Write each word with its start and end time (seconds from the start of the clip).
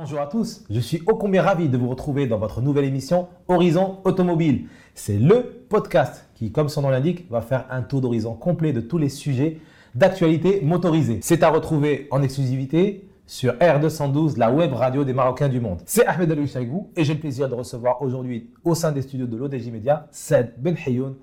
Bonjour 0.00 0.20
à 0.20 0.28
tous, 0.28 0.64
je 0.70 0.78
suis 0.78 1.02
ô 1.08 1.16
combien 1.16 1.42
ravi 1.42 1.68
de 1.68 1.76
vous 1.76 1.88
retrouver 1.88 2.28
dans 2.28 2.38
votre 2.38 2.62
nouvelle 2.62 2.84
émission 2.84 3.26
Horizon 3.48 3.98
Automobile. 4.04 4.68
C'est 4.94 5.18
le 5.18 5.64
podcast 5.68 6.30
qui, 6.36 6.52
comme 6.52 6.68
son 6.68 6.82
nom 6.82 6.90
l'indique, 6.90 7.28
va 7.28 7.40
faire 7.40 7.66
un 7.68 7.82
tour 7.82 8.00
d'horizon 8.00 8.34
complet 8.34 8.72
de 8.72 8.80
tous 8.80 8.96
les 8.96 9.08
sujets 9.08 9.58
d'actualité 9.96 10.60
motorisée. 10.62 11.18
C'est 11.20 11.42
à 11.42 11.50
retrouver 11.50 12.06
en 12.12 12.22
exclusivité 12.22 13.08
sur 13.26 13.54
R212, 13.54 14.38
la 14.38 14.52
web 14.52 14.72
radio 14.72 15.02
des 15.02 15.12
Marocains 15.12 15.48
du 15.48 15.58
monde. 15.58 15.80
C'est 15.84 16.06
Ahmed 16.06 16.30
Alou 16.30 16.46
Chaïgou 16.46 16.90
et 16.94 17.02
j'ai 17.02 17.14
le 17.14 17.20
plaisir 17.20 17.48
de 17.48 17.56
recevoir 17.56 18.00
aujourd'hui 18.00 18.50
au 18.62 18.76
sein 18.76 18.92
des 18.92 19.02
studios 19.02 19.26
de 19.26 19.36
l'ODJ 19.36 19.72
Media, 19.72 20.06
Said 20.12 20.54
Ben 20.58 20.76
Hayoun, 20.86 21.16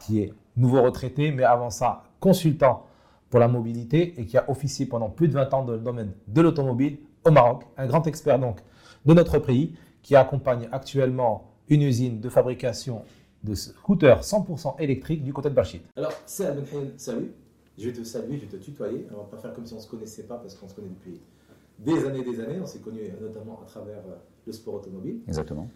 qui 0.00 0.20
est 0.20 0.32
nouveau 0.56 0.80
retraité, 0.80 1.32
mais 1.32 1.44
avant 1.44 1.68
ça, 1.68 2.04
consultant 2.18 2.86
pour 3.28 3.40
la 3.40 3.48
mobilité 3.48 4.14
et 4.16 4.24
qui 4.24 4.38
a 4.38 4.48
officié 4.48 4.86
pendant 4.86 5.10
plus 5.10 5.28
de 5.28 5.34
20 5.34 5.52
ans 5.52 5.64
dans 5.66 5.72
le 5.72 5.80
domaine 5.80 6.12
de 6.28 6.40
l'automobile 6.40 6.96
au 7.24 7.30
Maroc. 7.30 7.64
Un 7.76 7.86
grand 7.86 8.06
expert 8.06 8.38
donc 8.38 8.58
de 9.04 9.14
notre 9.14 9.38
pays 9.38 9.74
qui 10.02 10.16
accompagne 10.16 10.68
actuellement 10.72 11.50
une 11.68 11.82
usine 11.82 12.20
de 12.20 12.28
fabrication 12.28 13.02
de 13.44 13.54
scooters 13.54 14.20
100% 14.22 14.80
électriques 14.80 15.24
du 15.24 15.32
côté 15.32 15.48
de 15.50 15.54
Bachit. 15.54 15.82
Alors, 15.96 16.12
Said 16.26 16.64
Ben 16.72 16.90
salut. 16.96 17.32
Je 17.78 17.88
vais 17.88 17.92
te 17.92 18.04
saluer, 18.04 18.36
je 18.38 18.42
vais 18.46 18.58
te 18.58 18.62
tutoyer. 18.62 19.06
On 19.12 19.16
va 19.18 19.22
pas 19.24 19.38
faire 19.38 19.52
comme 19.54 19.64
si 19.66 19.72
on 19.72 19.76
ne 19.76 19.82
se 19.82 19.88
connaissait 19.88 20.24
pas 20.24 20.36
parce 20.36 20.54
qu'on 20.54 20.68
se 20.68 20.74
connaît 20.74 20.90
depuis 20.90 21.20
des 21.78 22.04
années 22.06 22.22
des 22.22 22.38
années. 22.40 22.58
On 22.60 22.66
s'est 22.66 22.80
connus 22.80 23.00
notamment 23.20 23.60
à 23.62 23.66
travers 23.66 23.98
euh, 23.98 24.16
le 24.46 24.52
sport 24.52 24.74
automobile. 24.74 25.20
Exactement. 25.26 25.68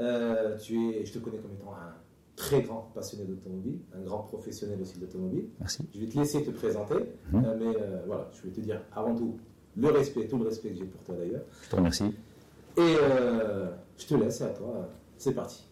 Euh, 0.00 0.56
tu 0.58 0.90
es, 0.90 1.04
je 1.06 1.12
te 1.12 1.18
connais 1.20 1.38
comme 1.38 1.52
étant 1.52 1.72
un 1.72 1.94
très 2.34 2.60
grand 2.62 2.90
passionné 2.94 3.24
d'automobile, 3.24 3.78
un 3.96 4.02
grand 4.02 4.18
professionnel 4.18 4.78
aussi 4.82 4.98
d'automobile. 4.98 5.46
Merci. 5.60 5.86
Je 5.94 6.00
vais 6.00 6.06
te 6.06 6.18
laisser 6.18 6.42
te 6.42 6.50
présenter, 6.50 6.96
Mhm. 7.32 7.44
euh, 7.44 7.56
mais 7.58 7.76
euh, 7.80 8.02
voilà, 8.06 8.28
je 8.34 8.42
vais 8.42 8.50
te 8.50 8.60
dire 8.60 8.82
avant 8.94 9.14
tout 9.14 9.38
le 9.76 9.88
respect, 9.90 10.26
tout 10.26 10.38
le 10.38 10.44
respect 10.44 10.70
que 10.70 10.76
j'ai 10.76 10.84
pour 10.84 11.02
toi 11.02 11.14
d'ailleurs. 11.18 11.42
Je 11.62 11.70
te 11.70 11.76
remercie. 11.76 12.14
Et 12.76 12.80
euh, 12.80 13.68
je 13.98 14.06
te 14.06 14.14
laisse, 14.14 14.40
à 14.42 14.48
toi. 14.48 14.88
C'est 15.18 15.32
parti. 15.32 15.66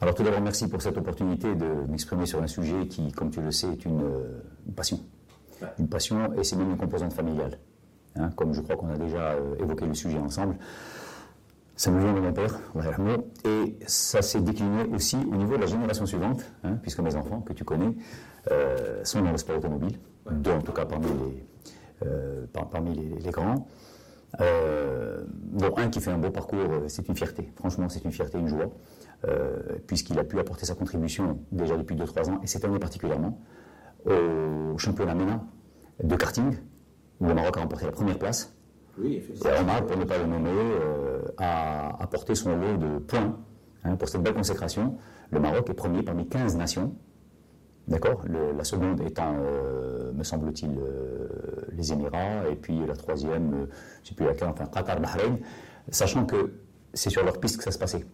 Alors 0.00 0.14
tout 0.14 0.22
d'abord, 0.22 0.40
merci 0.40 0.68
pour 0.68 0.82
cette 0.82 0.96
opportunité 0.96 1.54
de 1.54 1.66
m'exprimer 1.88 2.26
sur 2.26 2.42
un 2.42 2.46
sujet 2.46 2.86
qui, 2.88 3.12
comme 3.12 3.30
tu 3.30 3.40
le 3.40 3.50
sais, 3.50 3.68
est 3.68 3.84
une, 3.84 4.02
euh, 4.02 4.42
une 4.66 4.74
passion. 4.74 5.00
Ouais. 5.62 5.68
Une 5.78 5.88
passion 5.88 6.32
et 6.34 6.44
c'est 6.44 6.56
même 6.56 6.70
une 6.70 6.76
composante 6.76 7.12
familiale. 7.12 7.58
Hein, 8.16 8.30
comme 8.36 8.52
je 8.54 8.60
crois 8.60 8.76
qu'on 8.76 8.90
a 8.90 8.96
déjà 8.96 9.32
euh, 9.32 9.56
évoqué 9.58 9.86
le 9.86 9.94
sujet 9.94 10.18
ensemble. 10.18 10.56
Ça 11.76 11.90
me 11.90 12.00
vient 12.00 12.12
de 12.12 12.20
mon 12.20 12.32
père, 12.32 12.60
et 13.44 13.76
ça 13.88 14.22
s'est 14.22 14.40
décliné 14.40 14.84
aussi 14.94 15.16
au 15.16 15.34
niveau 15.34 15.56
de 15.56 15.60
la 15.62 15.66
génération 15.66 16.06
suivante, 16.06 16.44
hein, 16.62 16.78
puisque 16.80 17.00
mes 17.00 17.16
enfants, 17.16 17.40
que 17.40 17.52
tu 17.52 17.64
connais, 17.64 17.92
euh, 18.52 19.02
sont 19.02 19.20
dans 19.22 19.32
le 19.32 19.38
sport 19.38 19.56
automobile, 19.56 19.98
deux 20.30 20.52
en 20.52 20.60
tout 20.60 20.70
cas 20.70 20.84
parmi 20.84 21.06
les, 21.06 21.44
par- 22.52 22.68
parmi 22.70 22.94
les, 22.94 23.18
les 23.20 23.30
grands. 23.30 23.66
Euh, 24.40 25.22
dont 25.30 25.72
un 25.76 25.88
qui 25.90 26.00
fait 26.00 26.10
un 26.10 26.18
beau 26.18 26.30
parcours, 26.30 26.58
euh, 26.58 26.88
c'est 26.88 27.06
une 27.08 27.14
fierté. 27.14 27.52
Franchement, 27.56 27.88
c'est 27.88 28.04
une 28.04 28.10
fierté, 28.10 28.36
une 28.38 28.48
joie, 28.48 28.66
euh, 29.28 29.60
puisqu'il 29.86 30.18
a 30.18 30.24
pu 30.24 30.38
apporter 30.40 30.66
sa 30.66 30.74
contribution 30.74 31.38
déjà 31.52 31.76
depuis 31.76 31.94
2-3 31.94 32.30
ans, 32.30 32.40
et 32.42 32.46
cette 32.48 32.64
année 32.64 32.80
particulièrement, 32.80 33.38
au 34.06 34.76
championnat 34.76 35.14
MENA 35.14 35.40
de 36.02 36.16
karting, 36.16 36.56
où 37.20 37.26
le 37.26 37.34
Maroc 37.34 37.56
a 37.56 37.60
remporté 37.60 37.86
la 37.86 37.92
première 37.92 38.18
place. 38.18 38.52
Oui, 38.98 39.22
Et. 39.22 39.60
Omar, 39.60 39.86
pour 39.86 39.96
ne 39.96 40.04
pas 40.04 40.18
le 40.18 40.26
nommer, 40.26 40.50
euh, 40.52 41.22
a 41.38 42.02
apporté 42.02 42.34
son 42.34 42.56
lot 42.56 42.76
de 42.76 42.98
points 42.98 43.38
hein, 43.84 43.96
pour 43.96 44.08
cette 44.08 44.22
belle 44.22 44.34
consécration. 44.34 44.96
Le 45.30 45.40
Maroc 45.40 45.70
est 45.70 45.74
premier 45.74 46.02
parmi 46.02 46.28
15 46.28 46.56
nations. 46.56 46.94
D'accord 47.86 48.22
La 48.56 48.64
seconde 48.64 49.00
étant, 49.02 49.34
euh, 49.38 50.10
me 50.14 50.24
semble-t-il, 50.24 50.70
euh, 50.70 51.28
les 51.76 51.92
Émirats, 51.92 52.48
et 52.50 52.54
puis 52.54 52.80
la 52.86 52.94
troisième, 52.96 53.52
euh, 53.52 53.66
je 53.96 54.00
ne 54.02 54.06
sais 54.08 54.14
plus 54.14 54.24
laquelle, 54.26 54.48
enfin 54.48 54.64
Qatar, 54.72 54.98
Bahreïn, 55.00 55.36
sachant 55.90 56.24
que 56.24 56.54
c'est 56.94 57.10
sur 57.10 57.22
leur 57.24 57.38
piste 57.38 57.58
que 57.58 57.64
ça 57.64 57.70
se 57.72 57.78
passait. 57.78 58.06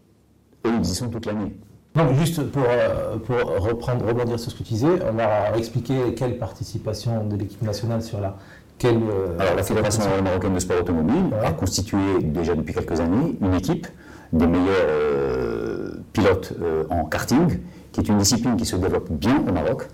Eux, 0.66 0.70
ils 0.76 0.82
y 0.82 0.94
sont 0.94 1.08
toute 1.08 1.26
l'année. 1.26 1.54
Donc, 1.94 2.14
juste 2.14 2.42
pour, 2.50 2.64
euh, 2.68 3.16
pour 3.18 3.36
reprendre, 3.64 4.06
rebondir 4.06 4.38
sur 4.40 4.50
ce 4.50 4.56
que 4.56 4.62
tu 4.64 4.74
disais, 4.74 4.98
on 5.08 5.12
va 5.12 5.56
expliquer 5.56 6.14
quelle 6.14 6.36
participation 6.38 7.26
de 7.26 7.36
l'équipe 7.36 7.62
nationale 7.62 8.02
sur 8.02 8.20
la. 8.20 8.36
Quelle, 8.78 8.96
euh, 8.96 9.38
Alors, 9.38 9.54
la 9.56 9.62
Fédération 9.62 10.02
marocaine 10.22 10.54
de 10.54 10.58
sport 10.58 10.80
automobile 10.80 11.26
Ouais. 11.32 11.46
a 11.46 11.52
constitué 11.52 11.98
déjà 12.22 12.54
depuis 12.54 12.74
quelques 12.74 12.98
années 12.98 13.36
une 13.40 13.54
équipe 13.54 13.86
des 14.32 14.46
meilleurs 14.46 14.86
euh, 14.88 15.90
pilotes 16.12 16.54
euh, 16.62 16.84
en 16.90 17.04
karting, 17.04 17.58
qui 17.92 18.00
est 18.00 18.08
une 18.08 18.18
discipline 18.18 18.56
qui 18.56 18.64
se 18.66 18.76
développe 18.76 19.10
bien 19.10 19.42
au 19.46 19.52
Maroc, 19.52 19.88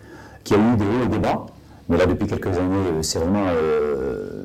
qui 0.44 0.54
a 0.54 0.58
eu 0.58 0.76
des 0.76 0.84
hauts 0.84 1.04
et 1.04 1.08
des 1.08 1.18
bas, 1.18 1.46
mais 1.88 1.96
là, 1.96 2.06
depuis 2.06 2.26
quelques 2.26 2.46
années, 2.48 2.86
euh, 2.92 3.02
c'est 3.02 3.18
vraiment 3.18 3.46
euh, 3.48 4.44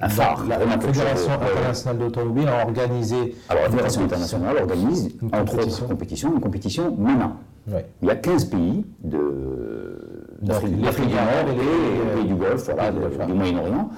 un 0.00 0.08
phare. 0.08 0.44
La, 0.46 0.58
de- 0.58 0.82
Fédération 0.82 1.28
ouais. 1.30 1.50
internationale 1.50 1.98
d'automobile 1.98 2.48
a 2.48 2.64
organisé. 2.64 3.34
Alors, 3.48 3.64
la 3.64 3.70
Fédération 3.70 4.04
internationale 4.04 4.56
organise, 4.56 5.10
Une 5.20 5.28
entre 5.28 5.44
compétition. 5.52 5.84
autres 5.84 5.88
compétitions, 5.94 6.32
une 6.34 6.40
compétition 6.40 6.96
MENA. 6.96 7.32
Ouais. 7.70 7.86
Il 8.02 8.08
y 8.08 8.10
a 8.10 8.16
15 8.16 8.44
pays 8.46 8.84
de- 9.04 10.36
d'Afrique 10.42 10.76
du 10.76 10.80
Nord 10.82 10.92
et 11.48 11.54
les 11.54 12.20
pays 12.22 12.28
du 12.28 12.34
Golfe, 12.34 12.64
voilà, 12.64 12.90
du. 12.92 13.32
Moyen-Orient. 13.34 13.90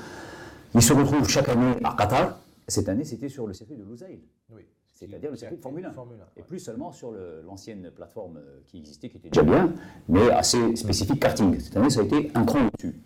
Ils 0.75 0.83
se 0.83 0.93
retrouvent 0.93 1.29
chaque 1.29 1.49
année 1.51 1.75
à 1.85 1.95
Qatar. 1.97 2.39
Cette 2.67 2.89
année, 2.89 3.05
c'était 3.05 3.29
sur 3.29 3.47
le 3.47 3.53
circuit 3.53 3.77
de 3.77 3.85
Lusail, 3.85 4.19
Oui. 4.55 4.63
C'est-à-dire 5.09 5.31
le 5.31 5.37
circuit 5.37 5.57
de 5.57 5.63
Formule 5.63 5.85
1. 5.85 5.93
Formule 5.93 6.19
1, 6.21 6.25
Et 6.37 6.41
ouais. 6.41 6.47
plus 6.47 6.59
seulement 6.59 6.93
sur 6.93 7.11
le- 7.13 7.43
l'ancienne 7.47 7.91
plateforme 7.95 8.37
euh, 8.39 8.61
qui 8.67 8.79
existait, 8.79 9.09
qui 9.09 9.17
était 9.19 9.29
déjà 9.31 9.43
bien, 9.43 9.73
mais 10.09 10.31
assez 10.31 10.77
spécifique 10.77 11.21
karting. 11.21 11.59
Cette 11.61 11.77
année, 11.77 11.91
ça 11.91 12.01
a 12.01 12.05
été 12.05 12.31
un 12.35 12.45
cran 12.45 12.67
au-dessus. 12.67 13.01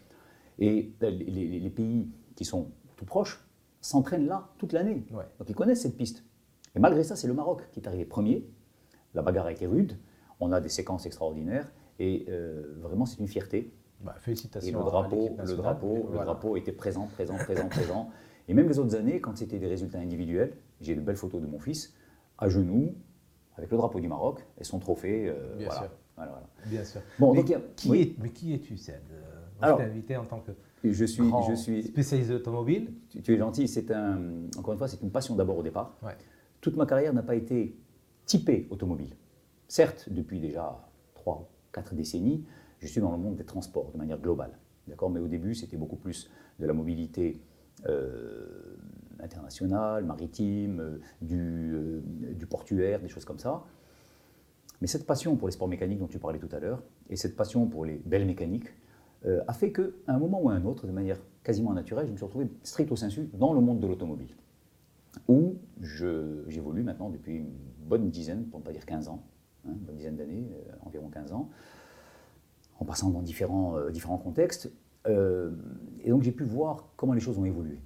Et 0.59 0.93
les, 1.01 1.11
les- 1.11 1.61
les 1.61 1.71
pays 1.71 2.09
qui 2.35 2.45
sont 2.45 2.71
tout 2.97 3.05
proches 3.05 3.45
s'entraînent 3.81 4.27
là 4.27 4.49
toute 4.59 4.73
l'année. 4.73 5.05
Ouais. 5.13 5.25
Donc 5.39 5.49
ils 5.51 5.55
connaissent 5.55 5.83
cette 5.83 5.97
piste. 5.97 6.25
Et 6.75 6.79
malgré 6.79 7.05
ça, 7.05 7.17
c'est 7.17 7.29
le 7.29 7.35
Maroc 7.35 7.63
qui 7.73 7.81
est 7.81 7.87
arrivé 7.89 8.05
premier. 8.05 8.47
La 9.15 9.23
bagarre 9.23 9.47
a 9.47 9.53
été 9.53 9.67
rude. 9.67 9.99
On 10.41 10.53
a 10.53 10.61
des 10.61 10.69
séquences 10.69 11.07
extraordinaires. 11.07 11.73
Et 11.99 12.27
euh, 12.29 12.75
vraiment, 12.81 13.07
c'est 13.07 13.19
une 13.21 13.29
fierté. 13.29 13.73
Bah, 14.03 14.15
Et 14.19 14.21
félicitations. 14.21 14.79
le 14.79 14.85
à 14.85 14.91
drapeau, 14.91 15.31
le 15.43 15.55
drapeau, 15.57 16.09
le 16.13 16.19
drapeau 16.19 16.57
était 16.57 16.73
présent, 16.73 17.07
présent, 17.07 17.37
présent, 17.37 17.69
présent. 17.69 18.11
Et 18.49 18.53
même 18.55 18.69
les 18.69 18.79
autres 18.79 18.95
années, 18.95 19.21
quand 19.21 19.35
c'était 19.39 19.59
des 19.59 19.67
résultats 19.67 19.99
individuels, 19.99 20.55
j'ai 20.81 20.95
de 20.95 21.01
belles 21.01 21.17
photos 21.17 21.41
de 21.41 21.47
mon 21.47 21.59
fils 21.59 21.95
à 22.39 22.49
genoux 22.49 22.95
avec 23.57 23.71
le 23.71 23.77
drapeau 23.77 24.01
du 24.01 24.09
Maroc 24.09 24.45
et 24.59 24.65
son 24.65 24.79
trophée. 24.79 25.29
euh, 25.29 25.57
Bien 25.57 25.67
voilà. 25.67 25.81
sûr. 25.83 25.91
Voilà, 26.17 26.31
voilà. 26.33 26.47
Bien 26.67 26.85
sûr. 26.85 27.01
Bon, 27.19 27.33
mais, 27.35 27.43
donc 27.43 27.51
a- 27.53 27.61
qui 27.77 27.91
oui. 27.91 28.01
est, 28.19 28.23
mais 28.23 28.31
qui 28.31 28.55
es-tu, 28.55 28.77
Seb 28.77 28.95
Euh, 29.13 29.23
Alors- 29.61 29.79
Je 29.79 29.85
t'ai 29.85 29.91
invité 29.91 30.17
en 30.17 30.25
tant 30.25 30.41
que 30.41 30.53
Je 30.85 31.05
suis, 31.05 31.29
grand 31.29 31.43
je 31.51 31.55
suis, 31.55 31.83
spécialiste 31.83 32.31
automobile. 32.31 32.93
tu, 33.11 33.21
tu 33.23 33.35
es 33.35 33.39
gentil. 33.39 33.69
C'est 33.69 33.91
un, 33.91 34.19
encore 34.59 34.73
une 34.73 34.79
fois, 34.79 34.89
c'est 34.89 35.01
une 35.03 35.11
passion 35.11 35.35
d'abord 35.35 35.59
au 35.59 35.63
départ. 35.63 35.97
Ouais. 36.03 36.17
Toute 36.61 36.77
ma 36.77 36.87
carrière 36.87 37.13
n'a 37.15 37.23
pas 37.23 37.35
été 37.35 37.77
typée 38.25 38.67
automobile. 38.71 39.15
Certes, 39.69 40.09
depuis 40.11 40.41
déjà 40.41 40.79
3 41.15 41.49
4 41.73 41.95
décennies, 41.95 42.45
je 42.81 42.87
suis 42.87 43.01
dans 43.01 43.11
le 43.13 43.19
monde 43.19 43.37
des 43.37 43.45
transports 43.45 43.91
de 43.93 43.99
manière 43.99 44.19
globale. 44.19 44.53
D'accord? 44.89 45.11
Mais 45.11 45.21
au 45.21 45.29
début, 45.29 45.55
c'était 45.55 45.77
beaucoup 45.77 45.97
plus 45.97 46.31
de 46.61 46.67
la 46.67 46.73
mobilité 46.73 47.41
euh, 47.89 48.77
internationale, 49.21 50.05
maritime, 50.05 50.81
euh, 50.81 51.01
du, 51.23 51.75
euh, 51.75 52.03
du 52.35 52.47
portuaire, 52.47 53.01
des 53.01 53.09
choses 53.09 53.25
comme 53.25 53.39
ça. 53.39 53.65
Mais 54.81 54.87
cette 54.87 55.07
passion 55.07 55.37
pour 55.37 55.49
les 55.49 55.53
sports 55.53 55.69
mécaniques 55.69 55.99
dont 55.99 56.07
tu 56.07 56.19
parlais 56.19 56.39
tout 56.39 56.49
à 56.53 56.61
l'heure, 56.61 56.83
et 57.09 57.17
cette 57.17 57.37
passion 57.37 57.67
pour 57.67 57.85
les 57.85 58.03
belles 58.05 58.27
mécaniques, 58.27 58.69
euh, 59.25 59.43
a 59.49 59.53
fait 59.53 59.73
qu'à 59.73 59.83
un 60.09 60.19
moment 60.19 60.41
ou 60.41 60.51
à 60.51 60.53
un 60.53 60.65
autre, 60.65 60.87
de 60.87 60.93
manière 60.93 61.19
quasiment 61.43 61.73
naturelle, 61.73 62.07
je 62.07 62.13
me 62.13 62.17
suis 62.17 62.25
retrouvé 62.25 62.49
stricto 62.63 62.97
sensu 62.97 63.31
dans 63.33 63.53
le 63.53 63.61
monde 63.61 63.81
de 63.81 63.87
l'automobile 63.87 64.35
où 65.29 65.57
j'évolue 65.81 66.83
maintenant 66.83 67.09
depuis 67.09 67.37
une 67.37 67.55
bonne 67.87 68.11
dizaine, 68.11 68.45
pour 68.49 68.61
ne 68.61 68.65
pas 68.65 68.73
dire 68.73 68.85
15 68.85 69.09
ans, 69.09 69.25
hein, 69.67 69.71
une 69.73 69.79
bonne 69.79 69.97
dizaine 69.97 70.17
d'années, 70.17 70.47
environ 70.85 71.09
15 71.09 71.33
ans, 71.33 71.49
en 72.79 72.85
passant 72.85 73.09
dans 73.09 73.23
différents, 73.23 73.79
contextes. 74.23 74.71
Et 75.07 76.11
donc 76.11 76.23
j'ai 76.23 76.33
pu 76.33 76.45
voir 76.45 76.91
comment 76.97 77.15
les 77.15 77.21
choses 77.21 77.39
ont 77.39 77.47
évolué. 77.47 77.81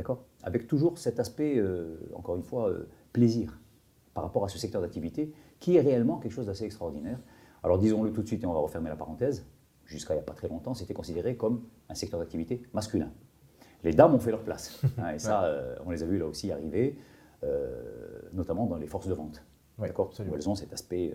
D'accord 0.00 0.24
Avec 0.42 0.66
toujours 0.66 0.96
cet 0.96 1.20
aspect, 1.20 1.58
euh, 1.58 1.98
encore 2.14 2.34
une 2.34 2.42
fois, 2.42 2.70
euh, 2.70 2.88
plaisir 3.12 3.60
par 4.14 4.24
rapport 4.24 4.46
à 4.46 4.48
ce 4.48 4.56
secteur 4.56 4.80
d'activité 4.80 5.30
qui 5.58 5.76
est 5.76 5.80
réellement 5.82 6.16
quelque 6.16 6.32
chose 6.32 6.46
d'assez 6.46 6.64
extraordinaire. 6.64 7.18
Alors 7.62 7.78
disons-le 7.78 8.10
tout 8.10 8.22
de 8.22 8.26
suite 8.26 8.42
et 8.42 8.46
on 8.46 8.54
va 8.54 8.60
refermer 8.60 8.88
la 8.88 8.96
parenthèse. 8.96 9.46
Jusqu'à 9.84 10.14
il 10.14 10.16
n'y 10.16 10.22
a 10.22 10.24
pas 10.24 10.32
très 10.32 10.48
longtemps, 10.48 10.72
c'était 10.72 10.94
considéré 10.94 11.36
comme 11.36 11.64
un 11.90 11.94
secteur 11.94 12.18
d'activité 12.18 12.62
masculin. 12.72 13.12
Les 13.84 13.92
dames 13.92 14.14
ont 14.14 14.18
fait 14.18 14.30
leur 14.30 14.42
place. 14.42 14.80
hein, 14.98 15.10
et 15.10 15.18
ça, 15.18 15.44
euh, 15.44 15.76
on 15.84 15.90
les 15.90 16.02
a 16.02 16.06
vus 16.06 16.16
là 16.16 16.26
aussi 16.26 16.50
arriver, 16.50 16.96
notamment 18.32 18.64
dans 18.64 18.78
les 18.78 18.86
forces 18.86 19.06
de 19.06 19.12
vente. 19.14 19.44
D'accord. 19.78 20.14
Où 20.18 20.34
elles 20.34 20.48
ont 20.48 20.54
cet 20.54 20.72
aspect 20.72 21.12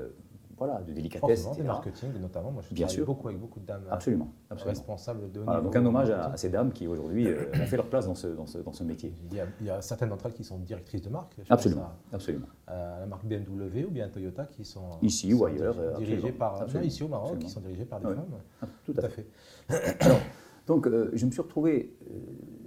voilà, 0.58 0.82
de 0.82 0.94
délicatesse. 0.94 1.46
etc. 1.48 1.64
marketing 1.64 2.10
notamment. 2.22 2.52
Moi, 2.52 2.62
je 2.68 2.74
Bien 2.74 2.88
sûr. 2.88 3.06
beaucoup 3.06 3.28
avec 3.28 3.40
beaucoup 3.40 3.60
de 3.60 3.66
dames 3.66 3.84
euh, 3.88 3.94
Absolument. 3.94 4.30
absolument. 4.50 4.72
responsables 4.80 5.32
de 5.32 5.40
haut 5.40 5.44
Voilà, 5.44 5.60
niveau 5.60 5.72
donc 5.74 5.76
un 5.82 5.86
hommage 5.86 6.10
à, 6.12 6.38
ces 6.38 6.50
dames 6.50 6.72
qui 6.72 6.88
aujourd'hui 6.88 7.28
euh, 7.28 7.46
ont 7.62 7.66
fait 7.66 7.76
leur 7.78 7.88
place 7.90 8.06
dans 8.08 8.16
ce, 8.16 8.28
dans 8.28 8.46
ce, 8.46 8.58
dans 8.60 8.74
ce 8.74 8.84
métier. 8.84 9.14
Il 9.30 9.36
y, 9.38 9.40
a, 9.40 9.46
il 9.60 9.66
y 9.68 9.70
a 9.70 9.82
certaines 9.82 10.10
d'entre 10.10 10.28
elles 10.28 10.34
qui 10.34 10.44
sont 10.44 10.58
directrices 10.60 11.02
de 11.02 11.10
marque. 11.10 11.36
Absolument. 11.50 11.82
à- 11.84 12.16
absolument. 12.16 12.48
la 12.68 13.06
marque 13.08 13.26
BMW 13.26 13.86
ou 13.88 13.92
bien 13.92 14.08
Toyota 14.10 14.46
qui 14.46 14.64
sont 14.66 14.90
Ici 15.02 15.28
qui 15.28 15.34
ou 15.34 15.40
sont 15.40 15.46
ailleurs, 15.46 15.76
diri- 15.76 15.98
dirigées 15.98 16.16
absolument. 16.16 16.38
par 16.38 16.68
non, 16.74 16.82
ici 16.82 17.04
au 17.04 17.08
Maroc 17.08 17.40
qui 17.40 17.50
sont 17.50 17.60
dirigées 17.62 17.86
par 17.86 18.00
des 18.00 18.08
femmes. 18.08 18.26
Ah, 18.62 18.68
Tout 18.86 18.94
Tout 18.94 19.02
à 19.06 19.10
fait. 19.10 19.28
Donc, 20.68 20.88
euh, 20.88 21.12
je 21.14 21.26
me 21.28 21.32
suis 21.32 21.42
retrouvé, 21.42 21.96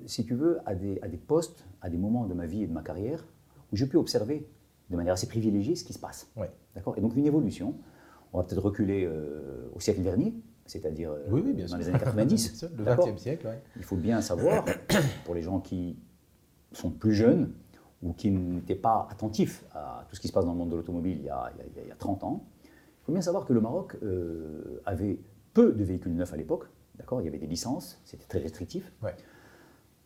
si 0.06 0.24
tu 0.24 0.34
veux, 0.34 0.58
à 0.66 0.74
des, 0.76 1.00
à 1.02 1.08
des 1.08 1.16
postes, 1.16 1.64
à 1.80 1.90
des 1.90 1.96
moments 1.98 2.26
de 2.26 2.34
ma 2.34 2.46
vie 2.46 2.62
et 2.62 2.66
de 2.68 2.72
ma 2.72 2.82
carrière, 2.82 3.24
où 3.72 3.76
j'ai 3.76 3.86
pu 3.86 3.96
observer 3.96 4.48
de 4.90 4.96
manière 4.96 5.12
assez 5.14 5.26
privilégiée 5.28 5.74
ce 5.76 5.84
qui 5.84 5.92
se 5.92 5.98
passe. 5.98 6.30
Ouais. 6.36 6.50
D'accord? 6.74 6.96
Et 6.96 7.00
donc, 7.00 7.14
une 7.16 7.26
évolution. 7.26 7.74
On 8.32 8.38
va 8.38 8.44
peut-être 8.44 8.62
reculer 8.62 9.04
euh, 9.06 9.70
au 9.74 9.80
siècle 9.80 10.02
dernier, 10.02 10.34
c'est-à-dire 10.66 11.10
euh, 11.12 11.24
Oui, 11.30 11.42
oui, 11.44 11.54
dans 11.54 11.66
sûr. 11.66 11.78
les 11.78 11.88
années 11.88 11.98
90. 12.04 12.48
Bien 12.48 12.54
sûr, 12.58 12.68
le 12.76 12.84
D'accord? 12.84 13.08
20e 13.08 13.16
siècle, 13.18 13.46
ouais. 13.46 13.62
Il 13.76 13.82
faut 13.84 13.96
bien 13.96 14.20
savoir, 14.20 14.64
pour 15.24 15.34
les 15.34 15.42
gens 15.42 15.60
qui 15.60 15.98
sont 16.72 16.90
plus 16.90 17.14
jeunes 17.14 17.52
ou 18.02 18.12
qui 18.12 18.30
n'étaient 18.30 18.74
pas 18.74 19.08
attentifs 19.10 19.64
à 19.74 20.04
tout 20.08 20.14
ce 20.16 20.20
qui 20.20 20.28
se 20.28 20.32
passe 20.32 20.44
dans 20.44 20.52
le 20.52 20.58
monde 20.58 20.70
de 20.70 20.76
l'automobile 20.76 21.16
il, 21.20 21.24
y 21.24 21.30
a- 21.30 21.50
il 21.56 21.58
y 21.76 21.80
a- 21.80 21.82
il 21.84 21.88
y 21.88 21.90
a 21.92 21.96
30 21.96 22.22
ans, 22.24 22.44
il 22.64 23.04
faut 23.06 23.12
bien 23.12 23.22
savoir 23.22 23.44
que 23.46 23.52
le 23.54 23.60
Maroc 23.62 23.96
euh, 24.02 24.80
avait 24.84 25.18
peu 25.54 25.72
de 25.72 25.82
véhicules 25.84 26.14
neufs 26.14 26.32
à 26.32 26.36
l'époque. 26.36 26.64
D'accord? 26.96 27.22
Il 27.22 27.24
y 27.24 27.28
avait 27.28 27.38
des 27.38 27.46
licences, 27.46 27.98
c'était 28.04 28.26
très 28.26 28.38
restrictif. 28.40 28.92
Ouais. 29.02 29.14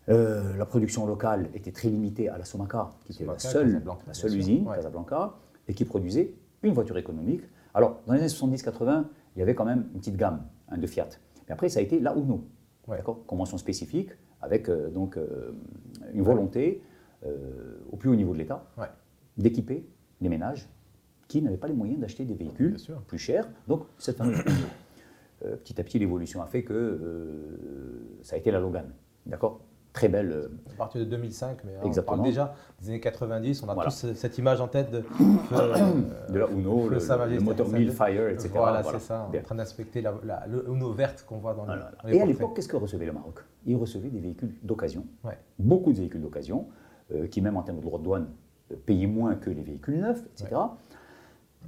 Euh, 0.09 0.57
la 0.57 0.67
production 0.67 1.07
locale 1.07 1.49
était 1.55 1.71
très 1.73 1.89
limitée 1.89 2.29
à 2.29 2.37
la 2.39 2.45
Somaca, 2.45 2.93
qui 3.05 3.13
était 3.13 3.25
la 3.25 3.39
seule, 3.39 3.83
la 3.85 4.29
usine, 4.35 4.67
Ouais. 4.67 4.77
Casablanca, 4.77 5.35
et 5.69 5.75
qui 5.75 5.85
produisait 5.85 6.35
une 6.63 6.75
voiture 6.75 6.99
économique. 6.99 7.43
Alors, 7.75 8.01
dans 8.07 8.15
les 8.15 8.21
années 8.21 8.29
70-80, 8.29 9.05
il 9.37 9.39
y 9.39 9.43
avait 9.43 9.55
quand 9.55 9.65
même 9.65 9.87
une 9.95 10.01
petite 10.01 10.17
gamme 10.17 10.43
hein, 10.69 10.79
de 10.79 10.87
Fiat. 10.87 11.09
Mais 11.49 11.53
après, 11.53 11.69
ça 11.69 11.79
a 11.81 11.83
été 11.83 12.01
la 12.01 12.15
Uno, 12.17 12.45
Ouais. 12.89 12.97
d'accord 12.97 13.25
convention 13.27 13.59
spécifique, 13.59 14.11
avec 14.41 14.69
euh, 14.69 14.91
donc 14.91 15.17
euh, 15.17 15.53
une 16.13 16.23
volonté 16.23 16.83
au 17.93 17.97
plus 17.97 18.09
haut 18.11 18.17
niveau 18.17 18.33
de 18.33 18.39
l'État 18.39 18.65
Ouais. 18.77 18.89
d'équiper 19.39 19.87
les 20.21 20.29
ménages 20.29 20.69
qui 21.29 21.41
n'avaient 21.41 21.57
pas 21.57 21.69
les 21.69 21.73
moyens 21.75 22.01
d'acheter 22.01 22.25
des 22.25 22.35
véhicules 22.35 22.77
plus 23.07 23.19
chers. 23.19 23.49
Donc, 23.69 23.85
cette 23.99 24.17
fameuse 24.17 24.39
Uno. 24.45 25.55
Petit 25.59 25.81
à 25.81 25.85
petit, 25.85 26.01
l'évolution 26.01 26.43
a 26.43 26.47
fait 26.47 26.65
que 26.65 28.01
ça 28.23 28.35
a 28.35 28.39
été 28.41 28.51
la 28.51 28.59
Logan. 28.59 28.91
D'accord? 29.27 29.61
Très 29.93 30.09
belle. 30.09 30.33
euh, 30.33 30.49
À 30.73 30.77
partir 30.77 31.01
de 31.01 31.05
2005, 31.07 31.65
mais 31.65 31.73
hein, 31.75 31.81
on 31.83 31.87
Exactement. 31.87 32.17
parle 32.17 32.27
déjà 32.29 32.55
des 32.81 32.89
années 32.89 33.01
90, 33.01 33.63
on 33.63 33.69
a 33.69 33.75
Voilà. 33.75 33.91
tous 33.91 34.13
cette 34.15 34.39
image 34.39 34.61
en 34.61 34.69
tête 34.69 34.91
de, 34.91 34.99
euh, 35.53 35.93
de 36.31 36.39
la 36.39 36.47
Uno, 36.49 36.89
le, 36.89 36.99
le 36.99 37.07
Majesté 37.07 37.45
moteur. 37.45 37.69
Millfire, 37.69 38.29
etc. 38.29 38.49
Voilà, 38.55 38.83
c'est 38.83 38.99
ça, 39.01 39.29
Bien. 39.31 39.41
en 39.41 39.45
train 39.45 39.55
d'inspecter 39.57 40.01
la, 40.01 40.15
la- 40.25 40.47
le 40.47 40.65
Uno 40.69 40.93
verte 40.93 41.25
qu'on 41.29 41.37
voit 41.39 41.53
dans, 41.55 41.63
le, 41.67 41.73
Voilà. 41.75 41.91
dans 42.03 42.09
les 42.09 42.17
Et 42.17 42.23
à 42.23 42.27
l'époque, 42.27 42.57
qu'est-ce 42.57 42.69
que 42.69 42.77
recevait 42.77 43.05
le 43.07 43.13
Maroc 43.13 43.41
Il 43.67 43.77
recevait 43.77 44.09
des 44.09 44.21
véhicules 44.21 44.55
d'occasion, 44.63 45.05
Ouais. 45.25 45.39
beaucoup 45.59 45.93
de 45.93 45.99
véhicules 45.99 46.23
d'occasion, 46.23 46.69
euh, 47.15 47.27
qui 47.27 47.43
même 47.43 47.57
en 47.59 47.63
termes 47.63 47.79
de 47.79 47.83
droits 47.83 47.99
de 47.99 48.05
douane 48.05 48.29
euh, 48.73 48.77
payaient 48.87 49.07
moins 49.07 49.35
que 49.35 49.51
les 49.51 49.63
véhicules 49.63 49.99
neufs, 50.01 50.25
etc. 50.39 50.59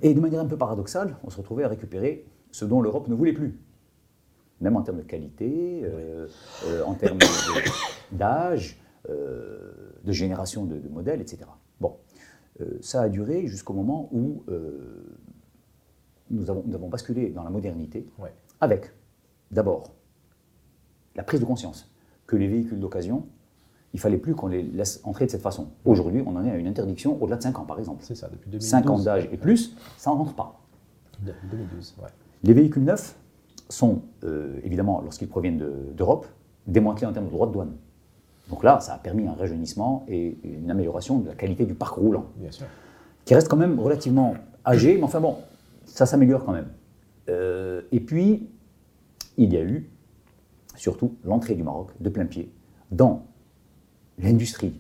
Et 0.01 0.15
de 0.15 0.21
manière 0.21 0.41
un 0.41 0.47
peu 0.47 0.57
paradoxale, 0.57 1.17
on 1.25 1.31
se 1.31 1.37
retrouvait 1.37 1.65
à 1.65 1.69
récupérer 1.69 2.25
ce 2.51 2.65
dont 2.65 2.81
l'Europe 2.81 3.07
ne 3.09 3.15
voulait 3.15 3.33
plus. 3.35 3.59
Même 4.61 4.77
en 4.77 4.83
termes 4.83 4.99
de 4.99 5.03
qualité, 5.03 5.83
euh, 5.85 6.29
euh, 6.67 6.83
en 6.85 6.95
termes 6.95 7.19
d'âge, 8.13 8.81
euh, 9.09 9.73
de 10.05 10.13
génération 10.13 10.65
de, 10.65 10.77
de 10.79 10.89
modèles, 10.89 11.21
etc. 11.21 11.45
Bon, 11.81 11.97
ça 12.81 13.03
a 13.03 13.09
duré 13.09 13.47
jusqu'au 13.49 13.73
moment 13.73 14.09
où 14.13 14.45
nous, 16.31 16.51
avons, 16.51 16.63
nous 16.67 16.75
avons 16.75 16.89
basculé 16.89 17.31
dans 17.31 17.43
la 17.43 17.51
modernité 17.51 18.07
Ouais. 18.19 18.33
avec 18.61 18.93
d'abord 19.51 19.93
la 21.17 21.25
prise 21.25 21.41
de 21.41 21.45
conscience 21.45 21.91
que 22.27 22.37
les 22.37 22.47
véhicules 22.49 22.79
d'occasion, 22.81 23.27
il 23.93 24.01
fallait 24.01 24.19
plus 24.19 24.35
qu'on 24.35 24.47
les 24.49 24.63
laisse 24.63 25.01
entrer 25.05 25.27
de 25.27 25.31
cette 25.31 25.43
façon. 25.43 25.69
Aujourd'hui, 25.85 26.23
on 26.27 26.35
en 26.37 26.45
est 26.45 26.51
à 26.51 26.57
une 26.57 26.67
interdiction 26.67 27.21
au-delà 27.23 27.37
de 27.37 27.43
5 27.43 27.59
ans, 27.61 27.65
par 27.65 27.79
exemple. 27.79 28.03
C'est 28.05 28.15
ça, 28.17 28.29
depuis 28.29 28.51
2012. 28.51 28.69
5 28.69 28.91
ans 28.91 28.99
d'âge 28.99 29.29
et 29.31 29.37
plus, 29.37 29.77
ça 29.99 30.11
n'en 30.11 30.17
rentre 30.19 30.35
pas. 30.35 30.61
Depuis 31.23 31.47
2012, 31.49 31.97
ouais. 32.03 32.09
Les 32.43 32.53
véhicules 32.53 32.83
neufs 32.85 33.17
sont, 33.75 34.03
euh, 34.25 34.59
évidemment, 34.65 35.01
lorsqu'ils 35.03 35.29
proviennent 35.29 35.59
de- 35.59 35.93
d'Europe, 35.97 36.27
démantelés 36.67 37.07
en 37.07 37.13
termes 37.13 37.27
de 37.27 37.31
droits 37.31 37.47
de 37.47 37.53
douane. 37.53 37.73
Donc 38.49 38.63
là, 38.63 38.81
ça 38.81 38.95
a 38.95 38.99
permis 38.99 39.27
un 39.27 39.33
rajeunissement 39.33 40.05
et 40.09 40.39
une 40.45 40.71
amélioration 40.71 41.19
de 41.19 41.29
la 41.29 41.35
qualité 41.35 41.65
du 41.67 41.75
parc 41.75 41.95
roulant 41.97 42.27
Bien 42.37 42.51
sûr. 42.51 42.67
qui 43.25 43.35
reste 43.35 43.49
quand 43.49 43.57
même 43.57 43.79
relativement 43.81 44.35
âgé, 44.67 44.97
mais 44.97 45.03
enfin 45.05 45.21
bon, 45.21 45.37
ça 45.85 46.07
s'améliore 46.07 46.45
quand 46.45 46.53
même. 46.53 46.69
Euh, 47.29 47.83
et 47.91 48.01
puis, 48.01 48.49
il 49.37 49.53
y 49.53 49.57
a 49.57 49.63
eu 49.63 49.91
surtout 50.77 51.15
l'entrée 51.25 51.55
du 51.55 51.63
Maroc 51.63 51.91
de 52.01 52.09
plein 52.11 52.27
pied 52.27 52.51
dans 52.91 53.23
l'industrie, 54.19 54.75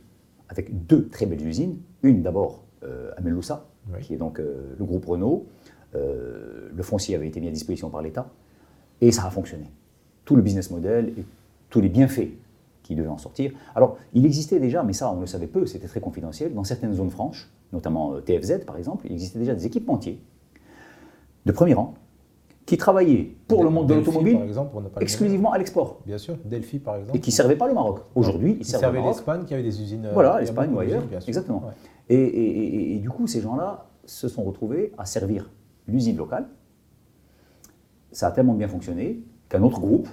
avec 0.48 0.86
deux 0.86 1.08
très 1.08 1.26
belles 1.26 1.46
usines. 1.46 1.78
Une 2.02 2.22
d'abord 2.22 2.64
euh, 2.82 3.10
à 3.16 3.20
Meloussa, 3.22 3.66
Oui. 3.92 4.00
qui 4.02 4.14
est 4.14 4.18
donc 4.18 4.38
euh, 4.40 4.74
le 4.78 4.84
groupe 4.84 5.04
Renault. 5.06 5.46
Le 5.94 6.82
foncier 6.82 7.14
avait 7.14 7.28
été 7.28 7.40
mis 7.40 7.46
à 7.46 7.52
disposition 7.52 7.88
par 7.88 8.02
l'État, 8.02 8.28
et 9.00 9.12
ça 9.12 9.26
a 9.26 9.30
fonctionné. 9.30 9.64
Tout 10.24 10.36
le 10.36 10.42
business 10.42 10.70
model 10.70 11.12
et 11.18 11.24
tous 11.70 11.80
les 11.80 11.88
bienfaits 11.88 12.28
qui 12.82 12.94
devaient 12.94 13.08
en 13.08 13.18
sortir. 13.18 13.52
Alors, 13.74 13.96
il 14.12 14.24
existait 14.26 14.60
déjà, 14.60 14.82
mais 14.82 14.92
ça, 14.92 15.10
on 15.10 15.20
le 15.20 15.26
savait 15.26 15.46
peu, 15.46 15.66
c'était 15.66 15.86
très 15.86 16.00
confidentiel, 16.00 16.52
dans 16.54 16.64
certaines 16.64 16.94
zones 16.94 17.10
franches, 17.10 17.50
notamment 17.72 18.14
euh, 18.14 18.20
TFZ 18.20 18.64
par 18.66 18.76
exemple, 18.76 19.06
il 19.06 19.12
existait 19.12 19.38
déjà 19.38 19.54
des 19.54 19.66
équipementiers 19.66 20.20
de 21.46 21.52
premier 21.52 21.74
rang 21.74 21.94
qui 22.66 22.78
travaillaient 22.78 23.30
pour 23.46 23.62
le 23.64 23.68
monde 23.70 23.86
de 23.88 23.94
l'automobile 23.94 24.38
exclusivement 25.00 25.52
à 25.52 25.58
l'export. 25.58 26.00
Bien 26.06 26.16
sûr, 26.16 26.36
Delphi, 26.46 26.78
par 26.78 26.96
exemple. 26.96 27.16
et 27.18 27.20
qui 27.20 27.28
ne 27.30 27.34
servaient 27.34 27.56
pas 27.56 27.66
le 27.68 27.74
Maroc. 27.74 28.00
Aujourd'hui, 28.14 28.56
ils 28.58 28.64
servait 28.64 28.98
Maroc. 28.98 29.14
l'Espagne, 29.16 29.44
qui 29.44 29.52
avait 29.54 29.62
des 29.62 29.82
usines. 29.82 30.06
euh, 30.06 30.12
Voilà, 30.14 30.34
a 30.34 30.40
l'Espagne 30.40 30.72
ou 30.72 30.78
ailleurs, 30.78 31.02
exactement. 31.26 31.62
Ouais. 31.66 31.72
Et, 32.08 32.16
et- 32.16 32.64
et- 32.92 32.94
et 32.96 32.98
du 32.98 33.10
coup, 33.10 33.26
ces 33.26 33.40
gens-là 33.42 33.86
se 34.06 34.28
sont 34.28 34.42
retrouvés 34.44 34.92
à 34.96 35.04
servir 35.04 35.50
l'usine 35.88 36.16
locale. 36.16 36.46
Ça 38.14 38.28
a 38.28 38.30
tellement 38.30 38.54
bien 38.54 38.68
fonctionné 38.68 39.20
qu'un 39.48 39.62
autre 39.64 39.80
groupe, 39.80 40.08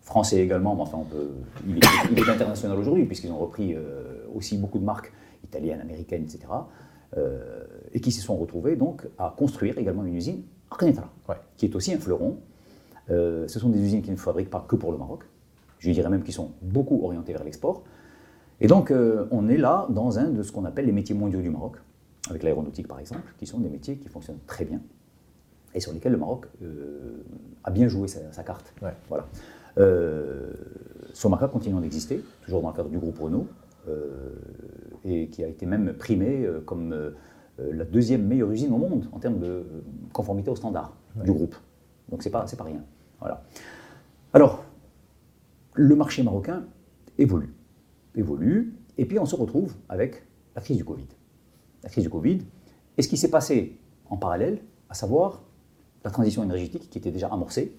français 0.00 0.38
également, 0.38 0.74
mais 0.74 0.80
enfin, 0.80 0.96
on 0.98 1.04
peut, 1.04 1.28
il, 1.68 1.76
est, 1.76 1.80
il 2.10 2.18
est 2.18 2.28
international 2.30 2.78
aujourd'hui, 2.78 3.04
puisqu'ils 3.04 3.30
ont 3.30 3.38
repris 3.38 3.74
euh, 3.74 4.24
aussi 4.34 4.56
beaucoup 4.56 4.78
de 4.78 4.84
marques 4.84 5.12
italiennes, 5.44 5.80
américaines, 5.82 6.22
etc., 6.22 6.40
euh, 7.18 7.64
et 7.92 8.00
qui 8.00 8.12
se 8.12 8.22
sont 8.22 8.34
retrouvés 8.34 8.76
donc 8.76 9.06
à 9.18 9.34
construire 9.36 9.76
également 9.76 10.04
une 10.06 10.14
usine 10.14 10.42
à 10.70 10.84
Ouais. 10.84 11.36
qui 11.58 11.66
est 11.66 11.76
aussi 11.76 11.92
un 11.92 11.98
fleuron. 11.98 12.38
Euh, 13.10 13.46
ce 13.46 13.60
sont 13.60 13.68
des 13.68 13.78
usines 13.78 14.00
qui 14.00 14.10
ne 14.10 14.16
fabriquent 14.16 14.50
pas 14.50 14.64
que 14.66 14.74
pour 14.74 14.90
le 14.90 14.96
Maroc. 14.96 15.24
Je 15.78 15.90
dirais 15.90 16.08
même 16.08 16.22
qu'ils 16.22 16.34
sont 16.34 16.52
beaucoup 16.62 17.04
orientés 17.04 17.32
vers 17.34 17.44
l'export. 17.44 17.84
Et 18.60 18.66
donc, 18.66 18.92
on 19.30 19.48
est 19.48 19.58
là 19.58 19.86
dans 19.90 20.18
un 20.18 20.30
de 20.30 20.42
ce 20.42 20.50
qu'on 20.50 20.64
appelle 20.64 20.86
les 20.86 20.92
métiers 20.92 21.14
mondiaux 21.14 21.42
du 21.42 21.50
Maroc, 21.50 21.76
avec 22.30 22.42
l'aéronautique 22.42 22.88
par 22.88 22.98
exemple, 23.00 23.34
qui 23.36 23.46
sont 23.46 23.58
des 23.58 23.68
métiers 23.68 23.96
qui 23.98 24.08
fonctionnent 24.08 24.38
très 24.46 24.64
bien 24.64 24.80
et 25.74 25.80
sur 25.80 25.92
lesquels 25.92 26.12
le 26.12 26.18
Maroc 26.18 26.46
euh, 26.62 27.22
a 27.64 27.70
bien 27.70 27.88
joué 27.88 28.08
sa, 28.08 28.32
sa 28.32 28.42
carte. 28.44 28.72
Ouais. 28.80 28.94
Voilà. 29.08 29.26
Euh, 29.78 30.52
Somaca 31.12 31.48
continuant 31.48 31.80
d'exister, 31.80 32.24
toujours 32.44 32.62
dans 32.62 32.70
le 32.70 32.76
cadre 32.76 32.88
du 32.88 32.98
groupe 32.98 33.18
Renault, 33.18 33.48
euh, 33.88 34.34
et 35.04 35.28
qui 35.28 35.44
a 35.44 35.48
été 35.48 35.66
même 35.66 35.92
primé 35.94 36.48
comme 36.64 37.12
la 37.58 37.84
deuxième 37.84 38.26
meilleure 38.26 38.50
usine 38.50 38.72
au 38.72 38.78
monde 38.78 39.08
en 39.12 39.18
termes 39.18 39.38
de 39.38 39.64
conformité 40.12 40.50
aux 40.50 40.56
standards 40.56 40.96
du 41.22 41.30
groupe. 41.30 41.54
Donc 42.08 42.22
c'est 42.22 42.30
pas, 42.30 42.44
pas 42.44 42.64
rien. 42.64 42.82
Voilà. 43.20 43.44
Alors, 44.32 44.64
le 45.74 45.94
marché 45.94 46.22
marocain 46.22 46.64
évolue, 47.18 47.54
évolue, 48.14 48.74
et 48.96 49.04
puis 49.04 49.18
on 49.18 49.26
se 49.26 49.36
retrouve 49.36 49.74
avec 49.88 50.24
la 50.56 50.62
crise 50.62 50.76
du 50.78 50.84
Covid. 50.84 51.06
La 51.82 51.90
crise 51.90 52.04
du 52.04 52.10
Covid, 52.10 52.40
et 52.96 53.02
ce 53.02 53.08
qui 53.08 53.16
s'est 53.16 53.30
passé 53.30 53.78
en 54.08 54.16
parallèle, 54.16 54.60
à 54.88 54.94
savoir 54.94 55.42
la 56.04 56.10
transition 56.10 56.42
énergétique 56.42 56.90
qui 56.90 56.98
était 56.98 57.10
déjà 57.10 57.28
amorcée, 57.28 57.76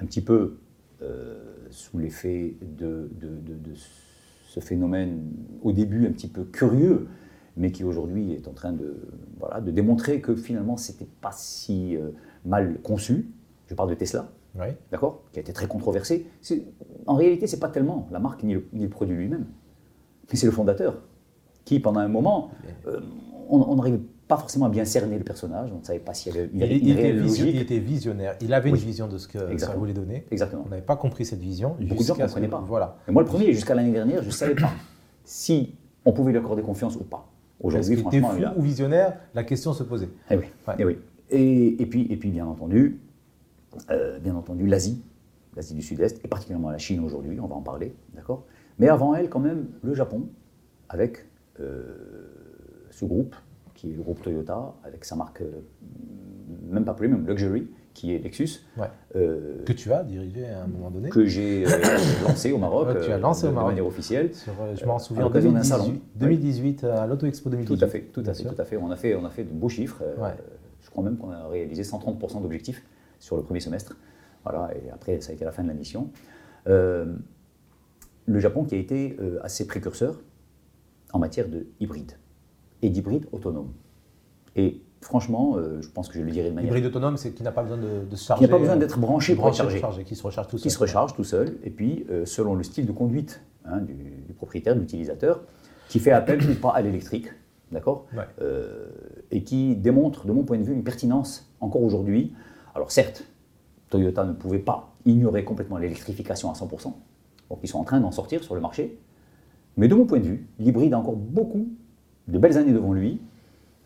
un 0.00 0.06
petit 0.06 0.20
peu 0.20 0.58
euh, 1.02 1.42
sous 1.70 1.98
l'effet 1.98 2.56
de, 2.62 3.10
de- 3.20 3.28
de- 3.28 3.54
de 3.70 3.74
ce 3.74 4.60
phénomène 4.60 5.30
au 5.62 5.72
début 5.72 6.06
un 6.06 6.12
petit 6.12 6.28
peu 6.28 6.44
curieux, 6.44 7.08
mais 7.56 7.72
qui 7.72 7.84
aujourd'hui 7.84 8.32
est 8.32 8.46
en 8.48 8.52
train 8.52 8.72
de, 8.72 8.96
voilà, 9.38 9.60
de 9.60 9.70
démontrer 9.70 10.20
que 10.20 10.34
finalement 10.36 10.76
c'était 10.76 11.08
pas 11.20 11.32
si 11.32 11.96
euh, 11.96 12.10
mal 12.44 12.80
conçu. 12.82 13.30
Je 13.66 13.74
parle 13.74 13.88
de 13.90 13.94
Tesla, 13.94 14.30
d'accord, 14.92 15.22
qui 15.32 15.38
a 15.38 15.42
été 15.42 15.52
très 15.52 15.66
controversé. 15.66 16.26
En 17.06 17.14
réalité, 17.16 17.46
c'est 17.46 17.58
pas 17.60 17.68
tellement 17.70 18.06
la 18.12 18.18
marque 18.20 18.42
ni 18.44 18.54
le, 18.54 18.66
ni 18.72 18.84
le 18.84 18.90
produit 18.90 19.16
lui-même, 19.16 19.46
mais 20.30 20.36
c'est 20.36 20.46
le 20.46 20.52
fondateur 20.52 21.00
qui, 21.64 21.80
pendant 21.80 22.00
un 22.00 22.08
moment, 22.08 22.50
euh, 22.86 23.00
on 23.48 23.74
n'arrivait 23.76 24.00
pas 24.28 24.36
forcément 24.38 24.68
bien 24.70 24.84
cerner 24.84 25.18
le 25.18 25.24
personnage, 25.24 25.70
on 25.74 25.80
ne 25.80 25.84
savait 25.84 25.98
pas 25.98 26.14
s'il 26.14 26.34
y 26.34 26.38
avait 26.38 26.48
y 26.48 26.50
Il, 26.56 26.62
il 26.62 26.82
une 26.84 26.88
était 26.90 27.02
réelle 27.02 27.20
visio- 27.20 27.44
logique. 27.44 27.56
il 27.56 27.60
était 27.62 27.78
visionnaire. 27.78 28.36
Il 28.40 28.54
avait 28.54 28.70
Oui. 28.72 28.78
une 28.78 28.84
vision 28.86 29.06
de 29.06 29.18
ce 29.18 29.28
que 29.28 29.38
ça 29.38 29.50
Exactement. 29.52 29.80
voulait 29.80 29.92
donner. 29.92 30.26
Exactement. 30.30 30.62
On 30.66 30.70
n'avait 30.70 30.82
pas 30.82 30.96
compris 30.96 31.24
cette 31.26 31.40
vision. 31.40 31.76
Beaucoup 31.80 32.02
de 32.02 32.06
gens 32.08 32.16
ne 32.16 32.22
comprenaient 32.22 32.48
pas. 32.48 32.64
Voilà. 32.66 32.96
Et 33.06 33.12
moi, 33.12 33.22
le 33.22 33.28
premier, 33.28 33.52
jusqu'à 33.52 33.74
l'année 33.74 33.92
dernière, 33.92 34.22
je 34.22 34.28
ne 34.28 34.32
savais 34.32 34.54
pas 34.54 34.70
si 35.24 35.74
on 36.04 36.12
pouvait 36.12 36.32
lui 36.32 36.38
accorder 36.38 36.62
confiance 36.62 36.96
ou 36.96 37.04
pas. 37.04 37.30
Aujourd'hui, 37.60 37.96
franchement, 37.96 38.30
fou 38.30 38.36
il 38.38 38.44
a- 38.44 38.54
ou 38.56 38.62
visionnaire 38.62 39.18
La 39.34 39.44
question 39.44 39.72
se 39.72 39.82
posait. 39.82 40.08
Eh 40.30 40.36
oui, 40.36 40.44
Ouais. 40.68 40.74
eh 40.78 40.84
oui. 40.84 40.98
Et, 41.30 41.82
et 41.82 41.86
puis, 41.86 42.06
et 42.10 42.16
puis, 42.16 42.30
bien 42.30 42.46
entendu, 42.46 43.00
euh, 43.90 44.18
bien 44.20 44.34
entendu, 44.34 44.66
l'Asie, 44.66 45.02
l'Asie 45.56 45.74
du 45.74 45.82
Sud-Est, 45.82 46.24
et 46.24 46.28
particulièrement 46.28 46.70
la 46.70 46.78
Chine 46.78 47.02
aujourd'hui, 47.04 47.38
on 47.40 47.46
va 47.46 47.54
en 47.56 47.62
parler, 47.62 47.94
d'accord? 48.14 48.44
Mais 48.78 48.88
avant 48.88 49.14
elle, 49.14 49.28
quand 49.28 49.40
même, 49.40 49.66
le 49.82 49.94
Japon, 49.94 50.28
avec 50.88 51.26
euh, 51.60 52.26
ce 52.90 53.04
groupe, 53.04 53.34
qui 53.84 53.92
est 53.92 53.96
le 53.96 54.02
groupe 54.02 54.22
Toyota, 54.22 54.74
avec 54.84 55.04
sa 55.04 55.14
marque, 55.16 55.42
euh, 55.42 55.60
même 56.70 56.84
pas 56.84 56.94
premium, 56.94 57.26
Luxury, 57.26 57.68
qui 57.92 58.14
est 58.14 58.18
Lexus, 58.18 58.60
Ouais. 58.76 58.86
euh, 59.16 59.62
Que 59.64 59.72
tu 59.72 59.92
as 59.92 60.02
dirigé 60.02 60.46
à 60.46 60.62
un 60.64 60.66
moment 60.66 60.90
donné. 60.90 61.10
que 61.10 61.24
j'ai 61.26 61.64
euh, 61.66 61.70
lancé 62.26 62.50
au 62.52 62.58
Maroc, 62.58 62.88
Ouais, 62.88 63.00
tu 63.04 63.12
as 63.12 63.18
lancé 63.18 63.44
euh, 63.44 63.48
au 63.48 63.50
de 63.50 63.54
Maroc. 63.56 63.70
manière 63.72 63.86
officielle. 63.86 64.34
Sur, 64.34 64.52
je 64.74 64.84
m'en 64.86 64.98
souviens 64.98 65.24
en 65.24 65.26
l'occasion 65.28 65.52
d'un 65.52 65.60
2018, 65.60 65.84
salon. 65.84 66.00
2018 66.16 66.84
à 66.84 67.06
l'Auto 67.06 67.26
Expo 67.26 67.50
2018. 67.50 67.76
Tout 67.78 67.84
à 67.84 67.88
fait, 67.88 68.00
tout 68.12 68.22
à 68.26 68.34
fait, 68.34 68.44
tout 68.44 68.60
à 68.60 68.64
fait. 68.64 68.76
On 68.76 68.90
a 68.90 68.96
fait, 68.96 69.14
on 69.14 69.24
a 69.24 69.30
fait 69.30 69.44
de 69.44 69.52
beaux 69.52 69.68
chiffres. 69.68 70.02
Ouais. 70.18 70.30
Je 70.82 70.90
crois 70.90 71.04
même 71.04 71.16
qu'on 71.16 71.30
a 71.30 71.46
réalisé 71.48 71.82
130% 71.82 72.42
d'objectifs 72.42 72.82
sur 73.18 73.36
le 73.36 73.42
premier 73.42 73.60
semestre. 73.60 73.96
Voilà, 74.44 74.70
et 74.74 74.90
après, 74.90 75.20
ça 75.20 75.30
a 75.32 75.34
été 75.34 75.44
la 75.44 75.52
fin 75.52 75.62
de 75.62 75.68
la 75.68 75.74
mission. 75.74 76.10
Le 76.66 78.38
Japon 78.40 78.64
qui 78.64 78.74
a 78.74 78.78
été 78.78 79.16
assez 79.42 79.66
précurseur 79.66 80.20
en 81.12 81.18
matière 81.18 81.48
de 81.48 81.66
hybride 81.80 82.12
et 82.82 82.90
d'hybride 82.90 83.26
autonome. 83.32 83.72
Et 84.56 84.80
franchement, 85.00 85.56
euh, 85.56 85.80
je 85.82 85.88
pense 85.88 86.08
que 86.08 86.18
je 86.18 86.22
le 86.24 86.30
dirai 86.30 86.50
de 86.50 86.54
manière 86.54 86.70
Hybride 86.70 86.86
autonome, 86.86 87.16
c'est 87.16 87.32
qui 87.32 87.42
n'a 87.42 87.52
pas 87.52 87.62
besoin 87.62 87.76
de, 87.78 88.04
de 88.08 88.16
se 88.16 88.22
qui 88.22 88.26
charger. 88.28 88.44
n'a 88.44 88.50
pas 88.50 88.58
besoin 88.58 88.76
euh, 88.76 88.78
d'être 88.78 88.98
branché 88.98 89.34
pour 89.34 89.48
être 89.48 89.54
branché, 89.54 89.78
chargé, 89.78 89.80
chargé, 89.80 90.04
qui 90.04 90.16
se 90.16 90.22
recharge 90.22 90.48
tout 90.48 90.58
seul. 90.58 90.62
qui 90.62 90.70
se 90.70 90.78
recharge 90.78 91.14
tout 91.14 91.24
seul, 91.24 91.58
et 91.64 91.70
puis 91.70 92.06
euh, 92.10 92.24
selon 92.24 92.54
le 92.54 92.62
style 92.62 92.86
de 92.86 92.92
conduite 92.92 93.42
hein, 93.64 93.78
du, 93.80 93.94
du 93.94 94.32
propriétaire, 94.32 94.74
de 94.74 94.80
l'utilisateur, 94.80 95.42
qui 95.88 95.98
fait 95.98 96.12
appel 96.12 96.40
ou 96.48 96.54
pas 96.60 96.70
à 96.70 96.80
l'électrique, 96.82 97.28
d'accord 97.72 98.06
Ouais. 98.16 98.24
Euh, 98.40 98.86
Et 99.30 99.42
qui 99.44 99.76
démontre, 99.76 100.26
de 100.26 100.32
mon 100.32 100.44
point 100.44 100.58
de 100.58 100.62
vue, 100.64 100.72
une 100.72 100.84
pertinence 100.84 101.50
encore 101.60 101.82
aujourd'hui. 101.82 102.32
Alors 102.74 102.90
certes, 102.90 103.24
Toyota 103.90 104.24
ne 104.24 104.32
pouvait 104.32 104.58
pas 104.58 104.94
ignorer 105.04 105.44
complètement 105.44 105.76
l'électrification 105.78 106.50
à 106.50 106.54
100%, 106.54 106.84
donc 107.50 107.58
ils 107.62 107.68
sont 107.68 107.78
en 107.78 107.84
train 107.84 108.00
d'en 108.00 108.10
sortir 108.10 108.42
sur 108.42 108.54
le 108.54 108.60
marché, 108.60 108.98
mais 109.76 109.86
de 109.88 109.94
mon 109.94 110.06
point 110.06 110.18
de 110.18 110.24
vue, 110.24 110.46
l'hybride 110.58 110.94
a 110.94 110.98
encore 110.98 111.16
beaucoup 111.16 111.68
de 112.28 112.38
belles 112.38 112.56
années 112.58 112.72
devant 112.72 112.92
lui, 112.92 113.20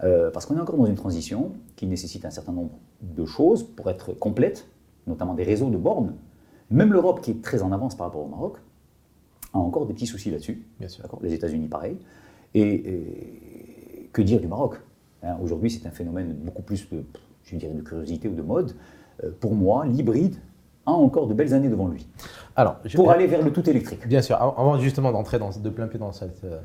euh, 0.04 0.30
parce 0.30 0.47
qu'on 0.47 0.57
est 0.57 0.61
encore 0.61 0.76
dans 0.76 0.87
une 0.87 0.95
transition 0.95 1.52
qui 1.76 1.87
nécessite 1.87 2.25
un 2.25 2.30
certain 2.30 2.52
nombre 2.52 2.71
de 3.02 3.25
choses 3.25 3.62
pour 3.64 3.90
être 3.90 4.12
complète, 4.12 4.68
notamment 5.07 5.35
des 5.35 5.42
réseaux 5.45 5.71
de 5.71 5.76
bornes. 5.76 6.14
Même 6.71 6.92
l'Europe, 6.92 7.21
qui 7.21 7.30
est 7.33 7.42
très 7.42 7.62
en 7.62 7.73
avance 7.73 7.97
par 7.97 8.07
rapport 8.07 8.23
au 8.25 8.28
Maroc, 8.28 8.59
a 9.54 9.59
encore 9.59 9.87
des 9.87 9.95
petits 9.95 10.07
soucis 10.07 10.30
là-dessus. 10.30 10.62
Bien 10.78 10.88
sûr. 10.88 11.02
D'accord? 11.02 11.21
Les 11.23 11.33
États-Unis, 11.33 11.68
pareil. 11.68 11.97
Et, 12.54 12.62
et 12.62 14.11
que 14.12 14.23
dire 14.23 14.40
du 14.40 14.47
Maroc? 14.47 14.80
Hein, 15.23 15.37
Aujourd'hui, 15.42 15.71
c'est 15.71 15.87
un 15.87 15.90
phénomène 15.90 16.35
beaucoup 16.35 16.62
plus 16.62 16.88
de, 16.90 17.02
je 17.45 17.57
dirais, 17.57 17.73
de 17.75 17.80
curiosité 17.83 18.28
ou 18.28 18.35
de 18.35 18.42
mode. 18.42 18.73
Euh, 19.25 19.30
pour 19.40 19.54
moi, 19.54 19.87
l'hybride 19.87 20.37
a 20.87 20.92
encore 20.92 21.26
de 21.26 21.35
belles 21.35 21.54
années 21.54 21.68
devant 21.68 21.88
lui. 21.88 22.07
Alors, 22.54 22.76
je- 22.85 22.97
Pour 22.97 23.11
aller 23.11 23.26
vers 23.26 23.42
le 23.42 23.52
tout 23.52 23.68
électrique. 23.68 24.07
Bien 24.07 24.23
sûr, 24.23 24.37
avant 24.40 24.78
justement 24.78 25.11
d'entrer 25.12 25.38
de 25.38 25.71
plein 25.71 25.87
pied 25.87 25.99
dans, 25.99 26.12
cette, 26.12 26.45
euh, 26.45 26.61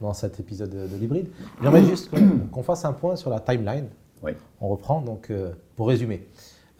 dans 0.00 0.12
cet 0.12 0.38
épisode 0.40 0.70
de, 0.70 0.86
de 0.86 0.96
l'hybride, 1.00 1.28
j'aimerais 1.62 1.84
juste 1.84 2.10
qu'on 2.52 2.62
fasse 2.62 2.84
un 2.84 2.92
point 2.92 3.16
sur 3.16 3.30
la 3.30 3.40
timeline. 3.40 3.86
Oui. 4.22 4.32
On 4.60 4.68
reprend, 4.68 5.00
donc 5.00 5.30
euh, 5.30 5.52
pour 5.76 5.88
résumer, 5.88 6.26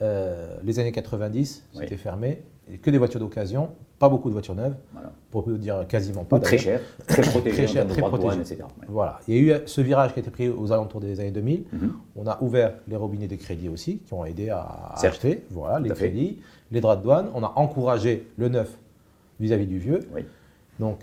euh, 0.03 0.57
les 0.65 0.79
années 0.79 0.93
90, 0.93 1.65
Oui. 1.75 1.81
c'était 1.83 1.97
fermé, 1.97 2.43
et 2.73 2.79
que 2.79 2.91
des 2.91 2.99
voitures 2.99 3.21
d'occasion, 3.21 3.71
pas 3.99 4.09
beaucoup 4.09 4.29
de 4.29 4.35
voitures 4.35 4.55
neuves, 4.55 4.75
Voilà. 4.93 5.11
pour 5.31 5.49
dire 5.49 5.87
quasiment 5.89 6.25
pas. 6.25 6.39
très 6.39 6.59
cher, 6.59 6.81
très 7.07 7.23
protégé, 7.23 7.57
Très 7.65 7.67
cher, 7.67 7.87
très 7.87 8.01
douane, 8.01 8.11
protégé. 8.13 8.41
etc. 8.41 8.57
Ouais. 8.63 8.87
Voilà, 8.89 9.21
il 9.27 9.35
y 9.35 9.51
a 9.53 9.57
eu 9.57 9.61
ce 9.67 9.81
virage 9.81 10.13
qui 10.13 10.19
a 10.21 10.23
été 10.23 10.31
pris 10.31 10.49
aux 10.49 10.71
alentours 10.71 11.01
des 11.01 11.19
années 11.19 11.31
2000. 11.31 11.65
Mhm. 11.73 11.93
On 12.17 12.27
a 12.27 12.39
ouvert 12.43 12.75
les 12.87 12.97
robinets 12.97 13.27
de 13.27 13.37
crédit 13.37 13.69
aussi, 13.69 13.99
qui 13.99 14.15
ont 14.15 14.25
aidé 14.25 14.51
à, 14.51 14.93
acheter, 15.03 15.45
voilà, 15.51 15.81
les 15.81 15.89
fait. 15.91 15.95
crédits, 15.95 16.39
les 16.71 16.81
droits 16.81 16.97
de 16.97 17.03
douane. 17.03 17.29
On 17.35 17.43
a 17.43 17.53
encouragé 17.57 18.29
le 18.37 18.49
neuf 18.49 18.71
vis-à-vis 19.41 19.67
du 19.67 19.79
vieux. 19.79 20.01
Oui. 20.15 20.25
Donc, 20.79 20.99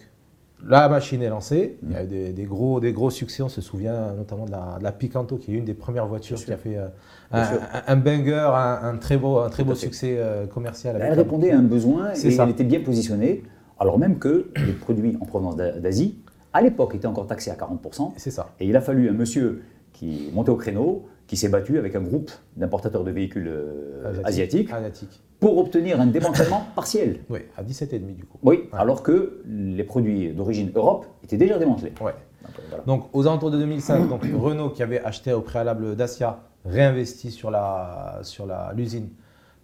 la 0.68 0.88
machine 0.90 1.22
est 1.22 1.30
lancée. 1.30 1.78
Il 1.84 1.92
y 1.92 1.96
a 1.96 2.02
Mm. 2.02 2.06
eu 2.06 2.08
des, 2.08 2.34
des 2.34 2.44
gros, 2.46 2.80
des 2.80 2.92
gros 2.94 3.10
succès. 3.10 3.44
On 3.44 3.50
se 3.50 3.62
souvient 3.62 4.14
notamment 4.14 4.46
de 4.46 4.52
la, 4.52 4.78
de 4.80 4.84
la 4.84 4.92
Picanto, 4.92 5.38
qui 5.38 5.54
est 5.54 5.58
une 5.58 5.66
des 5.66 5.74
premières 5.74 6.08
voitures 6.08 6.38
qui 6.38 6.52
a 6.52 6.58
fait 6.58 6.78
euh, 6.78 6.88
un, 7.32 7.46
sûr. 7.46 7.58
un- 7.74 7.94
un 7.94 7.96
banger, 7.98 8.50
un, 8.54 8.80
un 8.84 8.98
très 8.98 9.18
beau, 9.18 9.40
un 9.40 9.50
très 9.50 9.64
beau 9.64 9.76
succès 9.76 10.16
euh, 10.18 10.48
commercial. 10.48 10.96
Elle 10.98 11.04
avec 11.04 11.18
répondait 11.18 11.52
à 11.52 11.58
un 11.60 11.64
besoin 11.64 12.12
et 12.14 12.32
ça. 12.32 12.44
elle 12.44 12.50
était 12.50 12.64
bien 12.64 12.80
positionnée, 12.82 13.44
alors 13.80 14.00
même 14.00 14.18
que 14.20 14.50
les 14.56 14.74
produits 14.74 15.18
en 15.22 15.26
provenance 15.26 15.56
d'A- 15.56 15.80
d'Asie, 15.80 16.20
à 16.54 16.62
l'époque, 16.62 16.96
étaient 16.96 17.08
encore 17.08 17.28
taxés 17.28 17.52
à 17.52 17.56
40%. 17.56 18.14
C'est 18.18 18.32
ça. 18.32 18.52
Et 18.60 18.66
il 18.68 18.76
a 18.76 18.82
fallu 18.82 19.10
un 19.10 19.14
monsieur 19.14 19.64
qui 19.92 20.30
montait 20.34 20.52
au 20.52 20.56
créneau, 20.56 21.06
qui 21.28 21.38
s'est 21.38 21.50
battu 21.50 21.78
avec 21.78 21.96
un 21.96 22.02
groupe 22.02 22.32
d'importateurs 22.56 23.04
de 23.04 23.12
véhicules 23.12 23.48
euh, 23.50 24.22
asiatiques 24.24 24.72
Asiatique. 24.72 25.22
Pour 25.40 25.58
obtenir 25.58 26.00
un 26.00 26.08
démantèlement 26.08 26.66
partiel. 26.76 27.20
Oui, 27.30 27.40
à 27.58 27.64
17,5 27.64 28.16
du 28.16 28.26
coup. 28.26 28.38
Oui, 28.44 28.56
Ouais. 28.56 28.80
alors 28.80 29.04
que 29.04 29.42
les 29.46 29.84
produits 29.84 30.34
d'origine 30.34 30.72
Europe 30.76 31.06
étaient 31.24 31.38
déjà 31.38 31.58
démantelés. 31.58 31.94
Ouais. 32.02 32.14
Donc, 32.44 32.60
euh, 32.60 32.62
voilà. 32.70 32.84
Donc 32.86 33.10
aux 33.14 33.28
alentours 33.28 33.52
de 33.52 33.58
2005, 33.58 34.08
donc, 34.10 34.24
Renault 34.24 34.70
qui 34.70 34.84
avait 34.84 35.04
acheté 35.04 35.34
au 35.34 35.42
préalable 35.42 35.96
Dacia 35.96 36.40
réinvestit 36.66 37.32
sur 37.32 37.52
la 37.52 38.20
sur 38.24 38.46
la 38.46 38.72
l'usine 38.76 39.10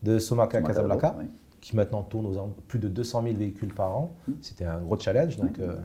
de 0.04 0.20
Somaka 0.20 0.58
à 0.60 0.62
Casablanca, 0.62 1.16
qui 1.62 1.76
maintenant 1.76 2.02
tourne 2.04 2.26
aux 2.26 2.56
plus 2.68 2.80
de 2.80 2.88
200 2.88 3.24
000 3.24 3.36
véhicules 3.36 3.74
par 3.74 3.96
an. 3.96 4.12
Mm. 4.28 4.32
C'était 4.42 4.66
un 4.66 4.80
gros 4.80 5.00
challenge, 5.00 5.38
donc 5.38 5.60
euh, 5.60 5.76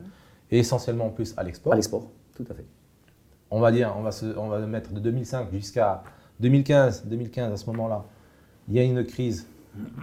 et 0.51 0.59
essentiellement 0.59 1.05
en 1.05 1.09
plus 1.09 1.33
à 1.37 1.43
l'export. 1.43 1.73
À 1.73 1.75
l'export, 1.75 2.07
tout 2.35 2.45
à 2.49 2.53
fait. 2.53 2.65
On 3.49 3.59
va 3.59 3.71
dire, 3.71 3.93
on 3.97 4.01
va 4.01 4.11
se, 4.11 4.25
on 4.37 4.49
va 4.49 4.59
mettre 4.59 4.91
de 4.91 4.99
2005 4.99 5.51
jusqu'à 5.53 6.03
2015. 6.39 7.05
2015 7.05 7.53
à 7.53 7.57
ce 7.57 7.65
moment-là, 7.67 8.05
il 8.67 8.75
y 8.75 8.79
a 8.79 8.83
une 8.83 9.05
crise 9.05 9.47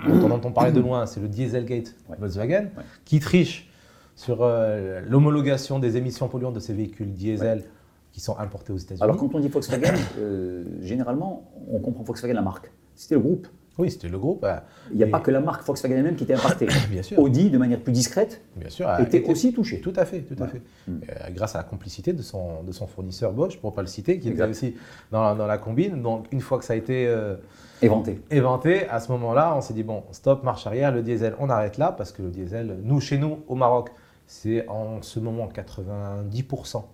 dont 0.07 0.27
on 0.27 0.31
entend 0.31 0.53
parler 0.53 0.73
de 0.73 0.81
loin, 0.81 1.07
c'est 1.07 1.21
le 1.21 1.29
Dieselgate 1.29 1.95
Ouais. 2.09 2.17
Volkswagen, 2.19 2.71
Ouais. 2.77 2.83
qui 3.05 3.21
triche 3.21 3.69
sur 4.17 4.39
euh, 4.43 5.01
l'homologation 5.09 5.79
des 5.79 5.97
émissions 5.97 6.29
polluantes 6.29 6.55
de 6.55 6.61
ces 6.61 6.73
véhicules 6.73 7.13
diesel 7.13 7.65
qui 8.13 8.21
sont 8.21 8.39
importés 8.39 8.73
aux 8.73 8.77
États-Unis. 8.77 9.03
Alors 9.03 9.17
quand 9.17 9.35
on 9.35 9.41
dit 9.41 9.49
Volkswagen, 9.49 9.93
euh, 10.19 10.63
généralement, 10.83 11.51
on 11.71 11.81
comprend 11.81 12.05
Volkswagen 12.05 12.35
la 12.35 12.43
marque. 12.43 12.71
C'était 12.95 13.17
le 13.17 13.21
groupe. 13.23 13.49
Oui, 13.77 13.91
c'était 13.91 14.09
le 14.09 14.19
groupe. 14.19 14.45
euh, 14.45 14.57
Il 14.93 14.97
n'y 14.99 15.03
a 15.03 15.07
Et- 15.07 15.11
pas 15.11 15.19
que 15.21 15.31
la 15.33 15.41
marque 15.41 15.65
Volkswagen 15.67 15.97
elle-même 15.97 16.15
qui 16.15 16.25
était 16.25 16.35
impactée. 16.35 16.67
Bien 16.91 17.03
sûr. 17.03 17.19
Audi, 17.19 17.51
de 17.51 17.59
manière 17.59 17.81
plus 17.81 17.93
discrète, 17.93 18.41
bien 18.57 18.71
sûr, 18.71 18.87
a 18.89 19.03
était 19.03 19.19
été- 19.19 19.31
aussi 19.33 19.53
touché. 19.53 19.81
Tout 19.81 19.93
à 19.97 20.05
fait, 20.05 20.21
tout 20.21 20.37
à 20.39 20.45
Ouais. 20.47 20.51
fait. 20.53 20.63
Mm. 20.89 21.01
Euh, 21.11 21.31
grâce 21.35 21.55
à 21.57 21.59
la 21.59 21.65
complicité 21.65 22.13
de 22.13 22.23
son, 22.23 22.63
de 22.63 22.71
son 22.73 22.87
fournisseur 22.87 23.33
Bosch, 23.33 23.59
pour 23.59 23.71
ne 23.73 23.75
pas 23.77 23.83
le 23.83 23.89
citer, 23.89 24.19
qui 24.21 24.29
Exact. 24.29 24.45
était 24.45 24.51
aussi 24.51 24.75
dans 25.11 25.23
la, 25.25 25.35
dans 25.35 25.47
la 25.47 25.59
combine. 25.59 26.01
Donc, 26.03 26.27
une 26.31 26.41
fois 26.41 26.59
que 26.59 26.65
ça 26.65 26.75
a 26.75 26.77
été 26.77 27.07
euh, 27.09 27.35
Éventé. 27.83 28.21
éventé, 28.31 28.89
à 28.89 29.01
ce 29.01 29.11
moment-là, 29.13 29.55
on 29.57 29.61
s'est 29.61 29.75
dit 29.75 29.83
bon, 29.83 30.05
stop, 30.13 30.45
marche 30.45 30.67
arrière, 30.69 30.93
le 30.93 31.03
diesel, 31.03 31.35
on 31.41 31.51
arrête 31.51 31.77
là, 31.77 31.91
parce 31.91 32.13
que 32.13 32.23
le 32.23 32.31
diesel, 32.31 32.79
nous, 32.85 33.01
chez 33.01 33.19
nous, 33.19 33.41
au 33.49 33.57
Maroc, 33.57 33.91
c'est 34.27 34.69
en 34.69 35.03
ce 35.03 35.19
moment 35.21 35.49
90% 35.49 36.85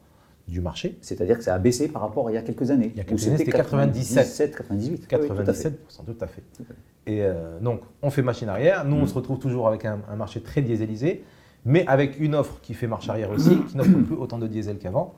du 0.51 0.61
marché. 0.61 0.99
C'est-à-dire 1.01 1.39
que 1.39 1.45
ça 1.45 1.55
a 1.55 1.59
baissé 1.59 1.89
par 1.89 2.03
rapport 2.03 2.29
à 2.29 2.31
il 2.33 2.35
y 2.35 2.39
a 2.39 2.43
quelques 2.43 2.71
années. 2.71 2.91
Il 2.95 2.99
y 2.99 3.01
a 3.01 3.05
quelques 3.05 3.27
années, 3.27 3.39
c'était 3.39 3.53
97. 3.53 4.15
97, 4.17 4.57
98. 4.57 5.09
Oui, 5.13 5.19
97%, 5.19 5.35
tout 5.35 5.43
à 5.51 5.55
fait. 5.55 5.73
tout 6.07 6.25
à 6.25 6.27
fait. 6.27 6.43
Tout 6.57 6.63
à 6.63 6.67
fait. 6.67 6.75
Et 7.07 7.23
euh, 7.23 7.59
donc, 7.61 7.81
on 8.03 8.11
fait 8.11 8.23
machine 8.23 8.49
arrière. 8.49 8.85
Nous, 8.85 8.97
on 8.97 9.03
Mm. 9.05 9.09
se 9.09 9.15
retrouve 9.15 9.39
toujours 9.39 9.67
avec 9.69 9.85
un, 9.85 10.01
un 10.11 10.17
marché 10.17 10.41
très 10.43 10.61
dieselisé, 10.63 11.25
mais 11.65 11.87
avec 11.87 12.19
une 12.21 12.35
offre 12.35 12.59
qui 12.63 12.75
fait 12.75 12.87
marche 12.87 13.09
arrière 13.09 13.31
aussi, 13.31 13.57
qui 13.69 13.77
n'offre 13.77 13.91
plus 14.07 14.17
autant 14.17 14.39
de 14.39 14.47
diesel 14.47 14.79
qu'avant. 14.79 15.15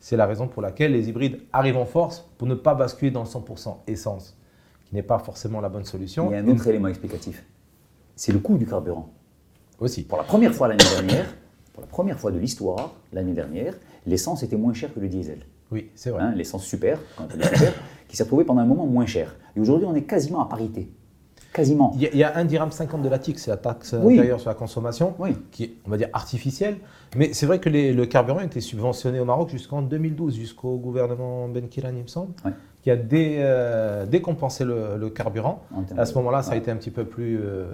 C'est 0.00 0.16
la 0.16 0.26
raison 0.26 0.48
pour 0.48 0.60
laquelle 0.60 0.92
les 0.92 1.08
hybrides 1.08 1.40
arrivent 1.52 1.78
en 1.78 1.86
force 1.86 2.28
pour 2.36 2.46
ne 2.46 2.54
pas 2.54 2.74
basculer 2.74 3.10
dans 3.10 3.22
le 3.22 3.28
100% 3.28 3.76
essence, 3.86 4.36
qui 4.84 4.94
n'est 4.94 5.02
pas 5.02 5.18
forcément 5.18 5.60
la 5.62 5.68
bonne 5.70 5.84
solution. 5.84 6.30
Il 6.30 6.34
y 6.34 6.36
a 6.36 6.40
un 6.40 6.48
autre 6.48 6.66
élément 6.66 6.88
explicatif. 6.88 7.44
C'est 8.16 8.32
le 8.32 8.38
coût 8.38 8.58
du 8.58 8.66
carburant. 8.66 9.08
Aussi. 9.80 10.04
Pour 10.04 10.18
la 10.18 10.24
première 10.24 10.54
fois 10.54 10.68
l'année 10.68 10.84
dernière, 10.94 11.34
pour 11.72 11.80
la 11.80 11.86
première 11.88 12.20
fois 12.20 12.30
de 12.30 12.38
l'histoire, 12.38 12.94
l'année 13.12 13.32
dernière, 13.32 13.74
l'essence 14.06 14.42
était 14.42 14.56
moins 14.56 14.72
chère 14.74 14.92
que 14.94 15.00
le 15.00 15.08
diesel. 15.08 15.38
Oui, 15.72 15.90
c'est 15.94 16.10
vrai. 16.10 16.22
Hein, 16.22 16.34
l'essence 16.36 16.64
super, 16.64 16.98
quand 17.16 17.24
on 17.36 17.42
super, 17.42 17.72
qui 18.08 18.16
s'est 18.16 18.22
retrouvée 18.24 18.44
pendant 18.44 18.60
un 18.60 18.66
moment 18.66 18.86
moins 18.86 19.06
chère. 19.06 19.34
Et 19.56 19.60
aujourd'hui, 19.60 19.86
on 19.88 19.94
est 19.94 20.02
quasiment 20.02 20.42
à 20.42 20.48
parité. 20.48 20.88
Quasiment. 21.52 21.92
Il 21.94 22.02
y, 22.02 22.06
a, 22.06 22.10
il 22.12 22.18
y 22.18 22.24
a 22.24 22.36
1 22.36 22.44
dirham 22.46 22.72
50 22.72 23.00
de 23.02 23.08
la 23.08 23.18
TIC, 23.20 23.38
c'est 23.38 23.50
la 23.50 23.56
taxe 23.56 23.94
Oui. 24.00 24.14
intérieure 24.14 24.40
sur 24.40 24.50
la 24.50 24.56
consommation, 24.56 25.14
Oui. 25.20 25.36
qui 25.52 25.64
est, 25.64 25.72
on 25.86 25.90
va 25.90 25.96
dire, 25.96 26.08
artificielle. 26.12 26.78
Mais 27.16 27.32
c'est 27.32 27.46
vrai 27.46 27.60
que 27.60 27.68
les- 27.68 27.92
le 27.92 28.06
carburant 28.06 28.40
était 28.40 28.60
subventionné 28.60 29.20
au 29.20 29.24
Maroc 29.24 29.50
jusqu'en 29.50 29.80
2012, 29.80 30.34
jusqu'au 30.34 30.76
gouvernement 30.78 31.46
Ben 31.48 31.68
Kirani, 31.68 32.00
il 32.00 32.02
me 32.02 32.08
semble, 32.08 32.32
qui 32.82 32.90
a 32.90 32.96
dé- 32.96 33.36
euh, 33.38 34.04
décompensé 34.04 34.64
le, 34.64 34.96
le 34.98 35.10
carburant. 35.10 35.62
À 35.96 36.06
ce 36.06 36.14
moment-là, 36.16 36.42
ça 36.42 36.52
a 36.52 36.56
été 36.56 36.72
un 36.72 36.76
petit 36.76 36.90
peu 36.90 37.04
plus. 37.04 37.38
euh, 37.40 37.66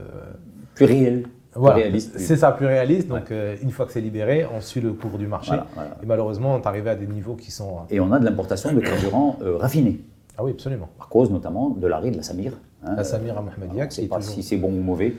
plus 0.75 0.85
réel, 0.85 1.25
voilà. 1.55 1.85
C'est 2.17 2.37
ça, 2.37 2.53
plus 2.53 2.67
réaliste. 2.67 3.09
Donc, 3.09 3.31
euh, 3.31 3.57
une 3.63 3.71
fois 3.71 3.87
que 3.87 3.93
c'est 3.93 4.01
libéré, 4.01 4.47
on 4.55 4.61
suit 4.61 4.81
le 4.81 4.93
cours 4.93 5.19
du 5.19 5.27
marché. 5.27 5.51
Voilà, 5.51 5.67
voilà. 5.75 5.91
Et 6.03 6.07
malheureusement, 6.07 6.55
on 6.55 6.61
est 6.61 6.67
arrivé 6.67 6.91
à 6.91 6.95
des 6.95 7.07
niveaux 7.07 7.35
qui 7.35 7.51
sont. 7.51 7.71
euh, 7.79 7.95
Et 7.95 8.01
on 8.01 8.13
a 8.13 8.19
de 8.19 8.25
l'importation 8.25 8.73
de 8.73 8.81
carburant 8.81 9.37
euh, 9.43 9.57
raffiné, 9.57 10.01
Ah 10.39 10.45
oui, 10.45 10.53
absolument. 10.53 10.89
à 11.01 11.07
cause 11.09 11.31
notamment 11.31 11.71
de 11.71 11.87
l'arrêt 11.87 12.11
de 12.11 12.17
la 12.17 12.23
Samir. 12.23 12.53
hein. 12.85 12.95
La 12.97 13.05
Samir 13.05 13.37
à 13.37 13.43
Mohamedia, 13.43 13.85
ne 13.85 13.91
qui 13.91 14.03
est 14.03 14.07
pas 14.07 14.17
toujours- 14.17 14.35
si 14.35 14.43
c'est 14.43 14.57
bon 14.57 14.69
ou 14.69 14.81
mauvais. 14.83 15.15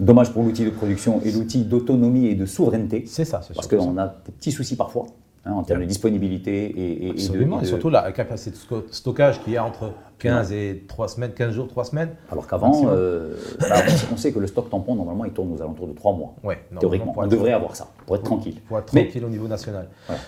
Dommage 0.00 0.32
pour 0.32 0.44
l'outil 0.44 0.64
de 0.64 0.70
production 0.70 1.20
et 1.24 1.32
l'outil 1.32 1.64
d'autonomie 1.64 2.26
et 2.26 2.34
de 2.36 2.46
souveraineté, 2.46 3.04
C'est 3.06 3.24
ça, 3.24 3.40
c'est 3.42 3.52
parce 3.54 3.66
qu'on 3.66 3.98
a 3.98 4.06
des 4.24 4.32
petits 4.32 4.52
soucis 4.52 4.76
parfois 4.76 5.06
hein, 5.48 5.52
en 5.54 5.62
termes 5.64 5.80
de 5.80 5.86
disponibilité 5.86 6.64
et, 6.66 6.70
et- 6.80 7.04
et 7.06 7.08
de- 7.08 7.10
Absolument, 7.14 7.58
et 7.58 7.62
de- 7.62 7.66
surtout 7.66 7.90
la 7.90 8.12
capacité 8.12 8.50
de 8.50 8.84
stockage 8.92 9.42
qui 9.42 9.54
est 9.54 9.58
entre 9.58 9.92
15 10.18 10.52
et 10.52 10.84
3 10.88 11.08
semaines, 11.08 11.32
15 11.32 11.52
jours, 11.54 11.66
3 11.68 11.84
semaines. 11.84 12.10
Alors 12.30 12.46
qu'avant, 12.46 12.82
euh, 12.88 13.34
bah, 13.60 13.76
on 14.12 14.16
sait 14.16 14.32
que 14.32 14.38
le 14.38 14.46
stock 14.46 14.68
tampon, 14.70 14.94
normalement, 14.94 15.24
il 15.24 15.32
tourne 15.32 15.52
aux 15.52 15.60
alentours 15.62 15.86
de 15.88 15.92
3 15.94 16.12
mois. 16.12 16.34
Ouais, 16.44 16.58
Théoriquement, 16.78 17.14
on 17.16 17.26
devrait 17.26 17.52
avoir 17.52 17.74
ça, 17.74 17.88
pour 18.06 18.16
être 18.16 18.22
tranquille. 18.24 18.60
Pour 18.68 18.78
être 18.78 18.92
Mais- 18.94 19.04
tranquille 19.04 19.24
au 19.24 19.28
niveau 19.30 19.48
national. 19.48 19.88
Voilà. 20.06 20.20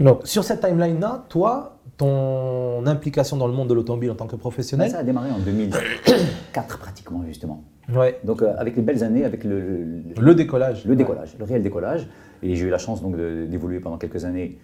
Donc, 0.00 0.20
sur 0.24 0.44
cette 0.44 0.60
timeline-là, 0.60 1.24
toi, 1.28 1.76
ton 1.98 2.86
implication 2.86 3.36
dans 3.36 3.46
le 3.46 3.52
monde 3.52 3.68
de 3.68 3.74
l'automobile 3.74 4.10
en 4.10 4.14
tant 4.14 4.26
que 4.26 4.36
professionnel 4.36 4.90
Ça 4.90 4.98
a 4.98 5.02
démarré 5.02 5.30
en 5.30 5.38
2004 5.38 6.78
pratiquement, 6.78 7.22
justement. 7.26 7.62
Ouais. 7.94 8.18
Donc 8.24 8.40
euh, 8.40 8.54
avec 8.56 8.76
les 8.76 8.82
belles 8.82 9.02
années, 9.04 9.24
avec 9.24 9.44
le, 9.44 9.60
le- 9.60 10.02
Le 10.18 10.34
décollage. 10.34 10.84
le 10.86 10.96
décollage, 10.96 11.36
le 11.38 11.44
réel 11.44 11.62
décollage. 11.62 12.06
Et 12.42 12.54
j'ai 12.54 12.66
eu 12.66 12.70
la 12.70 12.78
chance 12.78 13.02
donc 13.02 13.16
d'évoluer 13.16 13.80
pendant 13.80 13.98
quelques 13.98 14.24
années 14.24 14.58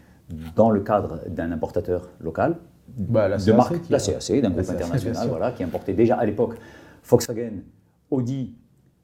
dans 0.56 0.71
le 0.71 0.80
cadre 0.80 1.21
d'un 1.28 1.52
importateur 1.52 2.09
local, 2.21 2.56
Bah, 2.97 3.28
la 3.28 3.37
de 3.37 3.45
CAC 3.45 3.56
marque, 3.56 3.88
la 3.90 3.99
CAC, 3.99 4.40
d'un 4.42 4.50
groupe 4.50 4.68
international, 4.71 5.28
voilà, 5.28 5.52
qui 5.52 5.62
importait 5.62 5.95
déjà 5.95 6.16
à 6.16 6.25
l'époque 6.25 6.56
Volkswagen, 7.04 7.62
Audi, 8.11 8.56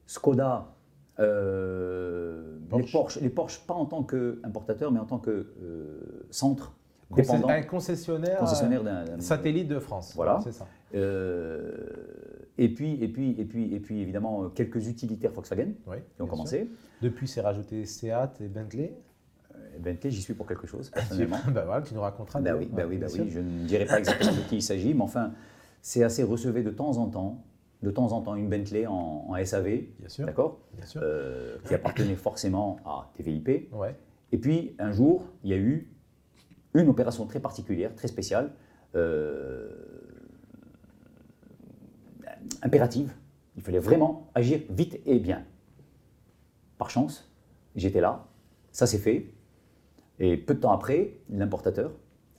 Skoda, 0.06 0.66
euh, 1.20 2.58
les 2.76 2.84
Porsche. 2.90 3.20
Les 3.20 3.28
Porsche 3.28 3.60
pas 3.66 3.74
en 3.74 3.84
tant 3.86 4.02
qu'importateur, 4.02 4.90
mais 4.90 4.98
en 5.00 5.04
tant 5.04 5.18
que 5.18 5.30
euh, 5.62 6.26
centre 6.30 6.72
dépendant, 7.14 7.48
un 7.48 7.62
concessionnaire, 7.62 8.38
concessionnaire 8.38 8.80
euh, 8.80 8.84
d'un 8.84 9.04
d'un- 9.16 9.20
satellite 9.20 9.68
de 9.68 9.78
France. 9.78 10.12
Voilà. 10.16 10.40
C'est 10.42 10.52
ça. 10.52 10.66
Euh, 10.94 11.70
et 12.58 12.68
puis, 12.68 13.02
et 13.02 13.08
puis, 13.08 13.34
et 13.38 13.44
puis, 13.44 13.74
et 13.74 13.80
puis, 13.80 14.00
évidemment, 14.00 14.44
euh, 14.44 14.48
quelques 14.48 14.86
utilitaires 14.88 15.32
Volkswagen 15.32 15.72
Oui, 15.86 15.96
qui 16.16 16.22
ont 16.22 16.26
commencé. 16.26 16.58
sûr. 16.58 16.66
Depuis, 17.02 17.26
c'est 17.26 17.40
rajouté 17.40 17.84
Seat 17.86 18.40
et 18.40 18.48
Bentley. 18.48 18.94
Euh, 19.54 19.78
Bentley, 19.78 20.10
j'y 20.10 20.20
suis 20.22 20.34
pour 20.34 20.46
quelque 20.46 20.66
chose, 20.66 20.90
personnellement. 20.94 21.38
bah 21.52 21.64
voilà, 21.64 21.82
tu 21.82 21.94
nous 21.94 22.00
raconteras. 22.00 22.40
D'ailleurs. 22.40 22.58
oui, 22.60 22.68
ben 22.70 22.86
oui, 22.88 22.98
bien 22.98 23.08
oui. 23.12 23.30
Je 23.30 23.40
ne 23.40 23.64
dirai 23.66 23.86
pas 23.86 23.98
exactement 23.98 24.32
de 24.32 24.48
qui 24.48 24.56
il 24.56 24.62
s'agit, 24.62 24.92
mais 24.94 25.02
enfin, 25.02 25.32
c'est 25.80 26.02
assez 26.04 26.22
recevé 26.22 26.62
de 26.62 26.70
temps 26.70 26.98
en 26.98 27.08
temps, 27.08 27.42
de 27.82 27.90
temps 27.90 28.12
en 28.12 28.20
temps, 28.20 28.36
une 28.36 28.48
Bentley 28.48 28.86
en, 28.86 29.26
en 29.28 29.44
SAV, 29.44 29.64
Bien 29.98 30.08
sûr. 30.08 30.26
d'accord, 30.26 30.60
euh, 30.96 31.56
qui 31.66 31.74
appartenait 31.74 32.16
forcément 32.16 32.76
à 32.84 33.10
TVIP. 33.16 33.72
Ouais. 33.72 33.96
Et 34.30 34.38
puis, 34.38 34.74
un 34.78 34.92
jour, 34.92 35.24
il 35.42 35.50
y 35.50 35.54
a 35.54 35.58
eu 35.58 35.88
une 36.74 36.88
opération 36.88 37.26
très 37.26 37.40
particulière, 37.40 37.94
très 37.94 38.08
spéciale, 38.08 38.52
euh, 38.94 39.70
impérative. 42.62 43.12
Il 43.56 43.62
fallait 43.62 43.78
vraiment 43.78 44.30
agir 44.34 44.60
vite 44.70 45.00
et 45.06 45.18
bien. 45.18 45.44
Par 46.78 46.90
chance, 46.90 47.30
j'étais 47.76 48.00
là, 48.00 48.26
ça 48.70 48.86
s'est 48.86 48.98
fait, 48.98 49.26
et 50.18 50.36
peu 50.36 50.54
de 50.54 50.60
temps 50.60 50.72
après, 50.72 51.14
l'importateur 51.30 51.92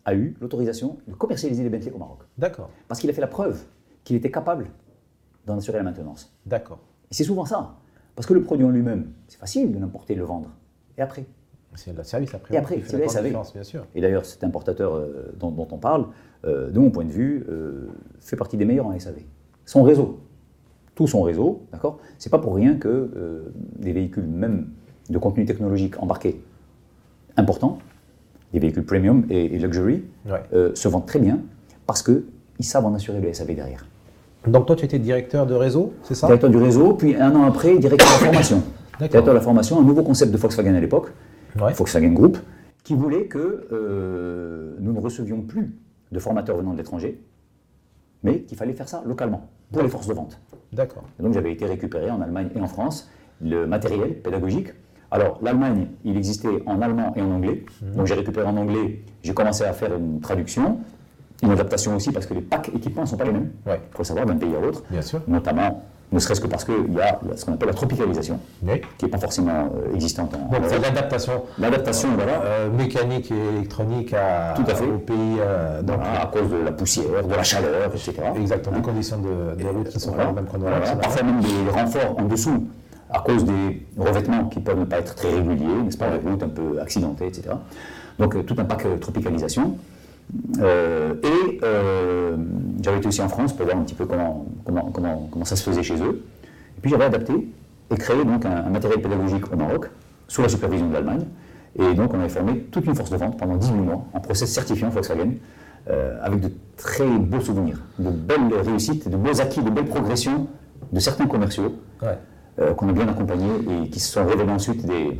a 0.05 0.15
eu 0.15 0.35
l'autorisation 0.41 0.97
de 1.07 1.13
commercialiser 1.13 1.63
les 1.63 1.69
Bentley 1.69 1.91
au 1.91 1.97
Maroc. 1.97 2.19
D'accord. 2.37 2.69
Parce 2.87 2.99
qu'il 2.99 3.09
a 3.09 3.13
fait 3.13 3.21
la 3.21 3.27
preuve 3.27 3.63
qu'il 4.03 4.15
était 4.15 4.31
capable 4.31 4.67
d'en 5.45 5.57
assurer 5.57 5.77
la 5.77 5.83
maintenance. 5.83 6.35
D'accord. 6.45 6.79
Et 7.11 7.13
c'est 7.13 7.23
souvent 7.23 7.45
ça. 7.45 7.75
Parce 8.15 8.27
que 8.27 8.33
le 8.33 8.41
produit 8.41 8.65
en 8.65 8.69
lui-même, 8.69 9.11
c'est 9.27 9.39
facile 9.39 9.71
de 9.71 9.79
l'importer 9.79 10.13
et 10.13 10.15
de 10.15 10.21
le 10.21 10.25
vendre. 10.27 10.49
Et 10.97 11.01
après 11.01 11.25
C'est 11.75 11.95
le 11.95 12.03
service 12.03 12.33
après. 12.33 12.53
Et 12.53 12.57
après, 12.57 12.81
c'est 12.85 12.97
la 12.97 13.05
le 13.05 13.09
SAV. 13.09 13.23
différence, 13.25 13.53
bien 13.53 13.63
sûr. 13.63 13.85
Et 13.95 14.01
d'ailleurs, 14.01 14.25
cet 14.25 14.43
importateur 14.43 14.93
euh, 14.93 15.33
dont, 15.37 15.51
dont 15.51 15.67
on 15.71 15.77
parle, 15.77 16.07
euh, 16.45 16.69
de 16.69 16.79
mon 16.79 16.91
point 16.91 17.05
de 17.05 17.11
vue, 17.11 17.45
euh, 17.49 17.87
fait 18.19 18.35
partie 18.35 18.57
des 18.57 18.65
meilleurs 18.65 18.87
en 18.87 18.97
SAV. 18.99 19.23
Son 19.65 19.83
réseau, 19.83 20.19
tout 20.95 21.07
son 21.07 21.21
réseau, 21.21 21.63
d'accord? 21.71 21.99
C'est 22.19 22.29
pas 22.29 22.39
pour 22.39 22.55
rien 22.55 22.75
que 22.75 22.87
euh, 22.87 23.51
des 23.79 23.93
véhicules, 23.93 24.23
même 24.25 24.67
de 25.09 25.17
contenu 25.17 25.45
technologique 25.45 26.01
embarqué 26.01 26.41
important, 27.37 27.79
des 28.53 28.59
véhicules 28.59 28.85
premium 28.85 29.25
et, 29.29 29.45
et 29.55 29.59
luxury, 29.59 30.03
Ouais. 30.29 30.41
euh, 30.53 30.75
se 30.75 30.87
vendent 30.87 31.05
très 31.05 31.19
bien 31.19 31.39
parce 31.87 32.03
qu'ils 32.03 32.23
savent 32.65 32.85
en 32.85 32.93
assurer 32.93 33.19
le 33.19 33.33
SAV 33.33 33.55
derrière. 33.55 33.85
Donc 34.47 34.65
toi, 34.67 34.75
tu 34.75 34.85
étais 34.85 34.99
directeur 34.99 35.45
de 35.45 35.53
réseau, 35.53 35.93
c'est 36.03 36.15
ça? 36.15 36.27
Directeur 36.27 36.49
du 36.49 36.57
réseau, 36.57 36.93
puis 36.93 37.15
un 37.15 37.33
an 37.35 37.43
après, 37.43 37.77
directeur 37.77 38.07
de 38.07 38.13
la 38.13 38.19
formation. 38.31 38.57
D'accord. 38.99 39.09
Directeur 39.09 39.23
de 39.33 39.37
la 39.39 39.41
formation, 39.41 39.79
un 39.79 39.83
nouveau 39.83 40.03
concept 40.03 40.31
de 40.31 40.37
Volkswagen 40.37 40.75
à 40.75 40.79
l'époque, 40.79 41.11
Ouais. 41.59 41.71
Volkswagen 41.73 42.11
Group, 42.13 42.37
qui 42.83 42.93
voulait 42.95 43.25
que 43.27 43.67
euh, 43.71 44.75
nous 44.79 44.91
ne 44.91 44.99
recevions 44.99 45.41
plus 45.41 45.71
de 46.11 46.19
formateurs 46.19 46.57
venant 46.57 46.73
de 46.73 46.77
l'étranger, 46.77 47.21
mais 48.23 48.41
qu'il 48.41 48.57
fallait 48.57 48.73
faire 48.73 48.89
ça 48.89 49.03
localement, 49.05 49.49
pour 49.73 49.81
les 49.83 49.89
forces 49.89 50.07
de 50.07 50.13
vente. 50.13 50.39
D'accord. 50.71 51.03
Donc 51.19 51.33
j'avais 51.33 51.51
été 51.51 51.65
récupéré 51.65 52.09
en 52.09 52.21
Allemagne 52.21 52.49
et 52.55 52.59
en 52.61 52.67
France 52.67 53.09
le 53.41 53.65
matériel 53.67 54.21
pédagogique. 54.21 54.69
Alors 55.11 55.39
l'Allemagne, 55.41 55.87
il 56.05 56.15
existait 56.17 56.63
en 56.65 56.81
allemand 56.81 57.13
et 57.15 57.21
en 57.21 57.31
anglais. 57.31 57.65
Mhm. 57.81 57.95
Donc 57.95 58.05
j'ai 58.07 58.13
récupéré 58.15 58.47
en 58.47 58.55
anglais, 58.57 59.01
j'ai 59.21 59.33
commencé 59.33 59.63
à 59.63 59.73
faire 59.73 59.93
une 59.95 60.21
traduction, 60.21 60.79
une 61.43 61.51
adaptation 61.51 61.95
aussi 61.95 62.11
parce 62.11 62.25
que 62.25 62.33
les 62.33 62.41
packs 62.41 62.69
équipements 62.73 63.01
ne 63.03 63.07
sont 63.07 63.17
pas 63.17 63.25
les 63.25 63.31
mêmes. 63.33 63.51
Ouais. 63.67 63.81
Il 63.91 63.91
faut 63.93 63.99
le 63.99 64.05
savoir 64.05 64.25
d'un 64.25 64.37
pays 64.37 64.55
à 64.55 64.59
l'autre, 64.61 64.83
Bien 64.89 65.01
sûr. 65.01 65.21
notamment, 65.27 65.83
ne 66.13 66.19
serait-ce 66.19 66.39
que 66.41 66.47
parce 66.47 66.63
qu'il 66.63 66.75
y 66.95 67.01
a 67.01 67.19
ce 67.35 67.43
qu'on 67.43 67.53
appelle 67.53 67.67
la 67.69 67.73
tropicalisation, 67.73 68.39
Oui. 68.65 68.81
qui 68.97 69.05
n'est 69.05 69.11
pas 69.11 69.17
forcément 69.17 69.69
euh, 69.75 69.95
existante 69.95 70.33
en, 70.35 70.51
Donc 70.53 70.61
c'est 70.67 70.79
l'adaptation 70.79 71.43
L'adaptation, 71.57 72.09
voilà, 72.15 72.41
euh, 72.43 72.69
mécanique 72.69 73.31
et 73.31 73.55
électronique 73.57 74.13
à, 74.13 74.53
Tout 74.55 74.63
à 74.69 74.75
fait. 74.75 74.85
au 74.85 74.99
pays. 74.99 75.15
euh, 75.39 75.81
donc, 75.81 75.97
voilà, 75.97 76.21
à 76.21 76.25
cause 76.27 76.49
de 76.51 76.57
la 76.63 76.71
poussière, 76.71 77.25
de 77.27 77.33
la 77.33 77.43
chaleur, 77.43 77.89
etc. 77.93 78.13
Exactement. 78.39 78.75
Hein 78.77 78.79
Des 78.79 78.85
conditions 78.85 79.17
de, 79.17 79.61
de 79.63 79.67
route 79.67 79.89
qui 79.89 79.99
sont 79.99 80.11
Voilà. 80.11 80.25
pas 80.31 80.41
les 80.41 80.59
mêmes 80.59 80.91
qu'on. 80.93 80.99
Parfois 81.01 81.23
même 81.23 81.41
des 81.41 81.71
renforts 81.71 82.15
en 82.19 82.23
dessous 82.25 82.67
à 83.09 83.19
cause 83.19 83.43
des 83.45 83.85
revêtements 83.97 84.45
qui 84.45 84.59
peuvent 84.59 84.79
ne 84.79 84.85
pas 84.85 84.97
être 84.99 85.15
très 85.15 85.29
réguliers, 85.29 85.65
n'est-ce 85.85 85.97
pas, 85.97 86.09
des 86.17 86.29
routes 86.29 86.43
un 86.43 86.49
peu 86.49 86.79
accidentées, 86.81 87.27
etc. 87.27 87.49
Donc 88.19 88.35
euh, 88.35 88.43
tout 88.43 88.55
un 88.59 88.65
pack 88.65 88.85
euh, 88.85 88.97
tropicalisation. 88.97 89.77
Euh, 90.59 91.13
et 91.23 91.59
euh, 91.63 92.35
j'avais 92.81 92.97
été 92.97 93.07
aussi 93.07 93.21
en 93.21 93.29
France 93.29 93.53
pour 93.55 93.65
voir 93.65 93.77
un 93.77 93.83
petit 93.83 93.95
peu 93.95 94.05
comment, 94.05 94.45
comment, 94.65 94.89
comment, 94.91 95.27
comment 95.31 95.45
ça 95.45 95.55
se 95.55 95.63
faisait 95.63 95.83
chez 95.83 96.01
eux. 96.01 96.23
Et 96.77 96.81
puis 96.81 96.89
j'avais 96.91 97.05
adapté 97.05 97.33
et 97.91 97.95
créé 97.95 98.23
donc 98.25 98.45
un, 98.45 98.65
un 98.65 98.69
matériel 98.69 99.01
pédagogique 99.01 99.51
au 99.51 99.55
Maroc, 99.55 99.89
sous 100.27 100.41
la 100.41 100.49
supervision 100.49 100.87
de 100.87 100.93
l'Allemagne. 100.93 101.25
Et 101.77 101.93
donc 101.93 102.13
on 102.13 102.19
avait 102.19 102.29
formé 102.29 102.59
toute 102.71 102.85
une 102.85 102.95
force 102.95 103.09
de 103.09 103.17
vente 103.17 103.37
pendant 103.37 103.55
18 103.57 103.73
mois 103.75 104.05
en 104.13 104.19
process 104.19 104.51
certifiant 104.51 104.89
Volkswagen, 104.89 105.33
euh, 105.89 106.17
avec 106.21 106.39
de 106.39 106.51
très 106.77 107.05
beaux 107.07 107.41
souvenirs, 107.41 107.79
de 107.99 108.09
belles 108.09 108.53
réussites, 108.65 109.09
de 109.09 109.17
beaux 109.17 109.41
acquis, 109.41 109.61
de 109.61 109.69
belles 109.69 109.85
progressions 109.87 110.47
de 110.91 110.99
certains 110.99 111.25
commerciaux 111.25 111.75
Ouais. 112.01 112.17
euh, 112.59 112.73
qu'on 112.73 112.89
a 112.89 112.93
bien 112.93 113.07
accompagnés 113.07 113.49
et 113.85 113.89
qui 113.89 113.99
se 113.99 114.11
sont 114.13 114.25
révélés 114.25 114.51
ensuite 114.51 114.85
des, 114.85 115.19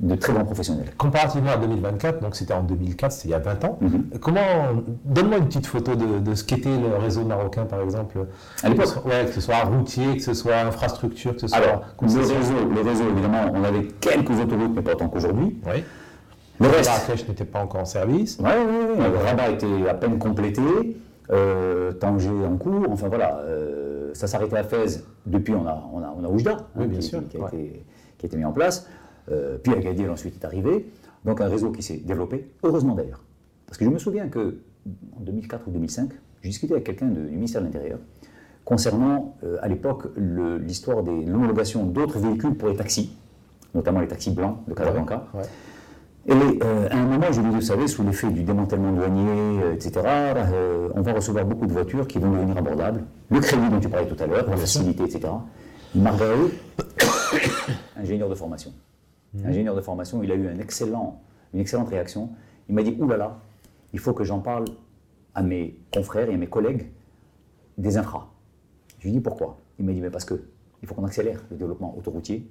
de 0.00 0.14
très 0.14 0.32
grands 0.32 0.44
professionnels. 0.44 0.86
Comparativement 0.96 1.50
à 1.52 1.56
2024, 1.58 2.20
donc 2.20 2.34
c'était 2.34 2.54
en 2.54 2.62
2004, 2.62 3.12
c'était 3.12 3.28
il 3.28 3.30
y 3.32 3.34
a 3.34 3.38
20 3.38 3.64
ans. 3.64 3.78
Mhm. 3.80 4.04
Comment 4.20 4.40
Donne-moi 5.04 5.38
une 5.38 5.46
petite 5.46 5.66
photo 5.66 5.94
de, 5.94 6.18
de 6.18 6.34
ce 6.34 6.42
qu'était 6.42 6.76
le 6.76 6.96
réseau 6.96 7.22
marocain, 7.24 7.64
par 7.66 7.80
exemple. 7.82 8.18
À 8.62 8.68
l'époque 8.70 8.84
Que 8.86 8.88
ce 8.90 8.94
soit- 8.94 9.04
Ouais, 9.06 9.24
que 9.26 9.32
ce 9.32 9.40
soit 9.40 9.56
routier, 9.64 10.16
que 10.16 10.22
ce 10.22 10.32
soit 10.34 10.56
infrastructure, 10.56 11.34
que 11.34 11.40
ce 11.42 11.48
soit. 11.48 11.58
Alors, 11.58 11.82
le 12.00 12.06
réseau, 12.08 12.34
le 12.74 12.80
réseau, 12.80 13.04
évidemment, 13.10 13.52
on 13.54 13.62
avait 13.62 13.84
quelques 14.00 14.30
autoroutes, 14.40 14.72
mais 14.74 14.82
pas 14.82 14.92
autant 14.92 15.08
qu'aujourd'hui. 15.08 15.58
Oui. 15.66 15.84
Le 16.60 16.66
reste, 16.68 16.88
Marrakech 16.90 17.28
n'était 17.28 17.44
pas 17.44 17.60
encore 17.60 17.80
en 17.82 17.84
service. 17.86 18.38
Ouais, 18.38 18.46
ouais, 18.46 19.00
ouais, 19.02 19.08
le 19.10 19.16
Rabat 19.18 19.50
était 19.50 19.88
à 19.88 19.94
peine 19.94 20.18
complété, 20.18 20.60
euh, 21.30 21.92
Tanger 21.92 22.28
en 22.30 22.56
cours, 22.56 22.86
enfin 22.90 23.08
voilà, 23.08 23.38
euh, 23.44 24.10
ça 24.14 24.26
s'arrêtait 24.26 24.56
à 24.58 24.64
Fès, 24.64 25.04
depuis 25.26 25.54
on 25.54 25.66
a, 25.66 25.82
on 25.94 26.00
a, 26.02 26.12
on 26.18 26.24
a 26.24 26.28
Oujda, 26.28 26.52
hein, 26.52 26.64
Oui, 26.76 26.86
bien 26.86 26.98
qui, 27.00 27.06
sûr, 27.06 27.20
qui 27.28 27.36
a 27.36 27.40
ouais. 27.40 27.46
été, 27.48 27.84
qui 28.18 28.26
a 28.26 28.28
été 28.28 28.36
mis 28.36 28.44
en 28.44 28.52
place, 28.52 28.86
euh, 29.30 29.58
puis 29.58 29.72
Agadir 29.72 30.10
ensuite 30.12 30.34
est 30.40 30.44
arrivé, 30.44 30.90
donc 31.24 31.40
un 31.40 31.48
réseau 31.48 31.70
qui 31.70 31.82
s'est 31.82 31.98
développé, 31.98 32.50
heureusement 32.62 32.94
d'ailleurs. 32.94 33.22
Parce 33.66 33.78
que 33.78 33.84
je 33.84 33.90
me 33.90 33.98
souviens 33.98 34.28
que 34.28 34.58
en 35.16 35.20
2004 35.20 35.68
ou 35.68 35.70
2005, 35.70 36.10
j'ai 36.42 36.48
discuté 36.48 36.72
avec 36.72 36.84
quelqu'un 36.84 37.06
de- 37.08 37.26
du 37.26 37.34
ministère 37.36 37.60
de 37.60 37.66
l'Intérieur 37.66 37.98
concernant 38.64 39.36
euh, 39.44 39.56
à 39.62 39.68
l'époque 39.68 40.06
l'histoire 40.16 41.02
des 41.02 41.24
l'homologation 41.24 41.84
d'autres 41.84 42.18
véhicules 42.18 42.54
pour 42.54 42.68
les 42.68 42.76
taxis, 42.76 43.16
notamment 43.74 44.00
les 44.00 44.08
taxis 44.08 44.30
blancs 44.30 44.58
de 44.68 44.74
Casablanca. 44.74 45.26
Ouais. 45.34 45.42
Et 46.26 46.32
euh, 46.62 46.86
à 46.90 46.96
un 46.98 47.06
moment, 47.06 47.26
je 47.32 47.40
lui 47.40 47.48
dit, 47.48 47.54
vous 47.56 47.60
savez, 47.62 47.86
sous 47.88 48.02
l'effet 48.02 48.28
du 48.30 48.42
démantèlement 48.42 48.92
douanier, 48.92 49.62
euh, 49.62 49.72
etc., 49.74 49.92
euh, 50.06 50.88
on 50.94 51.00
va 51.00 51.14
recevoir 51.14 51.46
beaucoup 51.46 51.66
de 51.66 51.72
voitures 51.72 52.06
qui 52.06 52.18
vont 52.18 52.30
devenir 52.32 52.58
abordables. 52.58 53.04
Le 53.30 53.40
crédit 53.40 53.68
dont 53.70 53.80
tu 53.80 53.88
parlais 53.88 54.06
tout 54.06 54.22
à 54.22 54.26
l'heure, 54.26 54.48
la 54.48 54.56
facilité, 54.56 55.04
etc. 55.04 55.32
Il 55.94 56.02
m'a 56.02 56.10
regardé, 56.10 56.52
ingénieur 57.96 58.28
de 58.28 58.34
formation. 58.34 58.70
Mhm. 59.34 59.46
Ingénieur 59.46 59.76
de 59.76 59.80
formation, 59.80 60.22
il 60.22 60.32
a 60.32 60.34
eu 60.34 60.48
un 60.48 60.58
excellent, 60.58 61.22
une 61.54 61.60
excellente 61.60 61.88
réaction. 61.88 62.30
Il 62.68 62.74
m'a 62.74 62.82
dit, 62.82 62.96
oulala, 62.98 63.40
il 63.92 63.98
faut 63.98 64.12
que 64.12 64.24
j'en 64.24 64.40
parle 64.40 64.64
à 65.34 65.42
mes 65.42 65.78
confrères 65.92 66.28
et 66.28 66.34
à 66.34 66.36
mes 66.36 66.48
collègues 66.48 66.90
des 67.78 67.96
infras. 67.96 68.28
Je 68.98 69.04
lui 69.04 69.10
ai 69.10 69.12
dit 69.14 69.20
pourquoi? 69.20 69.58
Il 69.78 69.84
m'a 69.86 69.92
dit 69.92 70.00
mais 70.00 70.10
parce 70.10 70.24
que 70.24 70.42
il 70.82 70.88
faut 70.88 70.94
qu'on 70.94 71.04
accélère 71.04 71.44
le 71.50 71.56
développement 71.56 71.96
autoroutier, 71.96 72.46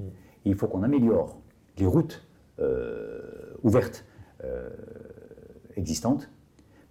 et 0.45 0.49
il 0.49 0.55
faut 0.55 0.67
qu'on 0.67 0.83
améliore 0.83 1.39
les 1.77 1.85
routes 1.85 2.23
euh, 2.59 3.55
ouvertes 3.63 4.05
euh, 4.43 4.69
existantes, 5.75 6.29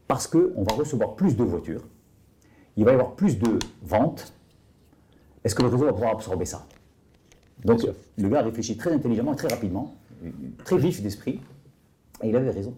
parce 0.08 0.26
qu'on 0.26 0.62
va 0.64 0.74
recevoir 0.74 1.14
plus 1.14 1.36
de 1.36 1.44
voitures, 1.44 1.86
il 2.76 2.84
va 2.84 2.90
y 2.90 2.94
avoir 2.94 3.14
plus 3.14 3.38
de 3.38 3.58
ventes. 3.82 4.32
Est-ce 5.44 5.54
que 5.54 5.62
le 5.62 5.68
réseau 5.68 5.84
va 5.84 5.92
pouvoir 5.92 6.12
absorber 6.12 6.44
ça? 6.44 6.66
Donc 7.64 7.86
le 8.16 8.28
gars 8.28 8.42
réfléchit 8.42 8.76
très 8.76 8.92
intelligemment 8.92 9.32
et 9.32 9.36
très 9.36 9.48
rapidement, 9.48 9.96
très 10.64 10.78
vif 10.78 11.02
d'esprit, 11.02 11.40
et 12.22 12.28
il 12.28 12.36
avait 12.36 12.50
raison. 12.50 12.74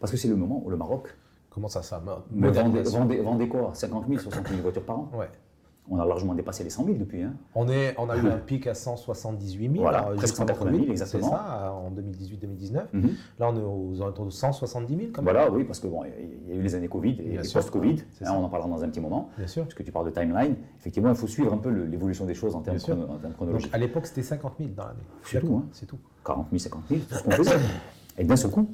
Parce 0.00 0.12
que 0.12 0.16
c'est 0.18 0.28
le 0.28 0.36
moment 0.36 0.62
où 0.64 0.70
le 0.70 0.76
Maroc 0.76 1.08
Comment 1.50 1.68
ça, 1.68 1.82
ça 1.82 2.00
vendait 2.30 3.48
quoi? 3.48 3.72
50 3.74 4.06
000, 4.06 4.20
60 4.20 4.48
000 4.48 4.60
voitures 4.62 4.84
par 4.84 4.98
an? 5.00 5.10
Ouais. 5.12 5.28
On 5.90 5.98
a 5.98 6.04
largement 6.04 6.34
dépassé 6.34 6.64
les 6.64 6.70
100 6.70 6.84
000 6.84 6.96
depuis. 6.98 7.22
Hein. 7.22 7.32
On, 7.54 7.66
est, 7.68 7.94
on 7.98 8.10
a 8.10 8.16
eu 8.16 8.26
un 8.28 8.36
pic 8.46 8.66
à 8.66 8.74
178 8.74 9.68
000. 9.72 9.82
Voilà, 9.82 9.98
alors, 10.00 10.10
presque 10.16 10.26
juste 10.36 10.40
avant 10.40 10.48
180 10.48 10.70
000, 10.70 10.78
Covid, 10.80 10.90
exactement. 10.90 11.24
C'est 11.24 11.30
ça, 11.30 11.72
en 11.72 11.90
2018-2019. 11.92 12.80
Mhm. 12.92 13.10
Là, 13.38 13.48
on 13.50 13.56
est 13.56 13.62
aux 13.98 14.02
alentours 14.02 14.26
de 14.26 14.30
170 14.30 14.96
000 14.96 15.08
quand 15.12 15.22
même. 15.22 15.32
Voilà, 15.32 15.50
oui, 15.50 15.64
parce 15.64 15.80
que 15.80 15.86
bon, 15.86 16.02
il 16.04 16.50
y 16.50 16.56
a 16.56 16.60
eu 16.60 16.62
les 16.62 16.74
années 16.74 16.88
Covid 16.88 17.10
et 17.12 17.14
Bien 17.30 17.42
les 17.42 17.48
post-Covid. 17.48 18.02
Hein, 18.22 18.32
on 18.32 18.44
en 18.44 18.48
parlera 18.48 18.68
dans 18.68 18.84
un 18.84 18.88
petit 18.88 19.00
moment. 19.00 19.30
Bien 19.38 19.46
sûr. 19.46 19.62
Puisque 19.64 19.84
tu 19.84 19.90
parles 19.92 20.06
de 20.06 20.10
timeline, 20.10 20.56
effectivement, 20.78 21.08
il 21.08 21.14
faut 21.16 21.26
suivre 21.26 21.52
un 21.52 21.58
peu 21.58 21.70
l'évolution 21.70 22.26
des 22.26 22.34
choses 22.34 22.54
en 22.54 22.60
termes, 22.60 22.76
chrono- 22.76 23.02
en 23.04 23.06
termes 23.06 23.20
Donc, 23.22 23.34
chronologiques. 23.36 23.74
à 23.74 23.78
l'époque, 23.78 24.06
c'était 24.06 24.22
50 24.22 24.52
000 24.58 24.70
dans 24.76 24.84
l'année. 24.84 24.98
C'est 25.24 25.40
tout, 25.40 25.46
D'accord, 25.46 25.58
hein. 25.60 25.68
C'est 25.72 25.86
tout. 25.86 25.98
40 26.26 26.46
000, 26.50 26.58
50 26.58 26.82
000, 26.88 27.00
c'est 27.08 27.14
ce 27.16 27.22
qu'on 27.24 27.30
faisait. 27.30 27.56
Et 28.18 28.24
d'un 28.24 28.36
seul 28.36 28.50
coup, 28.50 28.68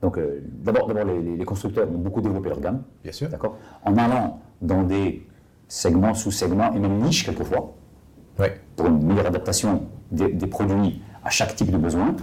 donc 0.00 0.18
euh, 0.18 0.40
d'abord, 0.62 0.92
les- 0.92 1.36
les 1.36 1.44
constructeurs 1.44 1.88
ont 1.88 1.98
beaucoup 1.98 2.20
développé 2.20 2.48
leur 2.48 2.60
gamme, 2.60 2.82
Bien 3.02 3.12
sûr. 3.12 3.28
d'accord, 3.28 3.56
en 3.84 3.96
allant 3.96 4.40
dans 4.60 4.82
des 4.82 5.26
segments, 5.72 6.12
sous-segments 6.12 6.70
et 6.74 6.78
même 6.78 6.98
niches 6.98 7.24
quelquefois, 7.24 7.72
Oui. 8.38 8.48
pour 8.76 8.86
une 8.88 9.02
meilleure 9.06 9.26
adaptation 9.26 9.84
des, 10.10 10.30
des 10.30 10.46
produits 10.46 11.00
à 11.24 11.30
chaque 11.30 11.56
type 11.56 11.70
de 11.70 11.78
besoin. 11.78 12.14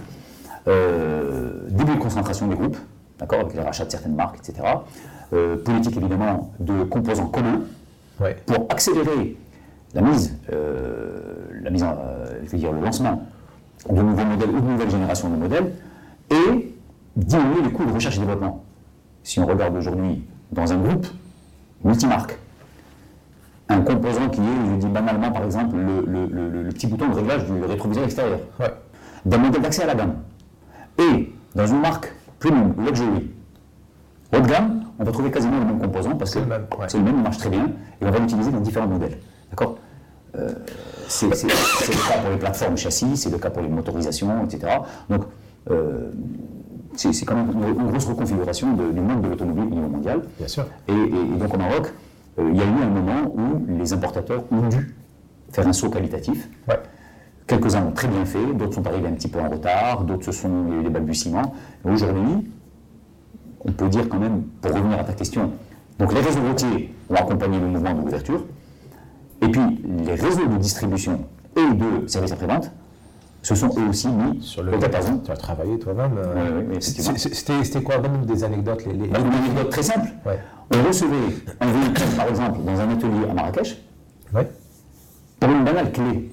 Euh, 0.68 1.68
début 1.68 1.94
de 1.96 1.98
concentration 1.98 2.46
des 2.46 2.54
groupes, 2.54 2.76
d'accord, 3.18 3.40
avec 3.40 3.54
le 3.54 3.62
rachat 3.62 3.84
de 3.86 3.90
certaines 3.90 4.14
marques, 4.14 4.36
etc. 4.38 4.62
Euh, 5.32 5.56
politique 5.56 5.96
évidemment 5.96 6.52
de 6.60 6.84
composants 6.84 7.26
communs 7.26 7.62
Oui. 8.20 8.30
pour 8.46 8.66
accélérer 8.68 9.36
la 9.94 10.02
mise, 10.02 10.36
euh, 10.52 11.48
la 11.62 11.70
mise 11.70 11.82
en, 11.82 11.96
je 12.44 12.50
veux 12.50 12.58
dire 12.58 12.72
le 12.72 12.80
lancement 12.80 13.20
de 13.90 14.00
nouveaux 14.00 14.24
modèles 14.24 14.50
ou 14.50 14.60
de 14.60 14.66
nouvelles 14.66 14.90
générations 14.90 15.28
de 15.28 15.36
modèles 15.36 15.72
et 16.30 16.72
diminuer 17.16 17.62
les 17.64 17.72
coûts 17.72 17.84
de 17.84 17.92
recherche 17.92 18.16
et 18.16 18.20
développement. 18.20 18.62
Si 19.24 19.40
on 19.40 19.46
regarde 19.46 19.76
aujourd'hui 19.76 20.22
dans 20.52 20.72
un 20.72 20.76
groupe 20.78 21.06
multimarque, 21.82 22.38
un 23.70 23.80
composant 23.82 24.28
qui 24.28 24.40
est, 24.40 24.70
je 24.72 24.76
dis 24.76 24.86
banalement 24.86 25.30
par 25.30 25.44
exemple, 25.44 25.76
le, 25.76 26.04
le- 26.06 26.26
le- 26.26 26.62
le 26.64 26.68
petit 26.70 26.86
bouton 26.86 27.08
de 27.08 27.14
réglage 27.14 27.44
du 27.46 27.62
rétroviseur 27.64 28.04
extérieur, 28.04 28.38
Ouais. 28.58 28.72
d'un 29.24 29.38
modèle 29.38 29.62
d'accès 29.62 29.82
à 29.84 29.86
la 29.86 29.94
gamme, 29.94 30.14
et 30.98 31.32
dans 31.54 31.66
une 31.66 31.80
marque 31.80 32.12
premium 32.38 32.74
luxury, 32.84 33.30
haut 34.34 34.40
de 34.40 34.46
gamme, 34.48 34.82
on 34.98 35.04
va 35.04 35.12
trouver 35.12 35.30
quasiment 35.30 35.58
le 35.60 35.64
même 35.66 35.78
composant 35.80 36.16
parce 36.16 36.30
que 36.34 36.40
C'est 36.40 36.44
le 36.44 36.50
même, 36.50 36.66
ouais. 36.78 36.86
il 37.16 37.22
marche 37.22 37.38
très 37.38 37.48
bien, 37.50 37.66
et 38.00 38.04
on 38.04 38.10
va 38.10 38.18
l'utiliser 38.18 38.50
dans 38.50 38.60
différents 38.60 38.86
modèles. 38.88 39.18
D'accord? 39.50 39.78
Euh, 40.36 40.48
C'est 41.08 41.26
le 41.28 41.32
cas 41.32 42.18
pour 42.22 42.30
les 42.30 42.36
plateformes 42.38 42.76
châssis, 42.76 43.16
c'est 43.16 43.30
le 43.30 43.38
cas 43.38 43.50
pour 43.50 43.62
les 43.62 43.68
motorisations, 43.68 44.44
etc. 44.44 44.72
Donc, 45.08 45.22
euh, 45.70 46.10
c'est 46.96 47.24
quand 47.24 47.34
même 47.36 47.50
une, 47.52 47.80
une 47.80 47.90
grosse 47.90 48.06
reconfiguration 48.06 48.72
de- 48.74 48.92
du 48.92 49.00
monde 49.00 49.22
de 49.22 49.28
l'automobile 49.28 49.64
au 49.64 49.74
niveau 49.74 49.88
mondial. 49.88 50.22
Bien 50.38 50.48
sûr. 50.48 50.66
Et, 50.88 50.92
et- 50.92 50.96
et 50.96 51.36
donc 51.38 51.52
au 51.54 51.58
Maroc, 51.58 51.92
il 52.38 52.56
y 52.56 52.60
a 52.60 52.64
eu 52.64 52.82
un 52.82 52.88
moment 52.88 53.32
où 53.34 53.66
les 53.78 53.92
importateurs 53.92 54.44
ont 54.50 54.68
dû 54.68 54.94
faire 55.52 55.66
un 55.66 55.72
saut 55.72 55.90
qualitatif. 55.90 56.48
Ouais. 56.68 56.78
Quelques-uns 57.46 57.80
l'ont 57.80 57.90
très 57.92 58.06
bien 58.08 58.24
fait, 58.24 58.44
d'autres 58.54 58.74
sont 58.74 58.86
arrivés 58.86 59.08
un 59.08 59.12
petit 59.12 59.28
peu 59.28 59.40
en 59.40 59.48
retard, 59.48 60.02
d'autres 60.04 60.24
se 60.26 60.32
sont 60.32 60.66
eu 60.78 60.82
des 60.84 60.90
balbutiements. 60.90 61.52
Aujourd'hui, 61.84 62.48
on 63.64 63.72
peut 63.72 63.88
dire 63.88 64.08
quand 64.08 64.18
même, 64.18 64.42
pour 64.60 64.72
revenir 64.72 64.98
à 64.98 65.04
ta 65.04 65.12
question, 65.12 65.50
donc 65.98 66.14
les 66.14 66.20
réseaux 66.20 66.40
routiers 66.40 66.94
ont 67.10 67.14
accompagné 67.16 67.58
le 67.58 67.66
mouvement 67.66 67.92
de 67.92 68.00
l'ouverture, 68.02 68.44
et 69.42 69.48
puis 69.48 69.60
les 70.06 70.14
réseaux 70.14 70.46
de 70.46 70.56
distribution 70.58 71.24
et 71.56 71.74
de 71.74 72.06
services 72.06 72.32
après-vente 72.32 72.70
se 73.42 73.54
sont 73.54 73.70
eux 73.78 73.88
aussi 73.88 74.08
mis 74.08 74.40
Sur 74.42 74.62
le 74.62 74.76
diapason. 74.76 75.18
tu 75.24 75.30
as 75.32 75.36
travaillé 75.36 75.78
toi-même. 75.78 76.12
euh, 76.18 76.60
Oui, 76.68 76.76
oui, 76.76 77.64
C'était 77.64 77.82
quoi 77.82 77.98
Donne-nous 77.98 78.26
des 78.26 78.44
anecdotes. 78.44 78.84
Les, 78.86 78.92
les- 78.92 79.08
Bah, 79.08 79.18
Une 79.18 79.32
anecdote 79.32 79.70
très 79.70 79.82
simple. 79.82 80.08
Ouais. 80.26 80.38
On 80.72 80.82
recevait 80.86 81.16
un 81.60 81.72
véhicule, 81.72 82.16
par 82.16 82.28
exemple, 82.28 82.60
dans 82.64 82.78
un 82.80 82.90
atelier 82.90 83.28
à 83.28 83.34
Marrakech, 83.34 83.76
Ouais. 84.32 84.48
pour 85.40 85.50
une 85.50 85.64
banale 85.64 85.90
clé 85.92 86.30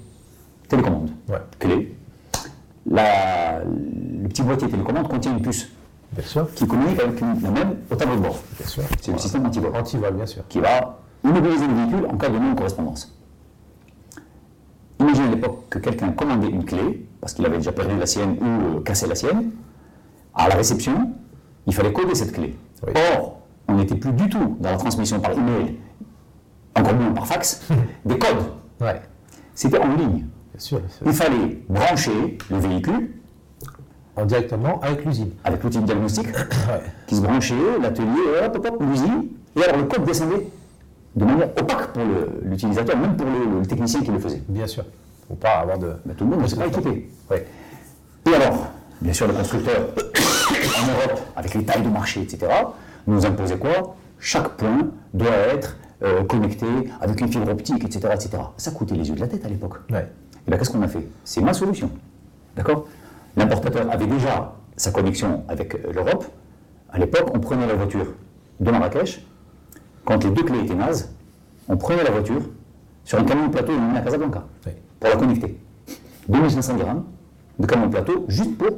télécommande. 0.67 1.09
Ouais. 1.27 1.37
Clé. 1.59 1.95
La- 2.89 3.59
le 3.63 4.27
petit 4.29 4.43
boîtier 4.43 4.69
télécommande 4.69 5.07
contient 5.09 5.35
une 5.35 5.41
puce 5.41 5.67
Bien 6.11 6.23
sûr. 6.23 6.53
qui 6.53 6.67
communique 6.67 6.99
avec 6.99 7.19
une- 7.19 7.41
la 7.41 7.49
même 7.51 7.75
au 7.89 7.95
tableau 7.95 8.15
de 8.15 8.21
bord. 8.21 8.39
Bien 8.59 8.67
sûr. 8.67 8.83
C'est 9.01 9.11
le 9.11 9.17
système 9.17 9.45
anti-vol 9.45 9.71
Anti-vol, 9.75 10.13
bien 10.13 10.25
sûr. 10.25 10.43
qui 10.47 10.59
va 10.59 10.99
immobiliser 11.23 11.67
le 11.67 11.73
véhicule 11.73 12.05
en 12.09 12.17
cas 12.17 12.29
de 12.29 12.37
non-correspondance. 12.37 13.13
Imaginez 14.99 15.27
à 15.27 15.31
l'époque 15.31 15.63
que 15.69 15.79
quelqu'un 15.79 16.11
commandait 16.11 16.47
une 16.49 16.63
clé, 16.65 17.05
parce 17.21 17.33
qu'il 17.33 17.45
avait 17.45 17.57
déjà 17.57 17.71
perdu 17.71 17.97
la 17.97 18.05
sienne 18.05 18.37
ou 18.41 18.77
euh, 18.77 18.81
cassé 18.81 19.07
la 19.07 19.15
sienne. 19.15 19.51
À 20.33 20.47
la 20.47 20.55
réception, 20.55 21.11
il 21.65 21.73
fallait 21.73 21.91
coder 21.93 22.15
cette 22.15 22.31
clé. 22.31 22.55
Oui. 22.85 22.93
Or, 23.15 23.36
on 23.67 23.73
n'était 23.75 23.95
plus 23.95 24.11
du 24.13 24.29
tout 24.29 24.57
dans 24.59 24.71
la 24.71 24.77
transmission 24.77 25.19
par 25.19 25.31
email, 25.33 25.75
encore 26.75 26.93
moins 26.95 27.11
par 27.11 27.27
fax, 27.27 27.61
des 28.05 28.17
codes. 28.17 28.45
Ouais. 28.81 29.01
C'était 29.53 29.79
en 29.79 29.87
ligne. 29.95 30.25
Bien 30.53 30.59
sûr. 30.59 30.81
Il 31.05 31.13
fallait 31.13 31.61
brancher 31.69 32.37
le 32.49 32.57
véhicule 32.57 33.11
En 34.15 34.25
directement 34.25 34.79
avec 34.81 35.03
l'usine. 35.05 35.31
avec 35.43 35.63
l'outil 35.63 35.79
de 35.79 35.85
diagnostic 35.85 36.27
Ouais. 36.35 36.81
qui 37.07 37.15
se 37.15 37.21
branchait, 37.21 37.55
l'atelier, 37.81 38.07
hop, 38.45 38.55
hop, 38.57 38.67
hop, 38.71 38.83
l'usine, 38.89 39.25
et 39.55 39.63
alors 39.63 39.77
le 39.77 39.83
code 39.85 40.05
descendait 40.05 40.47
de 41.15 41.25
manière 41.25 41.49
opaque 41.59 41.87
pour 41.93 42.03
l'utilisateur, 42.43 42.95
même 42.97 43.15
pour 43.17 43.25
le, 43.25 43.59
le 43.59 43.65
technicien 43.65 44.01
qui 44.01 44.11
le 44.11 44.19
faisait. 44.19 44.41
Bien 44.47 44.67
sûr. 44.67 44.83
Faut 45.27 45.33
pas 45.35 45.55
avoir 45.61 45.77
de. 45.79 45.93
Mais 46.05 46.13
tout 46.13 46.23
le 46.25 46.29
monde 46.29 46.41
ne 46.43 46.47
s'est 46.47 46.55
pas 46.55 46.67
équipé. 46.67 47.09
Ouais. 47.29 47.45
Et 48.29 48.33
alors, 48.35 48.67
bien 49.01 49.13
sûr, 49.13 49.27
le 49.27 49.33
constructeur 49.33 49.75
en 49.97 50.87
Europe, 50.87 51.19
avec 51.35 51.53
les 51.55 51.63
tailles 51.63 51.81
de 51.81 51.89
marché, 51.89 52.21
etc., 52.21 52.45
nous 53.07 53.25
imposait 53.25 53.57
quoi? 53.57 53.95
Chaque 54.19 54.49
point 54.49 54.89
doit 55.13 55.31
être 55.53 55.77
euh, 56.03 56.23
connecté 56.23 56.67
avec 57.01 57.19
une 57.21 57.27
fibre 57.27 57.49
optique, 57.49 57.83
etc., 57.83 58.09
etc. 58.13 58.37
Ça 58.57 58.71
coûtait 58.71 58.95
les 58.95 59.09
yeux 59.09 59.15
de 59.15 59.19
la 59.19 59.27
tête 59.27 59.45
à 59.45 59.49
l'époque. 59.49 59.75
Ouais. 59.89 60.07
Et 60.45 60.49
bien, 60.49 60.57
qu'est-ce 60.57 60.69
qu'on 60.69 60.81
a 60.81 60.87
fait? 60.87 61.07
C'est 61.23 61.41
ma 61.41 61.53
solution. 61.53 61.89
D'accord? 62.55 62.87
L'importateur 63.35 63.89
avait 63.91 64.07
déjà 64.07 64.53
sa 64.75 64.91
connexion 64.91 65.43
avec 65.47 65.75
euh, 65.75 65.91
l'Europe. 65.93 66.25
À 66.91 66.99
l'époque, 66.99 67.29
on 67.33 67.39
prenait 67.39 67.67
la 67.67 67.73
voiture 67.73 68.13
de 68.59 68.71
Marrakech. 68.71 69.25
Quand 70.05 70.23
les 70.23 70.29
deux 70.31 70.43
clés 70.43 70.59
étaient 70.59 70.75
nazes, 70.75 71.09
on 71.67 71.77
prenait 71.77 72.03
la 72.03 72.11
voiture 72.11 72.41
sur 73.03 73.19
un 73.19 73.23
camion 73.23 73.49
plateau 73.49 73.73
et 73.73 73.75
on 73.75 73.81
l'emmenait 73.81 73.99
à 73.99 74.01
Casablanca 74.01 74.45
pour 74.99 75.09
la 75.09 75.15
connecter. 75.15 75.57
2500 76.29 76.75
dirhams 76.75 77.03
de 77.59 77.65
camion 77.65 77.89
plateau 77.89 78.25
juste 78.27 78.57
pour 78.57 78.69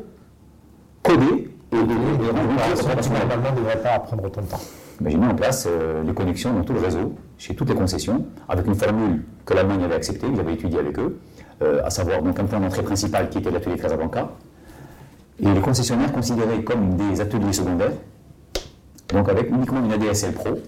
coder 1.04 1.50
et, 1.72 1.76
qui 1.76 1.84
opérationnel. 1.84 3.28
normalement 3.28 3.52
ne 3.52 3.58
devrait 3.58 3.82
pas 3.82 4.00
prendre 4.00 4.24
autant 4.26 4.42
de 4.42 4.48
temps. 4.48 4.62
J'ai 5.06 5.18
mis 5.18 5.26
en 5.26 5.36
place 5.36 5.68
euh, 5.70 6.04
les 6.04 6.14
connexions 6.14 6.54
dans 6.54 6.64
tout 6.64 6.74
le 6.74 6.80
réseau, 6.82 7.14
chez 7.38 7.56
toutes 7.56 7.70
les 7.70 7.76
concessions, 7.76 8.26
avec 8.50 8.66
une 8.68 8.76
formule 8.76 9.24
que 9.46 9.54
l'Allemagne 9.54 9.84
avait 9.84 9.96
acceptée, 9.96 10.28
que 10.28 10.36
j'avais 10.36 10.54
étudiée 10.54 10.80
avec 10.80 11.00
eux, 11.00 11.20
euh, 11.62 11.82
à 11.86 11.90
savoir 11.90 12.22
donc 12.22 12.38
un 12.40 12.44
point 12.46 12.60
d'entrée 12.60 12.84
principal 12.84 13.30
qui 13.30 13.38
était 13.38 13.52
l'atelier 13.52 13.78
de 13.78 13.82
Casablanca, 13.82 14.30
et 15.42 15.50
les 15.54 15.62
concessionnaires 15.62 16.12
considérés 16.12 16.64
comme 16.64 16.98
des 16.98 17.22
ateliers 17.22 17.54
secondaires, 17.54 17.94
donc 19.08 19.30
avec 19.30 19.50
uniquement 19.50 19.80
une 19.84 19.92
ADSL 19.94 20.34
Pro 20.34 20.60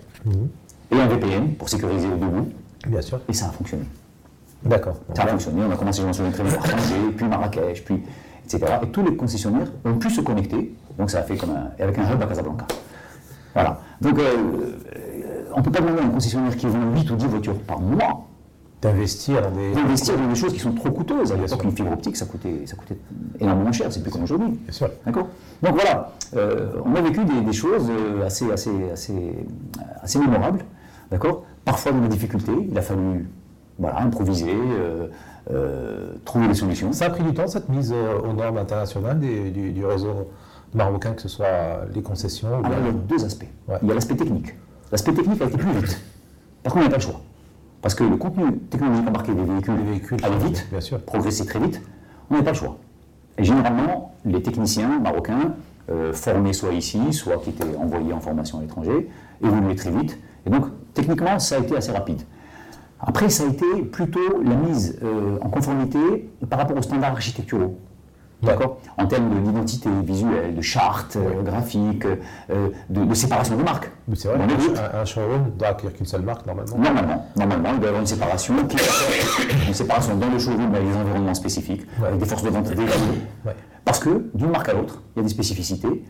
et 0.91 0.95
un 0.95 1.07
VPN 1.07 1.53
pour 1.55 1.67
sécuriser 1.67 2.07
le 2.07 2.15
debout, 2.15 2.47
Bien 2.87 3.01
sûr. 3.01 3.19
et 3.27 3.33
ça 3.33 3.47
a 3.47 3.49
fonctionné. 3.49 3.83
D'accord. 4.63 4.95
Ça 5.13 5.23
a 5.23 5.27
fonctionné, 5.27 5.63
on 5.67 5.71
a 5.71 5.75
commencé, 5.75 6.01
je 6.01 6.07
m'en 6.07 6.13
souviens 6.13 6.31
très 6.31 6.43
bien, 6.43 6.53
puis 7.17 7.25
Marrakech, 7.25 7.83
puis 7.83 8.01
etc. 8.45 8.73
Et 8.83 8.87
tous 8.87 9.03
les 9.03 9.15
concessionnaires 9.15 9.67
ont 9.83 9.95
pu 9.95 10.09
se 10.09 10.21
connecter, 10.21 10.73
donc 11.01 11.09
ça 11.09 11.19
a 11.19 11.23
fait 11.23 11.35
comme 11.35 11.49
un, 11.49 11.71
avec 11.83 11.97
un 11.97 12.13
hub 12.13 12.21
à 12.21 12.27
Casablanca. 12.27 12.65
Voilà. 13.55 13.79
Donc 14.01 14.19
euh, 14.19 14.23
euh, 14.23 15.43
on 15.55 15.57
ne 15.59 15.63
peut 15.63 15.71
pas 15.71 15.81
demander 15.81 15.99
à 16.01 16.05
un 16.05 16.09
concessionnaire 16.09 16.55
qui 16.55 16.67
vend 16.67 16.77
8 16.95 17.09
ou 17.09 17.15
10 17.15 17.25
voitures 17.25 17.57
par 17.59 17.79
mois 17.79 18.27
D'investir 18.83 19.41
dans 19.43 19.51
des. 19.51 19.73
d'investir 19.73 20.15
dans 20.17 20.27
des 20.27 20.33
choses 20.35 20.53
qui 20.53 20.59
sont 20.59 20.71
trop 20.73 20.89
coûteuses. 20.91 21.31
À 21.31 21.35
l'époque, 21.35 21.63
une 21.63 21.71
fibre 21.71 21.91
optique, 21.91 22.17
ça 22.17 22.25
coûtait, 22.25 22.65
ça 22.65 22.75
coûtait 22.75 22.97
énormément 23.39 23.71
cher, 23.71 23.91
c'est 23.91 24.01
plus 24.01 24.11
comme 24.11 24.23
aujourd'hui. 24.23 24.49
Bien 24.49 24.71
sûr. 24.71 24.89
D'accord 25.05 25.27
Donc 25.61 25.73
voilà, 25.75 26.11
euh, 26.35 26.71
on 26.85 26.95
a 26.95 27.01
vécu 27.01 27.23
des, 27.25 27.41
des 27.41 27.53
choses 27.53 27.91
assez, 28.25 28.51
assez, 28.51 28.71
assez, 28.91 29.35
assez 30.01 30.17
mémorables, 30.19 30.63
d'accord 31.11 31.43
Parfois 31.65 31.91
dans 31.91 31.99
des 32.01 32.07
difficultés, 32.07 32.53
il 32.71 32.75
a 32.77 32.81
fallu 32.81 33.27
voilà, 33.77 34.01
improviser, 34.01 34.51
euh, 34.51 35.07
euh, 35.51 36.13
trouver 36.25 36.47
des 36.47 36.55
solutions. 36.55 36.91
Ça 36.91 37.05
a 37.05 37.09
pris 37.11 37.23
du 37.23 37.33
temps, 37.35 37.45
cette 37.47 37.69
mise 37.69 37.93
aux 37.93 38.33
normes 38.33 38.57
internationales 38.57 39.19
des- 39.19 39.51
du, 39.51 39.71
du 39.73 39.85
réseau 39.85 40.27
marocain, 40.73 41.11
que 41.13 41.21
ce 41.21 41.29
soit 41.29 41.81
les 41.93 42.01
concessions 42.01 42.49
ou 42.61 42.65
Alors, 42.65 42.79
il 42.79 42.85
y 42.85 42.89
a 42.89 42.91
deux 42.91 43.25
aspects. 43.25 43.47
Ouais. 43.67 43.77
Il 43.81 43.87
y 43.87 43.91
a 43.91 43.93
l'aspect 43.95 44.15
technique. 44.15 44.55
L'aspect 44.91 45.13
technique 45.13 45.41
a 45.41 45.45
été 45.45 45.57
plus 45.57 45.71
vite. 45.71 46.01
Par 46.63 46.73
contre, 46.73 46.85
on 46.85 46.89
n'a 46.89 46.91
pas 46.91 46.97
le 46.97 47.01
choix. 47.03 47.21
Parce 47.81 47.95
que 47.95 48.03
le 48.03 48.15
contenu 48.17 48.57
technologique 48.69 49.07
embarqué 49.07 49.33
des 49.33 49.43
véhicules, 49.43 49.75
Les 49.75 49.83
véhicules, 49.83 50.17
allait 50.23 50.37
vite, 50.37 50.67
bien 50.69 50.81
sûr. 50.81 50.99
progressait 50.99 51.45
très 51.45 51.59
vite. 51.59 51.81
On 52.29 52.35
n'a 52.35 52.43
pas 52.43 52.51
le 52.51 52.55
choix. 52.57 52.77
Et 53.37 53.43
généralement, 53.43 54.13
les 54.25 54.41
techniciens 54.41 54.99
marocains, 54.99 55.55
euh, 55.89 56.13
formés 56.13 56.53
soit 56.53 56.73
ici, 56.73 56.99
soit 57.11 57.37
qui 57.37 57.49
étaient 57.49 57.75
envoyés 57.75 58.13
en 58.13 58.19
formation 58.19 58.59
à 58.59 58.61
l'étranger, 58.61 59.09
évoluaient 59.43 59.75
très 59.75 59.89
vite. 59.89 60.17
Et 60.45 60.49
donc, 60.49 60.65
techniquement, 60.93 61.39
ça 61.39 61.55
a 61.55 61.59
été 61.59 61.75
assez 61.75 61.91
rapide. 61.91 62.21
Après, 62.99 63.29
ça 63.29 63.45
a 63.45 63.47
été 63.47 63.65
plutôt 63.91 64.41
la 64.43 64.53
mise 64.55 64.99
euh, 65.01 65.37
en 65.41 65.49
conformité 65.49 66.29
par 66.49 66.59
rapport 66.59 66.77
aux 66.77 66.81
standards 66.83 67.13
architecturaux. 67.13 67.75
D'accord 68.41 68.79
En 68.97 69.05
termes 69.05 69.29
d'identité 69.43 69.89
visuelle, 70.03 70.55
de 70.55 70.61
charte 70.61 71.15
euh, 71.15 71.43
graphique, 71.43 72.05
euh, 72.49 72.69
de, 72.89 73.05
de 73.05 73.13
séparation 73.13 73.55
des 73.55 73.63
marques. 73.63 73.91
C'est 74.15 74.29
vrai, 74.29 74.39
un, 74.39 74.99
un 75.01 75.05
showroom 75.05 75.51
doit 75.57 75.67
accueillir 75.69 75.95
qu'une 75.95 76.05
seule 76.07 76.23
marque 76.23 76.45
normalement. 76.47 76.75
Normalement, 76.77 77.27
normalement, 77.35 77.69
il 77.73 77.77
doit 77.77 77.85
y 77.85 77.87
avoir 77.89 78.01
une 78.01 78.07
séparation, 78.07 78.55
une 79.67 79.73
séparation 79.73 80.15
dans 80.15 80.29
le 80.29 80.39
showroom 80.39 80.73
avec 80.73 80.87
des 80.87 80.95
environnements 80.95 81.33
spécifiques, 81.35 81.81
Ouais. 82.01 82.07
avec 82.07 82.19
des 82.19 82.25
forces 82.25 82.43
de 82.43 82.49
vente 82.49 82.67
dédiées. 82.69 82.85
Ouais. 83.45 83.55
Parce 83.85 83.99
que 83.99 84.25
d'une 84.33 84.49
marque 84.49 84.69
à 84.69 84.73
l'autre, 84.73 85.01
il 85.15 85.19
y 85.19 85.21
a 85.21 85.23
des 85.23 85.29
spécificités. 85.29 86.03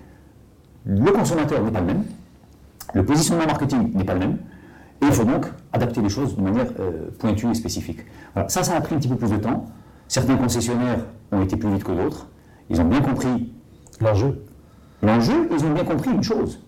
Le 0.86 1.12
consommateur 1.12 1.62
n'est 1.62 1.72
pas 1.72 1.82
le 1.82 1.86
même, 1.88 2.04
le 2.94 3.06
positionnement 3.06 3.46
marketing 3.46 3.92
n'est 3.94 4.04
pas 4.04 4.14
le 4.14 4.20
même, 4.20 4.38
et 5.02 5.06
il 5.08 5.12
faut 5.14 5.24
donc 5.26 5.46
adapter 5.74 6.02
les 6.02 6.10
choses 6.10 6.36
de 6.38 6.42
manière 6.42 6.68
euh, 6.80 7.10
pointue 7.20 7.50
et 7.50 7.54
spécifique. 7.56 8.00
Voilà. 8.34 8.48
Ça, 8.50 8.64
ça 8.64 8.76
a 8.76 8.82
pris 8.82 8.96
un 8.96 9.00
petit 9.00 9.08
peu 9.10 9.16
plus 9.16 9.30
de 9.32 9.38
temps. 9.38 9.66
Certains 10.12 10.36
concessionnaires 10.36 11.06
ont 11.32 11.42
été 11.42 11.56
plus 11.56 11.72
vite 11.72 11.86
que 11.86 11.94
d'autres. 11.94 12.28
Ils 12.70 12.82
ont 12.82 12.84
bien 12.84 13.00
compris 13.00 13.54
L'enjeu. 14.02 14.44
l'enjeu, 15.02 15.48
ils 15.58 15.64
ont 15.64 15.74
bien 15.74 15.86
compris 15.86 16.12
une 16.12 16.22
chose, 16.22 16.60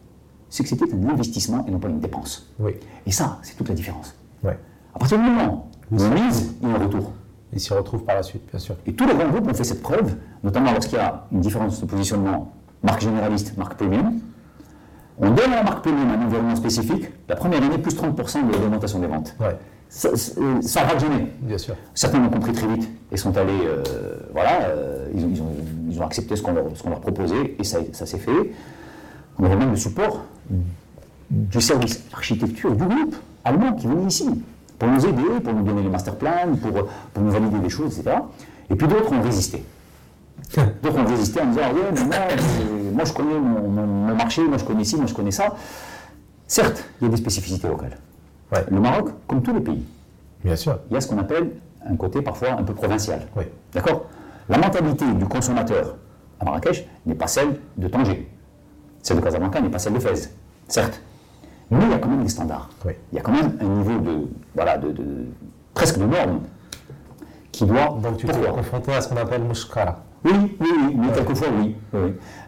c'est 0.47 0.63
que 0.63 0.69
c'était 0.69 0.85
un 0.93 1.09
investissement 1.09 1.65
et 1.67 1.71
non 1.71 1.77
pas 1.77 1.89
une 1.89 1.99
dépense. 1.99 2.49
Oui. 2.57 2.75
Et 3.05 3.11
ça, 3.11 3.39
c'est 3.41 3.57
toute 3.57 3.67
la 3.67 3.75
différence. 3.75 4.15
Ouais. 4.45 4.57
À 4.95 4.99
partir 4.99 5.17
du 5.17 5.25
moment 5.25 5.69
où 5.91 6.01
on 6.01 6.09
mise, 6.11 6.55
il 6.61 6.69
y 6.69 6.71
a 6.71 6.75
un 6.75 6.77
retour. 6.85 7.11
Il 7.51 7.59
s'y 7.59 7.73
retrouve 7.73 8.05
par 8.05 8.15
la 8.15 8.23
suite, 8.23 8.43
bien 8.49 8.59
sûr. 8.61 8.77
Et 8.85 8.93
tous 8.93 9.05
les 9.05 9.13
grands 9.13 9.27
groupes 9.27 9.49
ont 9.49 9.53
fait 9.53 9.65
cette 9.65 9.81
preuve, 9.81 10.15
notamment 10.41 10.71
lorsqu'il 10.71 10.97
y 10.99 11.01
a 11.01 11.25
une 11.33 11.41
différence 11.41 11.81
de 11.81 11.85
positionnement 11.85 12.53
marque 12.81 13.01
généraliste, 13.01 13.57
marque 13.57 13.73
premium. 13.73 14.21
On 15.17 15.31
donne 15.31 15.51
à 15.51 15.57
la 15.57 15.63
marque 15.63 15.81
premium 15.83 16.09
un 16.11 16.25
environnement 16.25 16.55
spécifique, 16.55 17.09
la 17.27 17.35
première 17.35 17.61
année, 17.61 17.77
plus 17.77 17.93
30% 17.93 18.47
de 18.47 18.53
l'augmentation 18.53 18.99
des 18.99 19.07
ventes. 19.07 19.35
Ouais. 19.41 19.57
Ça, 19.95 20.09
ça, 20.17 20.31
ça 20.61 20.81
rate 20.85 20.99
jamais. 21.01 21.27
Bien 21.41 21.57
sûr. 21.59 21.75
Certains 21.93 22.17
l'ont 22.19 22.29
compris 22.31 22.51
très 22.51 22.65
vite 22.65 22.89
et 23.11 23.17
sont 23.17 23.37
allés, 23.37 23.51
euh, 23.63 23.83
voilà, 24.33 24.63
euh, 24.63 25.07
ils, 25.15 25.23
ont, 25.23 25.29
ils 25.31 25.41
ont- 25.41 25.55
ils 25.91 25.99
ont 26.01 26.05
accepté 26.05 26.35
ce 26.35 26.41
qu'on 26.41 26.53
leur, 26.53 26.65
qu'on 26.81 26.89
leur 26.89 26.99
proposait 26.99 27.55
et 27.59 27.63
ça, 27.63 27.77
ça 27.91 28.07
s'est 28.07 28.17
fait. 28.17 28.51
On 29.37 29.43
avait 29.43 29.55
même 29.55 29.69
le 29.69 29.75
support 29.77 30.23
du 31.29 31.61
service 31.61 32.01
architecture 32.11 32.71
du 32.75 32.83
groupe 32.83 33.15
allemand 33.45 33.73
qui 33.73 33.85
venait 33.85 34.07
ici 34.07 34.27
pour 34.79 34.89
nous 34.89 35.05
aider, 35.05 35.39
pour 35.43 35.53
nous 35.53 35.61
donner 35.63 35.83
les 35.83 35.89
master 35.89 36.15
plans, 36.15 36.55
pour, 36.59 36.71
pour 37.13 37.23
nous 37.23 37.31
valider 37.31 37.59
des 37.59 37.69
choses, 37.69 37.99
etc. 37.99 38.17
Et 38.71 38.75
puis 38.75 38.87
d'autres 38.87 39.13
ont 39.13 39.21
résisté. 39.21 39.63
D'autres 40.81 40.97
ont 40.99 41.05
résisté 41.05 41.39
en 41.41 41.45
disant 41.45 41.61
Ah 41.65 41.73
ouais, 41.73 41.81
mais 41.93 42.03
moi, 42.05 42.15
euh, 42.15 42.91
moi 42.93 43.05
je 43.05 43.13
connais 43.13 43.39
mon, 43.39 43.69
mon- 43.69 43.85
mon 44.07 44.15
marché, 44.15 44.41
moi 44.43 44.57
je 44.57 44.65
connais 44.65 44.83
ci, 44.83 44.95
moi 44.97 45.05
je 45.05 45.13
connais 45.13 45.31
ça. 45.31 45.55
Certes, 46.47 46.83
il 46.99 47.05
y 47.05 47.07
a 47.07 47.11
des 47.11 47.17
spécificités 47.17 47.67
locales. 47.67 47.97
Ouais. 48.53 48.65
Le 48.69 48.79
Maroc, 48.79 49.09
comme 49.27 49.41
tous 49.41 49.53
les 49.53 49.61
pays, 49.61 49.83
Bien 50.43 50.55
sûr. 50.55 50.79
il 50.89 50.93
y 50.93 50.97
a 50.97 51.01
ce 51.01 51.07
qu'on 51.07 51.17
appelle 51.17 51.51
un 51.89 51.95
côté 51.95 52.21
parfois 52.21 52.51
un 52.51 52.63
peu 52.63 52.73
provincial. 52.73 53.21
Oui. 53.35 53.43
D'accord? 53.73 54.05
La 54.49 54.57
mentalité 54.57 55.05
du 55.11 55.25
consommateur 55.25 55.95
à 56.39 56.45
Marrakech 56.45 56.85
n'est 57.05 57.15
pas 57.15 57.27
celle 57.27 57.55
de 57.77 57.87
Tanger. 57.87 58.29
Celle 59.01 59.17
de 59.17 59.21
Casablanca 59.21 59.59
n'est 59.59 59.69
pas 59.69 59.79
celle 59.79 59.93
de 59.93 59.99
Fès, 59.99 60.33
certes. 60.67 61.01
Mais 61.71 61.79
il 61.83 61.91
y 61.91 61.93
a 61.93 61.97
quand 61.97 62.09
même 62.09 62.23
des 62.23 62.29
standards. 62.29 62.69
Oui. 62.85 62.93
Il 63.11 63.15
y 63.15 63.19
a 63.19 63.21
quand 63.21 63.31
même 63.31 63.57
un 63.59 63.65
niveau 63.65 63.99
de, 63.99 64.27
voilà, 64.55 64.77
de, 64.77 64.91
de- 64.91 65.25
presque 65.73 65.97
de 65.97 66.05
normes 66.05 66.41
qui 67.51 67.65
doit. 67.65 67.97
Donc 68.01 68.17
tu 68.17 68.27
t'es 68.27 68.33
Pourquoi 68.33 68.51
confronté 68.53 68.93
à 68.93 69.01
ce 69.01 69.09
qu'on 69.09 69.17
appelle 69.17 69.41
mouchkara. 69.43 70.03
oui, 70.25 70.31
oui, 70.59 70.67
oui, 70.87 70.95
mais 70.95 71.11
quelquefois 71.11 71.47
oui. 71.59 71.75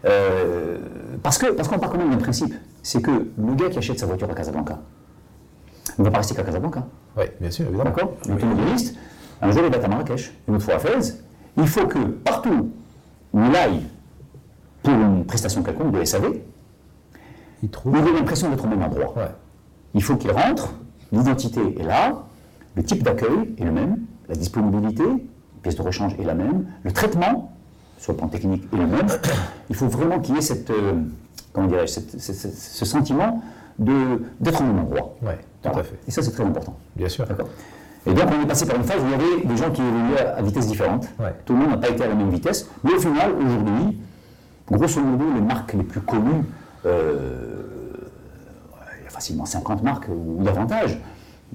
Euh, 0.04 0.78
parce 1.22 1.38
que 1.38 1.50
parce 1.52 1.68
qu'on 1.68 1.78
part 1.78 1.90
quand 1.90 1.98
même 1.98 2.10
d'un 2.10 2.16
principe, 2.18 2.54
c'est 2.82 3.02
que 3.02 3.10
le 3.10 3.54
gars 3.54 3.68
qui 3.70 3.78
achète 3.78 3.98
sa 3.98 4.06
voiture 4.06 4.30
à 4.30 4.34
Casablanca 4.34 4.78
ne 5.98 6.04
va 6.04 6.10
pas 6.10 6.18
rester 6.18 6.34
qu'à 6.34 6.42
Casablanca. 6.42 6.86
Oui, 7.16 7.24
bien 7.40 7.50
sûr, 7.50 7.66
évidemment. 7.66 7.84
D'accord 7.90 8.12
L'automobiliste, 8.28 8.96
un 9.40 9.50
jour 9.50 9.62
il 9.66 9.72
va 9.74 9.84
à 9.84 9.88
Marrakech, 9.88 10.32
une 10.48 10.54
autre 10.56 10.64
fois 10.64 10.74
à 10.74 10.78
Fès, 10.78 11.22
il 11.56 11.66
faut 11.66 11.86
que 11.86 11.98
partout 11.98 12.70
où 13.32 13.40
il 13.40 13.56
aille 13.56 13.82
pour 14.82 14.92
une 14.94 15.24
prestation 15.24 15.62
quelconque 15.62 15.92
de 15.98 16.04
SAV, 16.04 16.34
Il 17.62 17.68
trouve. 17.70 17.96
il 17.98 18.08
ait 18.08 18.12
l'impression 18.12 18.50
d'être 18.50 18.64
au 18.64 18.68
même 18.68 18.82
endroit. 18.82 19.14
Ouais. 19.16 19.30
Il 19.94 20.02
faut 20.02 20.16
qu'il 20.16 20.30
rentre, 20.30 20.74
l'identité 21.12 21.60
est 21.80 21.84
là, 21.84 22.22
le 22.74 22.82
type 22.84 23.02
d'accueil 23.02 23.54
est 23.58 23.64
le 23.64 23.72
même, 23.72 23.98
la 24.28 24.34
disponibilité, 24.34 25.04
pièce 25.62 25.76
de 25.76 25.82
rechange 25.82 26.14
est 26.18 26.24
la 26.24 26.34
même, 26.34 26.66
le 26.84 26.92
traitement, 26.92 27.52
sur 27.98 28.12
le 28.12 28.18
plan 28.18 28.28
technique, 28.28 28.64
est 28.72 28.76
le 28.76 28.86
même. 28.86 29.06
Il 29.70 29.74
faut 29.76 29.88
vraiment 29.88 30.20
qu'il 30.20 30.34
y 30.34 30.38
ait 30.38 30.42
cette, 30.42 30.70
euh, 30.70 30.92
comment 31.52 31.68
cette- 31.86 32.20
cette- 32.20 32.54
ce 32.54 32.84
sentiment 32.84 33.42
d'être 33.78 34.60
au 34.60 34.64
même 34.64 34.78
endroit. 34.80 35.14
Ouais, 35.22 35.38
tout 35.70 35.74
Voilà. 35.74 35.88
à 35.88 35.90
fait. 35.90 35.98
Et 36.08 36.10
ça, 36.10 36.22
c'est 36.22 36.30
très 36.32 36.44
important. 36.44 36.76
Bien 36.94 37.08
sûr. 37.08 37.26
D'accord. 37.26 37.48
Et 38.06 38.14
donc, 38.14 38.24
on 38.38 38.42
est 38.42 38.46
passé 38.46 38.66
par 38.66 38.76
une 38.76 38.84
phase 38.84 39.00
où 39.02 39.06
il 39.06 39.10
y 39.10 39.14
avait 39.14 39.44
des 39.44 39.56
gens 39.56 39.70
qui 39.70 39.82
évoluaient 39.82 40.20
à, 40.20 40.36
à 40.36 40.42
vitesse 40.42 40.66
différente. 40.68 41.08
Ouais. 41.18 41.34
Tout 41.44 41.54
le 41.54 41.58
monde 41.60 41.70
n'a 41.70 41.76
pas 41.78 41.88
été 41.88 42.04
à 42.04 42.08
la 42.08 42.14
même 42.14 42.30
vitesse. 42.30 42.68
Mais 42.84 42.92
au 42.92 43.00
final, 43.00 43.32
aujourd'hui, 43.32 43.98
grosso 44.70 45.00
modo, 45.00 45.24
les 45.34 45.40
marques 45.40 45.72
les 45.72 45.82
plus 45.82 46.00
connues, 46.00 46.44
euh, 46.86 47.62
il 49.00 49.04
y 49.04 49.06
a 49.06 49.10
facilement 49.10 49.44
50 49.44 49.82
marques 49.82 50.06
ou 50.08 50.42
davantage. 50.42 51.00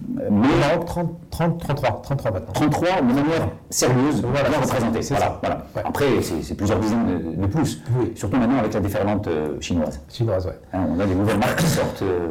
Mais 0.09 0.25
Au 0.27 0.31
Maroc, 0.31 0.85
30, 0.85 1.11
30, 1.29 1.59
33, 1.59 2.01
33 2.01 2.31
maintenant. 2.31 2.53
33 2.53 3.01
de 3.01 3.05
manière 3.07 3.47
sérieuse, 3.69 4.21
Voilà, 4.21 4.49
bien 4.49 4.57
représentée. 4.59 4.99
Voilà, 5.09 5.25
ça. 5.25 5.39
voilà. 5.41 5.65
Ouais. 5.75 5.81
Après, 5.85 6.05
c'est 6.21 6.55
plusieurs 6.55 6.79
dizaines 6.79 7.05
de, 7.35 7.41
de 7.41 7.47
plus. 7.47 7.81
Oui. 7.99 8.11
Surtout 8.15 8.37
maintenant 8.37 8.57
avec 8.59 8.73
la 8.73 8.79
déferlante 8.79 9.27
euh, 9.27 9.59
chinoise. 9.61 9.99
Chinoise, 10.09 10.45
ouais. 10.47 10.59
Hein, 10.73 10.85
on 10.89 10.99
a 10.99 11.05
des 11.05 11.13
nouvelles 11.15 11.37
marques 11.37 11.59
qui 11.59 11.67
sortent 11.67 12.01
euh, 12.01 12.29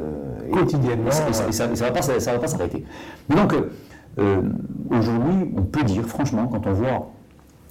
Quotidiennement, 0.53 1.09
Et, 1.09 1.12
ça- 1.12 1.29
et 1.29 1.33
ça- 1.33 1.49
et 1.49 1.53
ça 1.53 1.66
ne 1.68 1.75
va 1.77 1.90
pas, 1.92 2.03
ça- 2.03 2.18
ça 2.18 2.33
va 2.33 2.38
pas 2.38 2.49
s'arrêter. 2.49 2.85
Mais 3.29 3.37
donc, 3.37 3.55
euh, 4.18 4.42
aujourd'hui, 4.90 5.53
on 5.57 5.62
peut 5.62 5.85
dire, 5.85 6.05
franchement, 6.07 6.49
quand 6.49 6.66
on 6.66 6.73
voit 6.73 7.11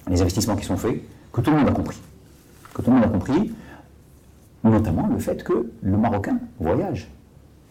les 0.08 0.20
investissements 0.22 0.56
qui 0.56 0.64
sont 0.64 0.76
faits, 0.78 1.02
que 1.32 1.40
tout 1.42 1.50
le 1.50 1.58
monde 1.58 1.68
a 1.68 1.72
compris. 1.72 1.98
Que 2.74 2.80
tout 2.82 2.90
le 2.90 2.96
monde 2.96 3.04
a 3.04 3.08
compris, 3.08 3.52
notamment 4.64 5.08
le 5.12 5.18
fait 5.18 5.42
que 5.44 5.70
le 5.82 5.96
Marocain 5.96 6.38
voyage. 6.58 7.10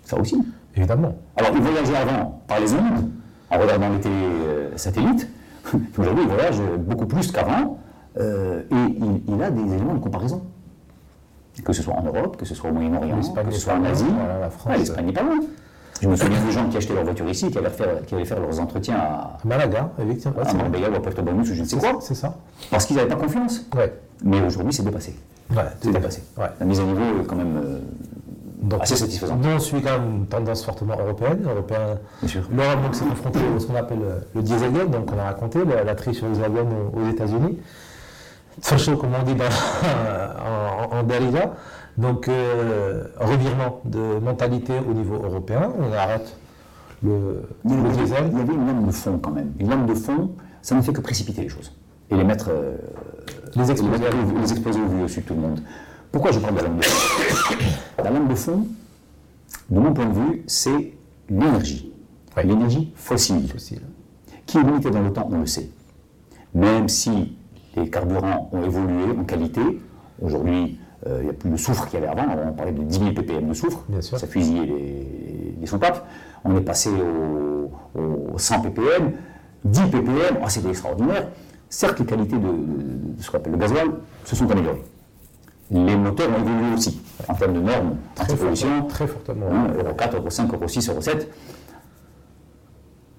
Ça 0.04 0.18
aussi. 0.20 0.38
Évidemment. 0.76 1.16
Alors, 1.36 1.52
il 1.56 1.62
voyageait 1.62 1.96
avant 1.96 2.42
par 2.48 2.60
les 2.60 2.74
ondes, 2.74 3.10
en 3.50 3.60
regardant 3.60 3.90
les 3.90 4.00
télé 4.00 4.16
euh. 4.16 4.70
Aujourd'hui, 5.98 6.24
il 6.24 6.30
voyage 6.30 6.62
beaucoup 6.80 7.06
plus 7.06 7.32
qu'avant, 7.32 7.80
euh, 8.18 8.62
et 8.72 8.76
il, 8.76 9.22
il 9.28 9.44
a 9.44 9.52
des 9.52 9.74
éléments 9.74 9.96
de 9.96 10.00
comparaison. 10.00 10.44
Que 11.64 11.74
ce 11.74 11.84
soit 11.84 11.94
en 11.94 12.04
Europe, 12.04 12.38
que 12.38 12.46
ce 12.46 12.56
soit 12.56 12.70
au 12.70 12.74
Moyen-Orient, 12.74 13.20
que 13.20 13.52
ce 13.52 13.60
soit 13.60 13.74
en 13.74 13.84
Asie. 13.84 14.06
L'Espagne 14.78 15.08
n'est 15.08 15.12
pas 15.12 15.24
loin. 15.24 15.40
Je 16.02 16.08
me 16.08 16.16
souviens 16.16 16.42
des 16.46 16.52
gens 16.52 16.70
qui 16.70 16.78
achetaient 16.78 16.94
leur 16.94 17.04
voiture 17.04 17.28
ici, 17.28 17.52
qui 17.52 17.58
allaient 17.58 17.70
faire, 17.70 18.06
qui 18.06 18.16
allaient 18.16 18.26
faire 18.26 18.40
leurs 18.40 18.60
entretiens 18.60 18.96
à, 18.96 19.38
Malaga, 19.44 19.90
effectivement. 20.02 20.42
À. 20.42 20.54
Marbella 20.54 20.90
ou 20.90 20.96
à 20.96 21.02
Puerto 21.02 21.22
Banús 21.22 21.42
ou 21.42 21.54
je 21.54 21.62
ne 21.62 21.66
sais 21.68 21.78
quoi, 21.78 22.00
C'est 22.02 22.16
ça. 22.16 22.38
parce 22.72 22.86
qu'ils 22.86 22.96
n'avaient 22.96 23.10
pas 23.10 23.18
confiance. 23.18 23.66
Ouais. 23.76 23.94
Mais 24.24 24.42
aujourd'hui, 24.42 24.74
c'est 24.74 24.84
dépassé. 24.84 25.20
Ouais, 25.52 25.64
C'est 25.82 25.92
dépassé. 25.92 26.24
Ouais. 26.38 26.46
La 26.60 26.66
mise 26.66 26.80
à 26.80 26.84
niveau 26.84 27.22
est 27.22 27.26
quand 27.26 27.36
même 27.36 27.58
euh, 27.58 27.80
Donc, 28.60 28.82
assez 28.84 28.98
satisfaisante. 28.98 29.40
Nous, 29.42 29.50
on 29.50 29.60
suit 29.60 29.82
quand 29.82 29.98
même 30.00 30.16
une 30.18 30.26
tendance 30.28 30.66
fortement 30.66 30.96
européenne. 31.00 31.40
européen. 31.50 31.98
L'Europe 32.52 32.82
donc, 32.84 32.96
s'est 32.96 33.06
confrontée 33.06 33.40
à 33.56 33.60
ce 33.60 33.66
qu'on 33.68 33.76
appelle 33.76 34.00
euh, 34.04 34.20
le 34.36 34.42
Dieselgate, 34.42 34.92
donc 34.92 35.10
on 35.16 35.18
a 35.20 35.24
raconté, 35.24 35.60
la, 35.64 35.84
la 35.86 35.96
triche 35.96 36.18
sur 36.18 36.28
l'hexagone 36.28 36.68
aux, 36.94 37.00
aux 37.00 37.10
États-Unis. 37.10 37.58
Facho, 38.62 38.98
comme 38.98 39.12
on 39.18 39.24
dit 39.24 39.36
dans, 39.36 39.46
en, 39.46 40.96
en, 40.96 41.00
en 41.00 41.04
dériva. 41.04 41.54
Donc, 41.98 42.28
euh, 42.28 43.06
revirement 43.18 43.82
de 43.86 44.20
mentalité 44.22 44.74
au 44.90 44.94
niveau 44.94 45.16
européen. 45.16 45.72
On 45.80 45.94
arrête 45.94 46.36
le, 47.02 47.44
Il 47.66 47.72
y, 47.72 47.76
le 47.76 47.88
avait, 47.90 47.98
diesel. 47.98 48.30
il 48.32 48.38
y 48.38 48.42
avait 48.42 48.54
une 48.54 48.68
lame 48.68 48.86
de 48.88 48.92
fond 48.92 49.20
quand 49.22 49.32
même. 49.32 49.54
Une 49.60 49.70
lame 49.70 49.86
de 49.86 49.94
fond, 49.94 50.32
ça 50.62 50.76
ne 50.76 50.82
fait 50.82 50.92
que 50.92 51.02
précipiter 51.02 51.44
les 51.44 51.50
choses. 51.50 51.74
Et 52.12 52.16
les 52.16 52.24
mettre, 52.26 52.50
euh, 52.50 52.76
Les 53.56 53.72
exploser. 53.72 54.04
les, 54.04 54.42
les 54.42 54.52
exploser 54.52 54.80
au 54.82 54.88
vu 54.88 55.00
au-dessus 55.02 55.22
de 55.22 55.26
tout 55.28 55.34
le 55.36 55.42
monde. 55.42 55.60
Pourquoi 56.12 56.32
je 56.32 56.40
parle 56.40 56.56
de 56.56 56.60
la 56.62 56.68
lame 56.68 56.78
de 56.78 56.84
fond 56.84 57.56
La 58.04 58.10
lame 58.10 58.28
de 58.28 58.36
fond, 58.36 58.68
de 59.70 59.80
mon 59.80 59.94
point 59.94 60.06
de 60.06 60.14
vue, 60.14 60.44
c'est 60.48 60.94
l'énergie. 61.30 61.94
Oui. 62.38 62.44
L'énergie 62.46 62.92
fossile, 62.96 63.44
qui 64.46 64.58
est 64.58 64.64
limitée 64.64 64.90
dans 64.90 65.02
le 65.02 65.12
temps, 65.14 65.28
on 65.32 65.40
le 65.40 65.46
sait. 65.46 65.70
Même 66.54 66.88
si 66.90 67.38
les 67.76 67.90
carburants 67.90 68.50
ont 68.52 68.64
évolué 68.64 69.04
en 69.20 69.24
qualité, 69.24 69.62
aujourd'hui, 70.22 70.80
euh, 71.08 71.18
il 71.22 71.26
n'y 71.26 71.30
a 71.30 71.34
plus 71.34 71.50
de 71.50 71.58
soufre 71.58 71.88
qu'il 71.88 72.00
y 72.00 72.04
avait 72.04 72.12
avant, 72.20 72.26
on 72.50 72.54
parlait 72.54 72.72
de 72.72 72.82
10 72.82 73.00
000 73.00 73.12
ppm 73.12 73.48
de 73.50 73.54
soufre, 73.54 73.84
Bien 73.88 74.02
sûr. 74.02 74.18
ça 74.20 74.28
fusillait 74.28 74.66
les, 74.66 75.56
les 75.60 75.66
soupapes. 75.68 76.08
On 76.44 76.58
est 76.58 76.62
passé 76.62 76.90
au, 76.90 78.00
au 78.34 78.38
100 78.38 78.62
ppm, 78.62 79.12
10 79.66 79.82
ppm, 79.84 80.38
oh, 80.42 80.46
c'était 80.48 80.70
extraordinaire. 80.70 81.28
Certes, 81.70 82.00
les 82.00 82.06
qualités 82.06 82.38
de, 82.38 82.42
de- 82.42 83.16
de 83.18 83.22
ce 83.22 83.30
qu'on 83.30 83.38
appelle 83.38 83.52
le 83.54 83.58
gasoil 83.60 83.88
se 84.26 84.36
sont 84.36 84.50
améliorées. 84.50 84.84
Les 85.72 85.96
moteurs 85.96 86.30
ont 86.30 86.42
évolué 86.42 86.74
aussi, 86.74 87.00
en 87.28 87.34
termes 87.36 87.54
de 87.54 87.60
normes 87.60 87.96
Très, 88.16 88.36
fortement, 88.36 88.82
très 88.88 89.08
fortement. 89.08 89.46
hein, 89.52 89.68
Euro 89.78 89.94
4, 89.94 90.16
Euro 90.18 90.30
5, 90.30 90.52
Euro 90.54 90.68
6, 90.68 90.90
Euro 90.90 91.02
7. 91.02 91.32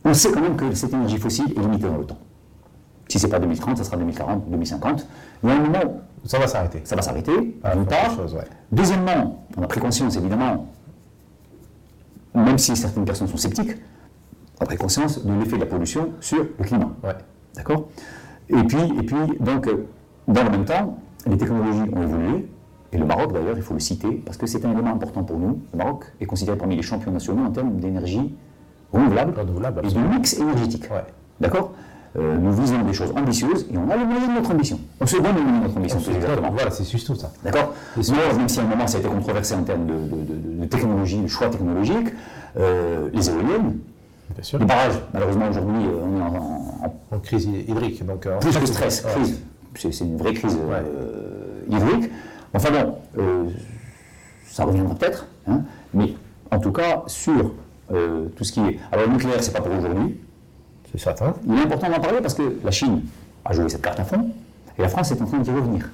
On 0.04 0.14
sait 0.14 0.32
quand 0.32 0.40
même 0.40 0.56
que 0.56 0.74
cette 0.74 0.92
énergie 0.92 1.18
fossile 1.18 1.52
est 1.56 1.60
limitée 1.60 1.86
dans 1.86 1.98
le 1.98 2.06
temps. 2.06 2.18
Si 3.08 3.18
ce 3.18 3.26
n'est 3.26 3.30
pas 3.30 3.38
2030, 3.38 3.76
ça 3.78 3.84
sera 3.84 3.96
2040, 3.96 4.50
2050. 4.50 5.06
Il 5.42 5.48
y 5.48 5.52
a 5.52 5.56
un 5.56 5.60
moment 5.60 6.00
Ça 6.24 6.38
va 6.38 6.46
s'arrêter. 6.48 6.80
ça 6.84 6.96
va 6.96 7.02
s'arrêter, 7.02 7.56
Ah, 7.62 7.74
d'une 7.76 7.86
part. 7.86 7.98
quelque 8.08 8.16
chose, 8.16 8.34
ouais. 8.34 8.46
Deuxièmement, 8.72 9.44
on 9.56 9.62
a 9.62 9.66
pris 9.66 9.80
conscience 9.80 10.16
évidemment, 10.16 10.66
même 12.34 12.58
si 12.58 12.74
certaines 12.76 13.04
personnes 13.04 13.28
sont 13.28 13.36
sceptiques, 13.36 13.76
on 14.60 14.64
a 14.64 14.66
pris 14.66 14.76
conscience 14.76 15.24
de 15.24 15.32
l'effet 15.34 15.56
de 15.56 15.60
la 15.62 15.66
pollution 15.66 16.10
sur 16.20 16.38
le 16.58 16.64
climat. 16.64 16.90
Ouais. 17.02 17.14
D'accord? 17.54 17.88
Et 18.48 18.62
puis, 18.64 18.82
et 18.98 19.02
puis, 19.02 19.38
donc, 19.38 19.66
euh, 19.68 19.86
Dans 20.28 20.44
le 20.44 20.50
même 20.50 20.64
temps, 20.64 20.98
les 21.26 21.36
technologies 21.36 21.90
ont 21.94 22.02
évolué, 22.02 22.48
et 22.92 22.98
le 22.98 23.04
Maroc 23.04 23.32
d'ailleurs, 23.32 23.56
il 23.56 23.62
faut 23.62 23.74
le 23.74 23.80
citer, 23.80 24.10
parce 24.24 24.36
que 24.36 24.46
c'est 24.46 24.64
un 24.64 24.72
élément 24.72 24.90
important 24.92 25.22
pour 25.22 25.38
nous. 25.38 25.60
Le 25.72 25.78
Maroc 25.78 26.04
est 26.20 26.26
considéré 26.26 26.56
parmi 26.58 26.76
les 26.76 26.82
champions 26.82 27.12
nationaux 27.12 27.44
en 27.44 27.50
termes 27.50 27.76
d'énergie 27.78 28.34
renouvelable, 28.92 29.38
Renouvelable, 29.38 29.82
et 29.84 29.92
de 29.92 29.98
mix 30.00 30.34
énergétique. 30.34 30.88
Ouais. 30.90 31.04
D'accord? 31.40 31.72
Euh, 32.18 32.36
Nous 32.38 32.52
visons 32.52 32.82
des 32.82 32.92
choses 32.92 33.12
ambitieuses 33.16 33.68
et 33.72 33.78
on 33.78 33.88
a 33.88 33.96
le 33.96 34.04
moyen 34.04 34.26
de 34.26 34.32
notre 34.32 34.50
ambition. 34.50 34.80
On 35.00 35.06
se 35.06 35.14
donne 35.16 35.36
le 35.36 35.42
moyen 35.42 35.58
de 35.58 35.62
notre 35.66 35.76
ambition, 35.76 36.00
plus 36.00 36.16
exactement. 36.16 36.50
Voilà, 36.50 36.70
c'est 36.72 36.90
juste 36.90 37.06
tout 37.06 37.14
ça. 37.14 37.30
D'accord? 37.44 37.72
Même 37.96 38.48
si 38.48 38.58
à 38.58 38.62
un 38.64 38.66
moment 38.66 38.86
ça 38.88 38.96
a 38.96 39.00
été 39.00 39.08
controversé 39.08 39.54
en 39.54 39.62
termes 39.62 39.86
de, 39.86 39.92
de- 39.92 40.24
de- 40.56 40.60
de 40.62 40.64
technologie, 40.66 41.18
de 41.22 41.28
choix 41.28 41.48
technologique, 41.48 42.08
euh, 42.58 43.08
les 43.12 43.28
éoliennes, 43.30 43.78
Bien 44.34 44.42
sûr. 44.42 44.58
les 44.58 44.64
barrages, 44.64 45.00
malheureusement 45.14 45.48
aujourd'hui, 45.50 45.84
euh, 45.86 46.00
on 46.04 46.18
est 46.18 46.22
en, 46.22 46.34
en- 46.34 46.84
en 47.12 47.16
En 47.16 47.18
crise 47.20 47.44
hydrique. 47.68 48.04
Donc, 48.04 48.26
en 48.26 48.40
plus 48.40 48.58
que 48.58 48.66
stress, 48.66 49.04
ouais. 49.04 49.12
crise. 49.12 49.40
C'est 49.76 50.00
une 50.00 50.16
vraie 50.16 50.34
crise 50.34 50.58
euh, 50.70 51.62
hydrique. 51.68 52.10
Enfin 52.54 52.70
bon, 52.70 52.94
euh, 53.18 53.44
ça 54.46 54.64
reviendra 54.64 54.94
peut-être, 54.94 55.26
hein, 55.48 55.60
mais 55.94 56.14
en 56.50 56.58
tout 56.58 56.72
cas, 56.72 57.02
sur 57.06 57.52
euh, 57.92 58.26
tout 58.36 58.44
ce 58.44 58.52
qui 58.52 58.60
est. 58.60 58.78
Alors 58.92 59.06
le 59.06 59.12
nucléaire, 59.12 59.42
c'est 59.42 59.52
pas 59.52 59.60
pour 59.60 59.72
aujourd'hui. 59.76 60.16
C'est 60.92 60.98
certain. 61.00 61.34
Il 61.46 61.54
est 61.54 61.62
important 61.62 61.88
d'en 61.88 62.00
parler 62.00 62.20
parce 62.20 62.34
que 62.34 62.56
la 62.64 62.70
Chine 62.72 63.02
a 63.44 63.52
joué 63.52 63.68
cette 63.68 63.82
carte 63.82 64.00
à 64.00 64.04
fond 64.04 64.28
et 64.76 64.82
la 64.82 64.88
France 64.88 65.12
est 65.12 65.22
en 65.22 65.26
train 65.26 65.38
d'y 65.38 65.50
revenir. 65.50 65.88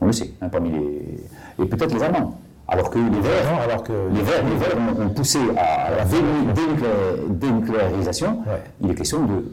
On 0.00 0.06
le 0.06 0.12
sait, 0.12 0.32
hein, 0.40 0.48
parmi 0.48 0.70
les. 0.70 1.64
Et 1.64 1.66
peut-être 1.66 1.92
les 1.94 2.02
Allemands. 2.02 2.38
Alors 2.66 2.88
que 2.90 2.98
les 2.98 3.20
Verts, 3.20 3.60
alors 3.62 3.82
que 3.82 3.92
les 4.12 4.22
Verts, 4.22 4.42
les 4.44 4.56
Verts 4.56 4.76
ont, 4.98 5.02
ont 5.06 5.10
poussé 5.10 5.38
à 5.56 5.90
la 5.96 6.04
dé- 6.04 6.16
dénucléa- 6.54 7.28
dénucléarisation. 7.28 8.38
Ouais. 8.46 8.62
Il 8.80 8.90
est 8.90 8.94
question 8.94 9.24
de 9.26 9.44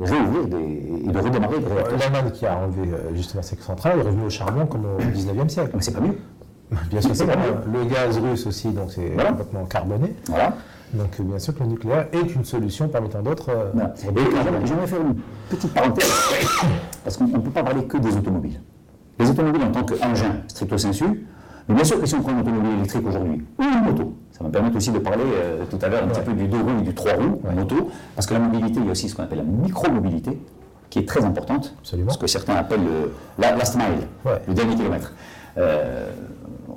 réouvrir 0.00 0.46
des, 0.46 0.56
et 1.06 1.12
de 1.12 1.18
redémarrer 1.18 1.58
des 1.60 1.66
réacteurs. 1.66 1.98
l'Allemagne 1.98 2.30
qui 2.32 2.46
a 2.46 2.56
enlevé 2.58 2.88
euh, 2.92 3.14
justement 3.14 3.42
ses 3.42 3.56
centrales 3.56 3.98
est 3.98 4.02
revenue 4.02 4.26
au 4.26 4.30
charbon 4.30 4.66
comme 4.66 4.84
au 4.84 5.00
19e 5.00 5.48
siècle. 5.48 5.70
Mais 5.74 5.80
c'est 5.82 5.92
pas 5.92 6.00
mieux. 6.00 6.18
Bien 6.90 7.00
sûr, 7.00 7.14
c'est 7.16 7.26
pas 7.26 7.36
mieux. 7.36 7.78
Le 7.80 7.84
gaz 7.88 8.18
russe 8.18 8.46
aussi, 8.46 8.68
donc 8.68 8.90
c'est 8.92 9.08
Voilà. 9.14 9.30
complètement 9.30 9.64
carboné. 9.64 10.14
Voilà. 10.28 10.54
Donc 10.94 11.08
euh, 11.20 11.22
bien 11.22 11.38
sûr 11.38 11.54
que 11.54 11.60
le 11.62 11.66
nucléaire 11.70 12.06
est 12.12 12.34
une 12.34 12.44
solution 12.44 12.88
parmi 12.88 13.08
tant 13.10 13.20
d'autres. 13.20 13.50
euh, 13.50 13.70
Voilà. 13.74 13.92
Et 14.02 14.66
j'aimerais 14.66 14.86
faire 14.86 15.00
une 15.02 15.16
petite 15.50 15.72
parenthèse, 15.74 16.10
parce 17.04 17.16
qu'on 17.16 17.26
ne 17.26 17.38
peut 17.38 17.50
pas 17.50 17.62
parler 17.62 17.84
que 17.84 17.98
des 17.98 18.16
automobiles. 18.16 18.60
Les 19.18 19.28
automobiles 19.28 19.62
en 19.64 19.70
tant 19.70 19.82
qu'engin 19.84 20.36
stricto 20.46 20.78
sensu, 20.78 21.26
mais 21.68 21.74
bien 21.74 21.84
sûr 21.84 22.00
que 22.00 22.06
si 22.06 22.14
on 22.14 22.22
prend 22.22 22.32
une 22.32 22.40
automobile 22.40 22.72
électrique 22.78 23.06
aujourd'hui, 23.06 23.44
ou 23.58 23.62
une 23.62 23.84
moto, 23.84 24.14
ça 24.38 24.44
va 24.44 24.48
me 24.48 24.52
permettre 24.52 24.76
aussi 24.76 24.92
de 24.92 25.00
parler 25.00 25.24
euh, 25.26 25.64
tout 25.68 25.78
à 25.82 25.88
l'heure 25.88 26.04
un 26.04 26.08
petit 26.08 26.20
peu 26.20 26.32
du 26.32 26.46
deux 26.46 26.60
roues 26.60 26.78
et 26.80 26.82
du 26.84 26.94
trois 26.94 27.14
roues, 27.14 27.40
moto, 27.54 27.90
parce 28.14 28.24
que 28.26 28.34
la 28.34 28.40
mobilité, 28.40 28.78
il 28.78 28.84
y 28.86 28.88
a 28.88 28.92
aussi 28.92 29.08
ce 29.08 29.16
qu'on 29.16 29.24
appelle 29.24 29.38
la 29.38 29.44
micro-mobilité, 29.44 30.38
qui 30.90 31.00
est 31.00 31.08
très 31.08 31.24
importante, 31.24 31.74
Absolument. 31.80 32.10
ce 32.12 32.18
que 32.18 32.26
certains 32.28 32.54
appellent 32.54 32.84
le 32.84 33.12
la- 33.38 33.56
last 33.56 33.74
mile, 33.76 34.06
Ouais. 34.24 34.40
le 34.46 34.54
dernier 34.54 34.76
kilomètre. 34.76 35.12
Euh, 35.56 36.08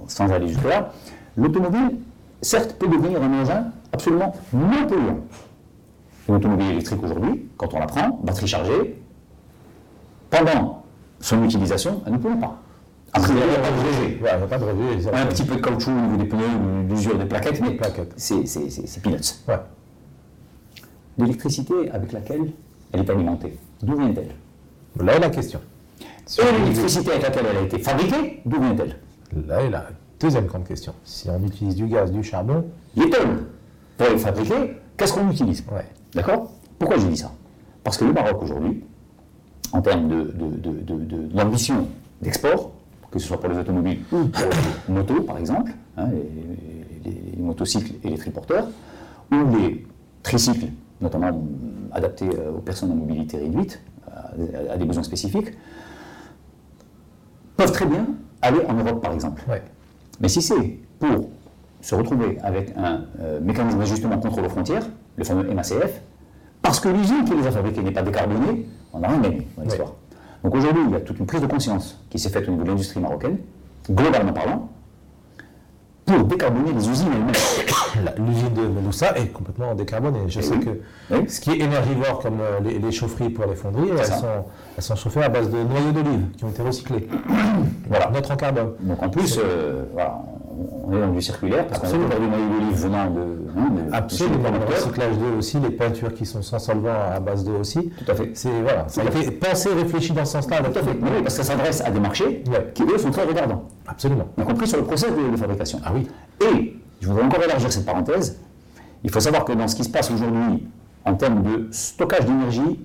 sans 0.08 0.30
aller 0.32 0.48
jusque-là, 0.48 0.92
l'automobile, 1.38 1.98
certes, 2.42 2.74
peut 2.80 2.88
devenir 2.88 3.22
un 3.22 3.42
engin 3.42 3.66
absolument 3.94 4.34
non 4.54 4.88
polluant. 4.88 5.18
Une 6.30 6.36
automobile 6.36 6.72
électrique 6.72 7.04
aujourd'hui, 7.04 7.48
quand 7.58 7.74
on 7.76 7.80
la 7.80 7.86
prend, 7.86 8.20
batterie 8.24 8.48
chargée, 8.48 9.00
pendant 10.32 10.84
son 11.20 11.44
utilisation, 11.44 12.02
elle 12.08 12.14
ne 12.14 12.18
pollue 12.18 12.40
pas. 12.40 12.58
Après, 13.14 13.34
il 13.34 13.36
n'y 13.36 13.42
a 13.42 13.60
pas 13.60 13.72
de 13.72 13.88
rejet. 13.88 14.02
Ouais, 14.22 14.30
il 14.34 14.38
n'y 14.38 14.44
a 14.44 14.48
pas 14.48 14.58
de 14.58 14.64
rejet. 14.64 15.02
ça- 15.02 15.18
Un 15.18 15.26
petit 15.26 15.44
peu 15.44 15.56
de 15.56 15.62
caoutchouc 15.62 15.92
au 15.92 15.94
niveau 16.02 16.18
des 16.18 16.26
pneus, 16.30 16.88
l'usure 16.90 17.18
des 17.18 17.26
plaquettes, 17.26 17.62
mais 17.62 17.72
plaquettes. 17.72 18.14
c'est 18.18 19.02
peanuts. 19.02 19.18
Ouais. 19.48 19.56
L'électricité 21.18 21.92
avec 21.92 22.12
laquelle 22.14 22.52
elle 22.94 23.00
est 23.02 23.10
alimentée, 23.10 23.58
d'où 23.82 23.96
vient-elle? 23.98 24.32
Là 25.06 25.16
est 25.16 25.20
la 25.20 25.30
question. 25.30 25.60
Et 26.40 26.60
l'électricité 26.60 27.12
avec 27.12 27.24
laquelle 27.24 27.46
elle 27.52 27.58
a 27.58 27.62
été 27.62 27.80
fabriquée, 27.80 28.42
d'où 28.46 28.62
vient-elle? 28.62 28.96
Là 29.48 29.62
est 29.62 29.70
la 29.70 29.86
deuxième 30.20 30.46
grande 30.46 30.66
question. 30.66 30.94
Si 31.04 31.30
on 31.30 31.44
utilise 31.46 31.76
du 31.76 31.88
gaz, 31.88 32.12
du 32.12 32.24
charbon, 32.24 32.66
L'étole, 32.96 33.46
pour 33.98 34.08
les 34.10 34.18
fabriquer, 34.18 34.76
qu'est-ce 34.98 35.14
qu'on 35.14 35.30
utilise? 35.30 35.64
Ouais. 35.72 35.86
D'accord? 36.14 36.52
Pourquoi 36.78 36.98
j'ai 36.98 37.08
dit 37.08 37.18
ça? 37.18 37.32
Parce 37.84 37.98
que 37.98 38.04
le 38.06 38.12
Maroc 38.14 38.42
aujourd'hui, 38.44 38.84
en 39.72 39.82
termes 39.82 40.10
de, 40.10 40.24
de, 40.24 40.48
de- 40.58 40.80
de- 40.82 41.04
de- 41.06 41.28
d'ambition 41.34 41.88
d'export, 42.22 42.72
que 43.12 43.20
ce 43.20 43.28
soit 43.28 43.40
pour 43.40 43.50
les 43.50 43.58
automobiles 43.58 44.00
ou 44.12 44.26
pour 44.26 44.44
les 44.88 44.94
motos 44.94 45.22
par 45.24 45.38
exemple, 45.38 45.72
hein, 45.98 46.08
les, 46.12 47.10
les- 47.12 47.32
les 47.36 47.42
motocycles 47.42 47.94
et 48.04 48.10
les 48.10 48.18
triporteurs, 48.18 48.68
ou 49.32 49.36
les 49.58 49.86
tricycles, 50.24 50.68
notamment 51.02 51.28
euh, 51.28 51.32
adaptés 51.98 52.30
euh, 52.30 52.52
aux 52.52 52.60
personnes 52.62 52.92
à 52.92 52.96
mobilité 52.96 53.38
réduite, 53.38 53.82
à, 54.08 54.74
à 54.74 54.78
des 54.78 54.86
besoins 54.86 55.04
spécifiques, 55.04 55.52
peuvent 57.58 57.72
très 57.72 57.86
bien 57.86 58.06
aller 58.42 58.60
en 58.68 58.74
Europe 58.74 59.02
par 59.02 59.14
exemple. 59.14 59.44
Ouais. 59.50 59.62
Mais 60.20 60.28
si 60.30 60.42
c'est 60.42 60.80
pour 61.00 61.30
se 61.82 61.96
retrouver 61.96 62.38
avec 62.44 62.74
un 62.78 63.06
euh, 63.20 63.40
mécanisme 63.42 63.80
d'ajustement 63.80 64.20
contrôle 64.20 64.46
aux 64.46 64.50
frontières, 64.50 64.86
le 65.18 65.24
fameux 65.24 65.52
MACF, 65.54 66.02
parce 66.62 66.80
que 66.80 66.90
l'usine 66.90 67.26
qui 67.26 67.34
les 67.36 67.48
a 67.48 67.52
fabriqués 67.52 67.82
n'est 67.82 67.92
pas 67.92 68.04
décarbonée, 68.04 68.68
on 68.94 69.00
n'a 69.00 69.08
rien 69.10 69.20
gagné 69.20 69.48
dans 69.58 69.64
l'histoire. 69.64 69.94
Donc 70.44 70.56
aujourd'hui, 70.56 70.84
il 70.88 70.92
y 70.92 70.96
a 70.96 71.00
toute 71.02 71.20
une 71.20 71.26
prise 71.26 71.42
de 71.42 71.48
conscience 71.48 72.00
qui 72.10 72.18
s'est 72.20 72.30
faite 72.30 72.48
au 72.48 72.52
niveau 72.52 72.64
de 72.64 72.70
l'industrie 72.70 73.00
marocaine, 73.00 73.38
globalement 73.90 74.34
parlant, 74.34 74.70
pour 76.06 76.24
décarboner 76.26 76.74
les 76.74 76.90
usines 76.90 77.08
elles-mêmes. 77.14 78.16
L'usine 78.28 78.54
de 78.54 78.62
Meloussa 78.68 79.16
est 79.18 79.28
complètement 79.28 79.76
décarbonée. 79.76 80.20
Je 80.28 80.40
Eh 80.40 80.42
sais 80.42 80.56
oui. 80.56 80.66
que 80.66 80.70
Oui. 81.16 81.30
ce 81.30 81.40
qui 81.40 81.52
est 81.52 81.60
énergivore, 81.60 82.20
comme 82.20 82.40
euh, 82.42 82.60
les, 82.64 82.80
les 82.80 82.92
chaufferies 82.92 83.30
pour 83.30 83.46
les 83.46 83.56
fonderies, 83.56 83.90
elles 83.98 84.06
sont, 84.06 84.26
elles 84.76 84.84
sont 84.84 84.96
chauffées 84.96 85.24
à 85.24 85.30
base 85.30 85.50
de 85.50 85.58
noyaux 85.62 85.92
d'olive 85.92 86.26
qui 86.38 86.44
ont 86.44 86.50
été 86.50 86.64
recyclés. 86.64 87.08
Voilà. 87.88 88.10
Notre 88.12 88.32
en 88.32 88.36
carbone. 88.38 88.72
Donc 88.82 89.04
en 89.04 89.10
plus, 89.10 89.38
euh, 89.38 89.84
voilà, 89.94 90.22
on- 90.88 90.96
est 90.96 91.00
dans 91.00 91.12
du 91.14 91.22
circulaire, 91.22 91.68
parce 91.68 91.80
qu'on 91.82 91.88
a 91.88 92.20
du 92.20 92.28
noyau 92.28 92.50
d'olive 92.60 92.76
venant 92.76 93.10
de... 93.10 93.20
de- 93.22 93.94
Absolument. 93.94 94.50
Le 94.52 94.74
recyclage 94.74 95.18
d'eau 95.18 95.38
aussi, 95.38 95.60
les 95.60 95.70
peintures 95.72 96.14
qui 96.14 96.26
sont 96.26 96.42
sans 96.42 96.60
solvant 96.60 96.94
à 97.16 97.20
base 97.20 97.44
d'eau 97.44 97.58
aussi. 97.60 97.90
Tout 98.06 98.12
à 98.12 98.16
fait. 98.16 98.32
C'est 98.34 98.50
voilà, 98.62 98.88
ça 98.88 99.02
a 99.02 99.06
Tout 99.06 99.18
à 99.18 99.22
été 99.22 99.32
pensé, 99.32 99.70
réfléchi 99.74 100.14
dans 100.14 100.26
ce 100.26 100.34
sens-là. 100.34 100.58
Tout 100.62 100.78
à 100.80 100.84
fait. 100.84 100.92
Oui, 101.02 101.10
parce 101.24 101.38
que 101.38 101.44
ça 101.44 101.52
s'adresse 101.52 101.82
à 101.82 101.90
des 101.92 102.00
marchés 102.00 102.44
Ouais. 102.50 102.72
qui, 102.74 102.84
eux, 102.84 102.98
sont 102.98 103.12
très 103.12 103.24
regardants. 103.26 103.64
Absolument. 103.88 104.26
y 104.38 104.44
compris 104.44 104.68
sur 104.68 104.78
le 104.78 104.84
process 104.84 105.12
de, 105.12 105.32
de 105.32 105.38
fabrication. 105.38 105.80
Ah 105.84 105.92
oui. 105.94 106.08
Et, 106.42 106.76
je 107.00 107.08
voudrais 107.08 107.24
encore 107.24 107.44
élargir 107.44 107.72
cette 107.72 107.86
parenthèse, 107.86 108.40
il 109.04 109.10
faut 109.12 109.20
savoir 109.20 109.44
que 109.46 109.54
dans 109.54 109.68
ce 109.68 109.76
qui 109.76 109.84
se 109.84 109.90
passe 109.90 110.12
aujourd'hui 110.12 110.68
en 111.06 111.16
termes 111.16 111.42
de 111.44 111.68
stockage 111.72 112.26
d'énergie 112.26 112.80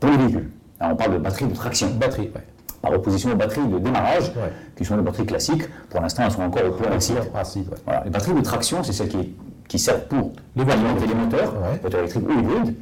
pour 0.00 0.10
les 0.10 0.16
véhicules, 0.16 0.50
alors 0.80 0.94
on 0.94 0.96
parle 0.96 1.12
de 1.14 1.18
batteries 1.18 1.46
de 1.46 1.54
traction, 1.54 1.88
Batterie, 1.98 2.30
ouais. 2.34 2.42
Par 2.84 2.92
opposition 2.92 3.32
aux 3.32 3.36
batteries 3.36 3.66
de 3.66 3.78
démarrage, 3.78 4.28
Ouais. 4.36 4.52
qui 4.76 4.84
sont 4.84 4.96
les 4.96 5.02
batteries 5.02 5.24
classiques, 5.24 5.62
pour 5.88 6.00
l'instant 6.02 6.24
elles 6.26 6.32
sont 6.32 6.42
encore 6.42 6.64
au 6.68 6.72
point 6.72 6.92
acide. 6.92 7.16
Acide, 7.34 7.68
ouais. 7.70 7.76
Voilà. 7.86 8.04
Les 8.04 8.10
batteries 8.10 8.34
de 8.34 8.40
traction, 8.42 8.82
c'est 8.82 8.92
celles 8.92 9.08
qui, 9.08 9.34
qui 9.68 9.78
servent 9.78 10.04
pour 10.06 10.32
Les 10.54 10.62
alimenter 10.70 11.06
les 11.06 11.14
moteurs, 11.14 11.54
Ouais. 11.54 11.80
moteurs 11.82 12.00
électriques 12.00 12.28
ou 12.28 12.32
hybrides. 12.38 12.74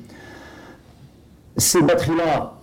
Ces 1.56 1.82
batteries-là 1.82 2.54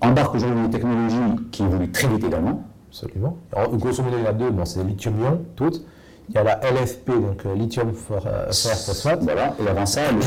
embarquent 0.00 0.36
aujourd'hui 0.36 0.62
des 0.68 0.70
technologies 0.70 1.16
qui 1.50 1.64
évoluent 1.64 1.90
très 1.90 2.06
vite 2.06 2.22
également. 2.24 2.62
Absolument. 2.88 3.36
Alors, 3.54 3.76
grosso 3.76 4.02
modo, 4.02 4.16
il 4.18 4.24
y 4.24 4.26
en 4.26 4.30
a 4.30 4.32
deux. 4.32 4.50
Bon, 4.50 4.64
c'est 4.64 4.82
lithium-ion, 4.84 5.40
toutes. 5.56 5.82
Il 6.28 6.34
y 6.34 6.38
a 6.38 6.44
la 6.44 6.60
LFP, 6.70 7.08
donc 7.10 7.44
euh, 7.46 7.54
lithium 7.54 7.92
fer, 7.92 8.22
euh, 8.26 8.46
phosphate. 8.46 9.22
Voilà, 9.22 9.54
et 9.64 9.68
avant 9.68 9.86
ça, 9.86 10.00
le, 10.12 10.18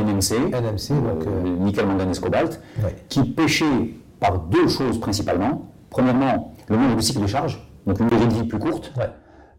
NMC, 0.00 0.50
NMC, 0.52 0.88
donc, 1.00 1.26
euh, 1.26 1.46
euh, 1.46 1.56
nickel, 1.60 1.86
manganèse, 1.86 2.18
cobalt, 2.20 2.60
Ouais. 2.82 2.94
qui 3.08 3.22
pêchait 3.24 3.94
par 4.20 4.38
deux 4.38 4.68
choses 4.68 4.98
principalement. 5.00 5.62
Premièrement, 5.94 6.52
le 6.68 6.76
nombre 6.76 6.96
de 6.96 7.00
cycles 7.00 7.22
de 7.22 7.26
charge, 7.28 7.70
donc 7.86 8.00
une 8.00 8.08
durée 8.08 8.26
de 8.26 8.32
vie 8.34 8.44
plus 8.44 8.58
courte, 8.58 8.92
Ouais. 8.98 9.10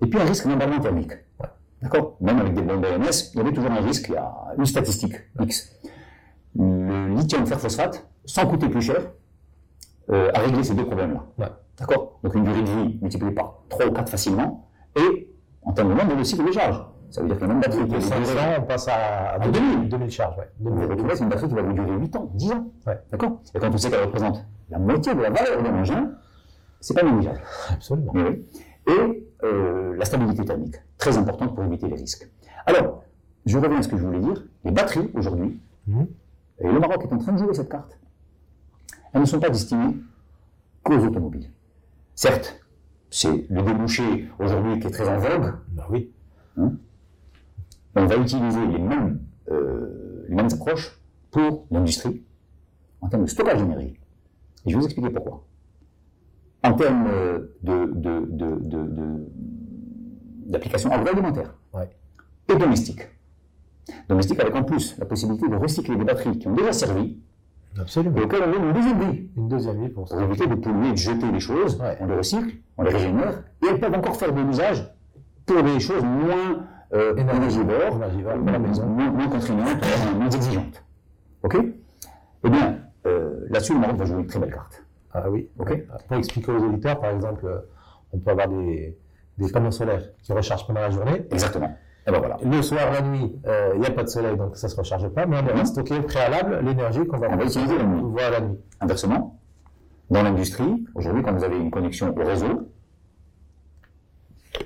et 0.02 0.08
puis 0.08 0.20
un 0.20 0.26
risque 0.26 0.46
d'emballement 0.48 0.80
thermique. 0.80 1.12
Ouais. 1.40 1.48
D'accord? 1.82 2.18
Même 2.20 2.40
avec 2.40 2.54
des 2.54 2.62
bombes 2.62 2.84
EMS, 2.86 3.32
il 3.34 3.38
y 3.38 3.40
avait 3.42 3.54
toujours 3.54 3.72
un 3.72 3.82
risque, 3.82 4.08
il 4.10 4.16
y 4.16 4.18
a 4.18 4.34
une 4.58 4.66
statistique 4.66 5.16
X. 5.40 5.72
Le 6.58 7.08
lithium 7.16 7.46
fer 7.46 7.60
phosphate, 7.60 8.06
sans 8.26 8.46
coûter 8.48 8.68
plus 8.70 8.82
cher, 8.82 8.98
euh, 10.12 10.30
a 10.34 10.40
réglé 10.40 10.64
ces 10.64 10.74
deux 10.76 10.86
problèmes-là. 10.86 11.24
Ouais. 11.38 11.52
D'accord? 11.80 12.20
Donc 12.24 12.36
une 12.36 12.44
durée 12.44 12.62
de 12.62 12.68
vie 12.70 13.00
multipliée 13.02 13.32
par 13.34 13.56
3 13.70 13.88
ou 13.88 13.92
4 13.92 14.10
facilement, 14.10 14.68
et 14.96 15.32
en 15.64 15.72
termes 15.74 15.90
de 15.90 15.94
nombre 16.02 16.16
de 16.18 16.24
cycles 16.24 16.46
de 16.46 16.52
charge. 16.52 16.82
Ça 17.12 17.22
veut 17.22 17.28
dire 17.28 17.38
que 17.38 17.42
la 17.42 17.48
même 17.48 17.60
batterie 17.62 17.84
qui 17.84 17.90
De 17.92 17.96
avait 17.96 18.02
500, 18.04 18.34
duré- 18.34 18.58
on 18.60 18.64
passe 18.64 18.88
à, 18.88 18.94
à 18.96 19.34
À 19.36 19.48
2000, 19.48 19.88
2000 19.90 20.12
charges. 20.12 20.38
Ouais. 20.38 20.50
vous 20.60 20.70
vous 20.72 20.76
2000. 20.82 20.90
retrouvez 20.92 21.12
avec 21.12 21.22
une 21.24 21.30
batterie 21.30 21.48
qui 21.48 21.54
va 21.56 21.62
vous 21.62 21.74
durer 21.74 21.92
8 21.98 22.16
ans, 22.18 22.30
10 22.34 22.52
ans. 22.52 22.68
Ouais. 22.88 23.00
D'accord? 23.12 23.40
Et 23.54 23.60
quand 23.60 23.70
on 23.74 23.78
sait 23.78 23.90
qu'elle 23.90 24.04
représente 24.04 24.44
la 24.70 24.80
moitié 24.80 25.14
de 25.14 25.22
la 25.22 25.30
valeur 25.30 25.62
d'un 25.64 25.74
engin, 25.80 26.10
c'est 26.86 26.94
pas 26.94 27.04
négligeable. 27.04 27.42
Absolument. 27.70 28.12
Oui. 28.14 28.46
Et 28.88 29.28
euh, 29.44 29.96
la 29.98 30.06
stabilité 30.06 30.46
thermique, 30.46 30.76
très 31.00 31.18
importante 31.18 31.56
pour 31.56 31.64
éviter 31.64 31.88
les 31.88 31.96
risques. 31.96 32.30
Alors, 32.68 33.04
je 33.48 33.58
reviens 33.58 33.80
à 33.80 33.82
ce 33.82 33.88
que 33.88 33.98
je 33.98 34.04
voulais 34.06 34.20
dire. 34.20 34.44
Les 34.64 34.72
batteries, 34.72 35.10
aujourd'hui, 35.16 35.60
Mhm. 35.88 36.08
et 36.60 36.68
le 36.72 36.80
Maroc 36.80 37.04
est 37.04 37.14
en 37.14 37.18
train 37.18 37.34
de 37.34 37.38
jouer 37.40 37.54
cette 37.54 37.70
carte, 37.70 37.98
elles 39.14 39.22
ne 39.22 39.26
sont 39.26 39.40
pas 39.40 39.50
destinées 39.50 39.96
qu'aux 40.84 40.98
automobiles. 41.00 41.50
Certes, 42.16 42.60
c'est 43.10 43.48
le 43.50 43.62
débouché 43.64 44.30
aujourd'hui 44.40 44.80
qui 44.80 44.88
est 44.88 44.92
très 44.92 45.08
en 45.08 45.18
vogue. 45.18 45.54
Bah 45.70 45.88
oui. 45.90 46.12
On 46.58 48.06
va 48.06 48.16
utiliser 48.18 48.66
les 48.68 48.80
mêmes, 48.80 49.20
euh, 49.50 50.26
les 50.28 50.36
mêmes 50.36 50.50
approches 50.54 51.00
pour 51.32 51.66
l'industrie 51.72 52.24
en 53.02 53.08
termes 53.10 53.24
de 53.24 53.30
stockage 53.30 53.60
d'énergie. 53.62 53.98
Et 54.66 54.70
je 54.70 54.76
vais 54.76 54.80
vous 54.80 54.86
expliquer 54.86 55.10
pourquoi. 55.10 55.45
En 56.68 56.74
termes 56.74 57.08
euh, 57.08 57.40
de, 57.64 57.86
de, 57.94 58.26
de, 58.30 58.56
de, 58.60 58.84
de- 58.88 59.28
d'application 60.48 60.92
agroalimentaire 60.92 61.54
Ouais. 61.74 61.90
et 62.50 62.56
domestique. 62.56 63.08
Domestique 64.10 64.40
avec 64.40 64.56
en 64.56 64.64
plus 64.64 64.98
la 64.98 65.06
possibilité 65.06 65.48
de 65.48 65.56
recycler 65.56 65.96
des 65.96 66.04
batteries 66.04 66.38
qui 66.40 66.48
ont 66.48 66.54
déjà 66.54 66.74
servi 66.74 67.20
Absolument. 67.80 68.18
et 68.18 68.22
auxquelles 68.22 68.44
on 68.48 68.52
donne 68.52 68.64
une 68.70 68.74
deuxième 68.74 69.00
vie. 69.12 69.30
Une 69.38 69.48
deuxième 69.48 69.82
vie 69.84 69.90
pour 69.90 70.08
ça. 70.08 70.16
Pour 70.16 70.26
éviter 70.26 70.48
de 70.48 70.56
polluer, 70.56 70.92
de 70.92 70.98
jeter 70.98 71.32
les 71.32 71.40
choses, 71.40 71.80
Ouais. 71.80 71.98
on 72.00 72.06
les 72.08 72.16
recycle, 72.16 72.56
on 72.78 72.84
les 72.84 72.92
régénère, 72.92 73.44
et 73.64 73.68
elles 73.70 73.80
peuvent 73.80 73.94
encore 73.94 74.16
faire 74.16 74.34
de 74.34 74.42
l'usage 74.42 74.92
pour 75.46 75.62
des 75.64 75.80
choses 75.80 76.04
moins 76.04 76.66
euh, 76.94 77.16
énergivores, 77.16 77.98
moins, 77.98 79.10
moins 79.12 79.28
contraignantes, 79.28 79.68
moins- 79.82 80.14
moins 80.20 80.30
exigeantes. 80.30 80.84
Ok? 81.44 81.58
Eh 82.44 82.50
bien, 82.50 82.78
euh, 83.08 83.46
là-dessus, 83.50 83.74
le 83.74 83.80
Maroc 83.80 83.98
va 83.98 84.06
jouer 84.06 84.20
une 84.20 84.28
très 84.28 84.40
belle 84.40 84.54
carte. 84.54 84.85
Ah 85.18 85.30
oui. 85.30 85.50
Ok. 85.60 85.86
Pour 86.08 86.18
expliquer 86.18 86.52
aux 86.52 86.64
auditeurs, 86.64 87.00
par 87.00 87.12
exemple, 87.12 87.46
euh, 87.46 87.60
on 88.12 88.20
peut 88.20 88.32
avoir 88.32 88.48
des, 88.50 88.98
des 89.38 89.52
panneaux 89.52 89.72
solaires 89.72 90.04
qui 90.22 90.34
rechargent 90.34 90.68
pendant 90.68 90.82
la 90.82 90.90
journée. 90.92 91.26
Exactement. 91.32 91.74
Et 92.08 92.12
ben 92.12 92.20
voilà. 92.20 92.38
Le 92.44 92.62
soir, 92.62 92.92
la 92.92 93.02
nuit, 93.02 93.36
euh, 93.48 93.72
il 93.76 93.80
n'y 93.80 93.88
a 93.88 93.92
pas 93.92 94.04
de 94.04 94.10
soleil, 94.10 94.36
donc 94.38 94.58
ça 94.58 94.68
ne 94.68 94.72
se 94.72 94.78
recharge 94.78 95.08
pas, 95.10 95.26
mais 95.26 95.38
on 95.40 95.44
va 95.44 95.54
Mhm. 95.56 95.66
stocker 95.66 95.98
au 95.98 96.04
préalable 96.04 96.60
l'énergie 96.64 97.06
qu'on 97.08 97.18
va, 97.18 97.30
On 97.32 97.36
va 97.38 97.46
utiliser 97.46 97.78
la 97.78 97.84
nuit. 97.84 98.02
voir 98.04 98.30
la 98.32 98.42
nuit. 98.42 98.60
Inversement, 98.82 99.40
dans 100.12 100.22
l'industrie, 100.22 100.86
aujourd'hui, 100.94 101.24
quand 101.24 101.34
vous 101.34 101.44
avez 101.44 101.58
une 101.58 101.72
connexion 101.72 102.14
au 102.16 102.24
réseau, 102.24 102.70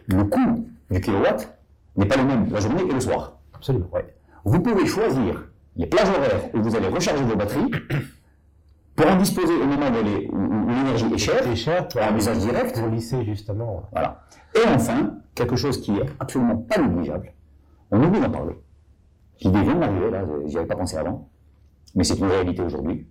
le 0.07 0.23
coût 0.23 0.67
du 0.91 0.99
kilowatt 1.01 1.57
n'est 1.95 2.05
pas 2.07 2.17
le 2.17 2.23
même 2.25 2.49
la 2.51 2.59
journée 2.59 2.83
et 2.89 2.93
le 2.93 2.99
soir. 2.99 3.37
Absolument. 3.53 3.87
Ouais. 3.93 4.13
Vous 4.43 4.59
pouvez 4.59 4.85
choisir 4.85 5.47
les 5.75 5.85
plages 5.85 6.09
horaires 6.09 6.41
où 6.53 6.61
vous 6.61 6.75
allez 6.75 6.87
recharger 6.87 7.23
vos 7.23 7.35
batteries 7.35 7.71
pour 8.99 9.09
en 9.09 9.15
disposer 9.15 9.53
au 9.53 9.65
moment 9.65 9.85
où 9.87 10.69
l'énergie 10.69 11.05
est 11.13 11.17
chère. 11.17 11.55
Cher 11.55 11.87
pour 11.87 12.01
Un 12.01 12.17
usage 12.17 12.39
direct. 12.39 12.77
Pour 12.77 12.89
lycée, 12.89 13.23
justement. 13.23 13.83
Voilà. 13.93 14.25
Et 14.53 14.67
enfin, 14.67 15.19
quelque 15.33 15.55
chose 15.55 15.79
qui 15.79 15.91
est 15.91 16.05
absolument 16.19 16.57
pas 16.57 16.81
négligeable, 16.81 17.33
on 17.91 18.03
oublie 18.03 18.19
d'en 18.19 18.29
parler. 18.29 18.55
L'idée 19.41 19.61
vient 19.61 19.75
de 19.75 19.79
m'arriver, 19.79 20.11
là, 20.11 20.25
j'y 20.47 20.57
avais 20.57 20.67
pas 20.67 20.75
pensé 20.75 20.97
avant, 20.97 21.29
mais 21.95 22.03
c'est 22.03 22.19
une 22.19 22.25
réalité 22.25 22.61
aujourd'hui. 22.61 23.07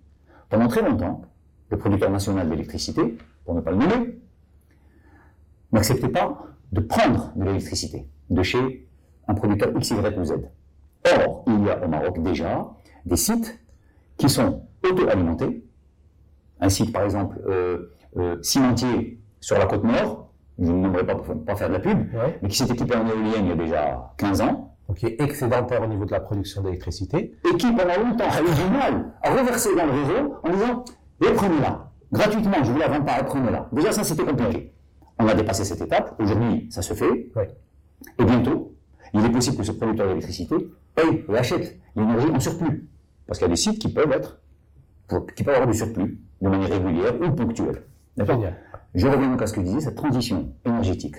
Pendant 0.47 0.67
très 0.67 0.83
longtemps, 0.87 1.21
le 1.69 1.77
producteur 1.77 2.11
national 2.11 2.47
d'électricité, 2.47 3.17
pour 3.43 3.55
ne 3.55 3.61
pas 3.61 3.71
le 3.71 3.77
nommer, 3.77 4.19
n'acceptait 5.71 6.09
pas 6.09 6.37
de 6.71 6.81
prendre 6.81 7.31
de 7.35 7.45
l'électricité 7.45 8.07
de 8.29 8.43
chez 8.43 8.87
un 9.27 9.33
producteur 9.33 9.75
X, 9.75 9.89
Y 9.89 10.19
ou 10.19 10.23
Z. 10.23 10.33
Or, 11.17 11.45
il 11.47 11.65
y 11.65 11.69
a 11.71 11.83
au 11.83 11.87
Maroc 11.87 12.21
déjà 12.21 12.69
des 13.05 13.17
sites 13.17 13.59
qui 14.17 14.29
sont 14.29 14.67
auto-alimentés. 14.87 15.65
Un 16.59 16.69
site, 16.69 16.91
par 16.91 17.03
exemple, 17.03 17.37
euh, 17.47 17.91
euh, 18.17 18.37
cimentier 18.41 19.19
sur 19.39 19.57
la 19.57 19.65
côte 19.65 19.83
nord, 19.83 20.29
je 20.57 20.65
ne 20.71 20.77
nommerai 20.77 21.05
pas 21.05 21.15
pour 21.15 21.45
pas 21.45 21.55
faire 21.55 21.69
de 21.69 21.73
la 21.73 21.79
pub, 21.79 21.97
Ouais. 22.13 22.37
mais 22.41 22.49
qui 22.49 22.57
s'est 22.57 22.65
équipé 22.71 22.95
en 22.95 23.07
éolienne 23.07 23.45
il 23.45 23.47
y 23.49 23.51
a 23.51 23.55
déjà 23.55 24.11
15 24.17 24.41
ans, 24.41 24.75
qui 24.95 25.05
est 25.05 25.21
excédentaire 25.21 25.81
au 25.83 25.87
niveau 25.87 26.03
de 26.05 26.11
la 26.11 26.19
production 26.19 26.61
d'électricité. 26.61 27.33
et 27.49 27.55
qui 27.57 27.67
pendant 27.71 27.95
longtemps 28.03 28.25
a 28.29 28.41
eu 28.41 28.45
du 28.45 28.77
mal 28.77 29.13
à 29.21 29.31
reverser 29.31 29.69
dans 29.75 29.85
le 29.85 29.91
réseau 29.91 30.35
en 30.43 30.49
disant 30.49 30.85
Eh, 31.21 31.31
prenez-la, 31.33 31.91
gratuitement, 32.11 32.63
je 32.63 32.71
vous 32.71 32.79
la 32.79 32.87
vends 32.87 33.03
pas, 33.03 33.23
prenez-la. 33.23 33.69
Déjà, 33.71 33.91
ça 33.91 34.03
c'était 34.03 34.23
compliqué. 34.25 34.73
On 35.19 35.27
a 35.27 35.33
dépassé 35.33 35.63
cette 35.63 35.81
étape, 35.81 36.15
aujourd'hui 36.19 36.67
ça 36.71 36.81
se 36.81 36.93
fait, 36.93 37.29
Ouais. 37.35 37.55
et 38.17 38.23
bientôt, 38.25 38.73
il 39.13 39.23
est 39.23 39.29
possible 39.31 39.57
que 39.57 39.63
ce 39.63 39.71
producteur 39.71 40.07
d'électricité 40.07 40.55
paye 40.95 41.23
et 41.29 41.37
achète 41.37 41.77
l'énergie 41.95 42.27
en 42.33 42.39
surplus. 42.39 42.87
Parce 43.27 43.37
qu'il 43.39 43.47
y 43.47 43.51
a 43.51 43.53
des 43.53 43.57
sites 43.57 43.79
qui 43.79 43.89
peuvent 43.93 44.11
être, 44.11 44.39
qui 45.35 45.43
peuvent 45.43 45.55
avoir 45.55 45.69
du 45.69 45.77
surplus 45.77 46.19
de 46.41 46.49
manière 46.49 46.69
régulière 46.69 47.13
ou 47.21 47.31
ponctuelle. 47.31 47.81
D'accord. 48.17 48.43
Je 48.95 49.07
reviens 49.07 49.29
donc 49.29 49.41
à 49.41 49.47
ce 49.47 49.53
que 49.53 49.61
disait 49.61 49.81
cette 49.81 49.95
transition 49.95 50.49
énergétique. 50.65 51.15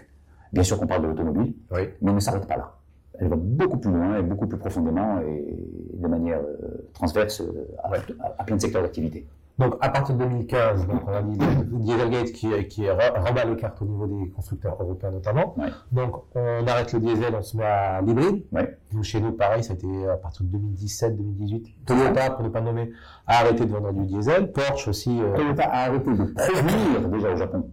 Bien 0.52 0.62
sûr 0.62 0.78
qu'on 0.78 0.86
parle 0.86 1.02
de 1.02 1.08
l'automobile, 1.08 1.54
Oui. 1.70 1.82
mais 2.02 2.08
elle 2.10 2.14
ne 2.14 2.20
s'arrête 2.20 2.46
pas 2.46 2.56
là. 2.56 2.74
Elle 3.18 3.28
va 3.28 3.36
beaucoup 3.36 3.76
plus 3.78 3.90
loin 3.92 4.18
et 4.18 4.22
beaucoup 4.22 4.46
plus 4.46 4.58
profondément 4.58 5.20
et 5.20 5.56
de 5.94 6.08
manière 6.08 6.40
euh, 6.40 6.88
transverse 6.94 7.40
euh, 7.42 7.68
à, 7.82 7.88
à- 7.94 8.34
à 8.38 8.44
plein 8.44 8.56
de 8.56 8.60
secteurs 8.60 8.82
d'activité. 8.82 9.26
Donc, 9.60 9.74
à 9.82 9.90
partir 9.90 10.14
de 10.14 10.24
2015, 10.24 10.86
donc, 10.86 11.02
on 11.06 11.12
a 11.12 11.20
dit 11.22 11.38
Dieselgate 11.66 12.32
qui, 12.32 12.48
qui 12.68 12.80
les 12.80 13.56
cartes 13.56 13.82
au 13.82 13.84
niveau 13.84 14.06
des 14.06 14.30
constructeurs 14.30 14.76
européens 14.80 15.10
notamment. 15.10 15.54
Ouais. 15.58 15.68
Donc, 15.92 16.22
on 16.34 16.66
arrête 16.66 16.90
le 16.94 17.00
diesel, 17.00 17.34
on 17.34 17.42
se 17.42 17.58
met 17.58 17.64
à 17.64 18.00
l'hybride. 18.00 18.42
Ouais. 18.52 18.78
Nous, 18.92 19.02
chez 19.02 19.20
nous, 19.20 19.32
pareil, 19.32 19.62
c'était 19.62 20.08
à 20.10 20.16
partir 20.16 20.46
de 20.46 20.52
2017, 20.52 21.14
2018. 21.14 21.84
Toyota, 21.84 22.30
pour 22.30 22.44
ne 22.44 22.48
pas 22.48 22.62
nommer, 22.62 22.90
a 23.26 23.40
arrêté 23.40 23.66
de 23.66 23.70
vendre 23.70 23.92
du 23.92 24.06
diesel. 24.06 24.50
Porsche 24.50 24.88
aussi. 24.88 25.20
euh, 25.20 25.36
Toyota 25.36 25.64
a 25.64 25.88
arrêté 25.88 26.10
de 26.10 26.24
produire 26.24 27.08
déjà 27.10 27.30
au 27.30 27.36
Japon, 27.36 27.70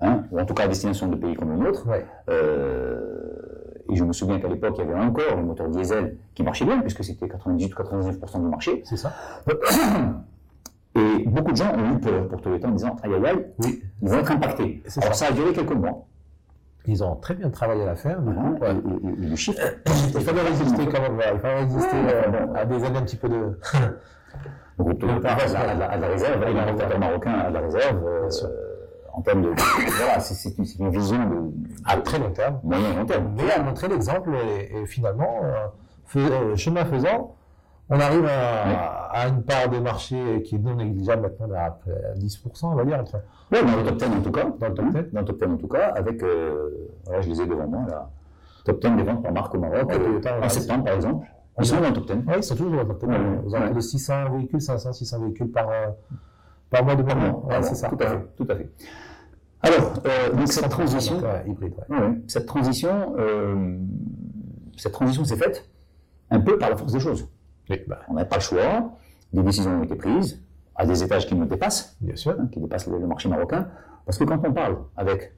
hein, 0.00 0.24
ou 0.32 0.40
en 0.40 0.44
tout 0.44 0.54
cas 0.54 0.64
à 0.64 0.68
destination 0.68 1.06
de 1.06 1.14
pays 1.14 1.36
comme 1.36 1.50
le 1.50 1.56
nôtre. 1.56 1.86
ouais. 1.86 2.04
Euh, 2.28 2.98
et 3.90 3.94
je 3.94 4.02
me 4.02 4.12
souviens 4.12 4.40
qu'à 4.40 4.48
l'époque, 4.48 4.74
il 4.78 4.86
y 4.86 4.90
avait 4.90 5.00
encore 5.00 5.36
le 5.36 5.44
moteur 5.44 5.68
diesel 5.68 6.18
qui 6.34 6.42
marchait 6.42 6.64
bien, 6.64 6.80
puisque 6.80 7.04
c'était 7.04 7.28
98 7.28 7.72
ou 7.72 7.82
99% 7.82 8.40
du 8.42 8.48
marché. 8.48 8.82
C'est 8.84 8.96
ça. 8.96 9.12
Et 10.98 11.24
beaucoup 11.26 11.52
de 11.52 11.56
gens 11.56 11.72
ont 11.74 11.94
eu 11.96 12.00
peur 12.00 12.28
pour 12.28 12.40
Toyota 12.40 12.68
en 12.68 12.72
disant 12.72 12.96
aïe 13.02 13.14
aïe 13.14 13.26
aïe, 13.26 13.46
Oui. 13.62 13.82
ils 14.02 14.08
vont 14.08 14.18
être 14.18 14.32
impactés. 14.32 14.82
Alors 15.00 15.14
ça 15.14 15.26
a 15.26 15.32
duré 15.32 15.52
quelques 15.52 15.72
mois. 15.72 16.04
Ils 16.86 17.04
ont 17.04 17.16
très 17.16 17.34
bien 17.34 17.50
travaillé 17.50 17.82
à 17.82 17.86
l'affaire. 17.86 18.20
du 18.22 18.32
coup. 18.34 18.56
Et- 18.64 18.68
et- 18.68 19.24
et 19.24 19.28
le 19.28 19.36
chiffre. 19.36 19.60
Il 20.14 20.20
fallait 20.22 20.40
résister 20.42 20.86
quand 20.86 21.02
même. 21.02 21.20
Il 21.34 21.38
fallait 21.40 21.60
résister 21.64 21.96
Ouais, 21.96 22.14
euh, 22.34 22.54
à 22.54 22.64
des 22.64 22.82
années 22.84 22.98
un 22.98 23.02
petit 23.02 23.16
peu 23.16 23.28
de. 23.28 23.58
Groupe 24.78 24.98
Toyota 24.98 25.34
a 25.34 25.46
de 25.48 25.52
la, 25.52 25.60
a 25.60 25.74
de 25.96 26.00
la- 26.00 26.06
a 26.06 26.10
réserve, 26.10 26.42
et 26.44 26.52
l'importateur 26.54 26.98
marocain 26.98 27.48
de 27.50 27.54
la 27.54 27.60
réserve. 27.60 28.04
euh, 28.06 28.28
en 29.12 29.20
termes 29.22 29.42
de. 29.42 29.48
voilà, 29.98 30.20
c'est- 30.20 30.56
une, 30.78 30.90
vision 30.90 31.16
de, 31.18 31.50
à 31.84 31.96
très 31.96 32.18
long 32.20 32.30
terme. 32.30 32.60
moyen 32.62 32.94
long 32.94 33.04
terme. 33.04 33.32
Mais 33.36 33.50
à 33.52 33.62
montrer 33.62 33.88
l'exemple 33.88 34.30
et, 34.34 34.86
finalement, 34.86 35.40
euh, 35.42 35.66
euh, 36.16 36.56
chemin 36.56 36.84
faisant, 36.84 37.34
on 37.90 37.98
arrive 38.00 38.24
à, 38.26 39.04
à 39.10 39.28
une 39.28 39.42
part 39.42 39.68
de 39.70 39.78
marché 39.78 40.42
qui 40.44 40.56
est 40.56 40.58
non 40.58 40.74
négligeable 40.74 41.22
maintenant 41.22 41.56
à 41.58 41.70
peu 41.70 41.90
près 41.90 42.14
10%, 42.18 42.66
on 42.66 42.74
va 42.74 42.84
dire. 42.84 43.00
Entre, 43.00 43.16
Oui, 43.52 43.58
dans 43.64 43.76
le 43.76 43.84
top 43.96 43.96
10 43.98 44.04
en 44.16 44.20
tout 44.22 44.30
cas. 44.32 44.44
Dans 44.60 44.68
le 44.68 44.74
top 44.74 44.84
10. 44.92 45.12
Dans 45.12 45.20
le 45.20 45.26
top 45.26 45.38
10 45.44 45.52
en 45.52 45.56
tout 45.56 45.68
cas, 45.68 45.88
avec. 45.96 46.22
Euh, 46.22 46.88
voilà, 47.06 47.20
je 47.22 47.28
les 47.30 47.40
ai 47.40 47.46
devant 47.46 47.66
moi 47.66 47.82
là. 47.88 48.10
Top 48.64 48.80
10 48.82 48.96
des 48.96 49.02
ventes 49.02 49.22
par 49.22 49.32
marque 49.32 49.54
au 49.54 49.58
Maroc. 49.58 49.88
Ouais, 49.88 49.96
euh, 49.98 50.42
en 50.42 50.48
septembre 50.48 50.84
par 50.84 50.94
exemple. 50.94 51.26
Ils 51.60 51.66
sont 51.66 51.80
dans 51.80 51.88
le 51.88 51.92
top 51.94 52.06
10. 52.06 52.12
oui, 52.26 52.34
ils 52.36 52.42
sont 52.44 52.54
toujours 52.56 52.72
dans 52.84 52.92
le 52.92 52.98
top 52.98 53.08
10. 53.10 53.16
Ouais, 53.16 53.18
Aux 53.46 53.50
ouais. 53.52 53.70
de 53.74 53.80
600 53.80 54.30
véhicules, 54.32 54.60
500, 54.60 54.92
600 54.92 55.20
véhicules 55.22 55.50
par, 55.50 55.68
euh, 55.70 55.86
par 56.70 56.84
mois 56.84 56.94
de 56.94 57.02
moment. 57.02 57.48
ah 57.50 57.62
c'est 57.62 57.74
ça. 57.74 57.88
Tout 57.88 57.96
à 58.00 58.06
fait. 58.06 58.26
Tout 58.36 58.46
à 58.50 58.54
fait. 58.54 58.70
Alors, 59.60 59.94
euh, 60.06 60.36
donc 60.36 60.48
cette 60.48 60.68
transition. 60.68 61.16
Hybride, 61.46 61.74
cette 62.28 62.46
transition, 62.46 63.14
euh, 63.18 63.76
cette 64.76 64.92
transition 64.92 65.24
s'est 65.24 65.36
faite 65.36 65.68
un 66.30 66.38
peu 66.40 66.58
par 66.58 66.70
la 66.70 66.76
force 66.76 66.92
des 66.92 67.00
choses. 67.00 67.26
Oui, 67.70 67.80
bah, 67.86 68.00
On 68.08 68.14
n'avait 68.14 68.28
pas 68.28 68.36
le 68.36 68.42
choix. 68.42 68.92
Des 69.32 69.42
décisions 69.42 69.72
ont 69.80 69.82
été 69.84 69.94
prises 69.94 70.40
à 70.74 70.86
des 70.86 71.02
étages 71.02 71.26
qui 71.26 71.34
nous 71.34 71.44
dépassent. 71.44 71.96
bien 72.00 72.16
sûr. 72.16 72.36
hein, 72.38 72.48
qui 72.52 72.60
dépasse 72.60 72.86
le, 72.86 72.98
le 72.98 73.06
marché 73.06 73.28
marocain. 73.28 73.68
Parce 74.06 74.16
que 74.18 74.24
quand 74.24 74.40
on 74.46 74.52
parle 74.52 74.78
avec 74.96 75.32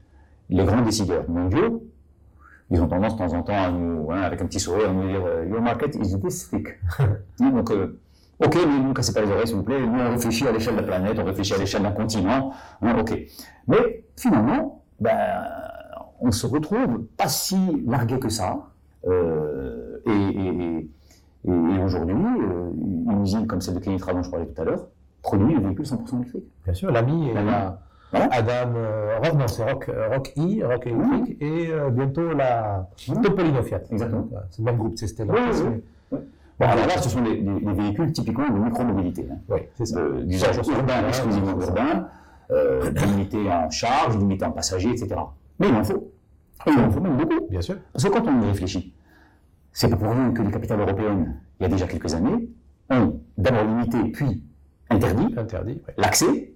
les 0.48 0.64
grands 0.64 0.82
décideurs 0.82 1.28
mondiaux, 1.28 1.82
ils 2.70 2.80
ont 2.80 2.86
tendance 2.86 3.14
de 3.14 3.18
temps 3.18 3.32
en 3.34 3.42
temps 3.42 3.56
à 3.60 3.70
nous, 3.72 4.10
hein, 4.12 4.20
avec 4.22 4.40
un 4.42 4.46
petit 4.46 4.60
sourire, 4.60 4.90
à 4.90 4.92
nous 4.92 5.08
dire 5.08 5.24
euh, 5.26 5.46
Your 5.48 5.60
market 5.60 5.96
is 5.96 6.18
this 6.20 6.48
thick. 6.50 6.68
Donc, 7.40 7.70
euh, 7.72 7.98
ok, 8.44 8.54
mais 8.54 8.78
ne 8.78 8.84
nous 8.88 8.92
cassez 8.94 9.12
pas 9.12 9.22
les 9.22 9.30
oreilles, 9.30 9.46
s'il 9.48 9.56
vous 9.56 9.64
plaît. 9.64 9.80
Nous, 9.84 9.98
on 9.98 10.10
réfléchit 10.10 10.46
à 10.46 10.52
l'échelle 10.52 10.76
de 10.76 10.80
la 10.82 10.86
planète, 10.86 11.18
on 11.18 11.24
réfléchit 11.24 11.54
à 11.54 11.58
l'échelle 11.58 11.82
d'un 11.82 11.90
continent. 11.90 12.52
hein, 12.82 12.96
ok. 13.00 13.18
Mais 13.66 14.04
finalement, 14.16 14.82
ben, 15.00 15.16
on 16.20 16.30
se 16.30 16.46
retrouve 16.46 17.06
pas 17.16 17.28
si 17.28 17.82
largué 17.86 18.20
que 18.20 18.28
ça. 18.28 18.68
Euh, 19.06 19.98
et 20.06 20.10
et- 20.10 20.48
et- 20.78 20.90
et- 21.46 21.50
et 21.50 21.82
aujourd'hui, 21.84 22.14
euh, 22.14 22.70
une 23.12 23.22
usine 23.22 23.46
comme 23.46 23.60
celle 23.60 23.74
de 23.74 23.80
Kenitra 23.80 24.12
dont 24.12 24.22
je 24.22 24.30
parlais 24.30 24.46
tout 24.46 24.60
à 24.60 24.64
l'heure 24.64 24.86
produit 25.22 25.54
un 25.54 25.60
véhicule 25.60 25.84
100% 25.86 26.16
électrique. 26.18 26.44
Bien 26.64 26.74
sûr, 26.74 26.90
l'ami, 26.90 27.28
et 27.30 27.34
la, 27.34 27.78
Voilà. 28.12 28.28
Adam, 28.32 28.72
euh, 28.74 29.18
Rock, 29.22 29.34
non, 29.34 29.46
c'est 29.48 29.62
Rock, 29.70 29.88
euh, 29.88 30.08
Rock 30.08 30.32
I, 30.36 30.62
Rock 30.64 30.86
électrique, 30.86 31.36
et 31.42 31.68
euh, 31.70 31.90
bientôt 31.90 32.32
la 32.32 32.88
Mhm. 33.08 33.20
Topolino 33.22 33.62
Fiat. 33.62 33.82
Exactement. 33.90 34.28
C'est 34.50 34.58
le 34.60 34.64
même 34.64 34.76
groupe, 34.78 34.94
c'est 34.96 35.06
Stellantis. 35.06 35.38
Oui, 35.62 35.68
oui, 35.68 35.82
oui. 36.12 36.18
Bon, 36.58 36.66
alors 36.66 36.86
là, 36.86 36.98
ce 37.00 37.08
sont 37.08 37.22
des, 37.22 37.36
des- 37.38 37.60
des 37.60 37.72
véhicules 37.72 38.12
typiquement 38.12 38.48
de 38.48 38.58
micromobilité, 38.58 39.26
hein, 39.30 39.36
Oui, 39.48 39.60
c'est 39.74 39.86
ça. 39.86 40.00
d'usage 40.24 40.56
urbain, 40.56 41.06
exclusivement 41.08 41.52
urbain, 41.60 42.06
euh, 42.50 42.90
limité 42.90 43.38
en 43.50 43.70
charge, 43.70 44.18
limité 44.18 44.44
en 44.44 44.50
passagers, 44.50 44.90
etc. 44.90 45.14
Mais 45.58 45.68
il 45.68 45.74
en 45.74 45.84
faut. 45.84 46.10
Et 46.66 46.70
il 46.70 46.78
en 46.80 46.90
faut 46.90 47.00
même 47.00 47.16
beaucoup. 47.16 47.46
Bien 47.48 47.60
sûr. 47.62 47.76
Parce 47.92 48.04
que 48.04 48.08
quand 48.10 48.24
on 48.26 48.42
y 48.42 48.46
réfléchit, 48.48 48.92
c'est 49.72 49.88
pas 49.88 49.96
pour 49.96 50.10
rien 50.12 50.30
que 50.32 50.42
les 50.42 50.50
capitales 50.50 50.80
européennes, 50.80 51.40
il 51.58 51.62
y 51.64 51.66
a 51.66 51.68
déjà 51.68 51.86
quelques 51.86 52.14
années, 52.14 52.48
ont 52.90 53.20
d'abord 53.36 53.64
limité 53.64 53.98
puis 54.12 54.42
interdit 54.90 55.34
Interdit. 55.36 55.80
ouais. 55.86 55.94
l'accès 55.96 56.50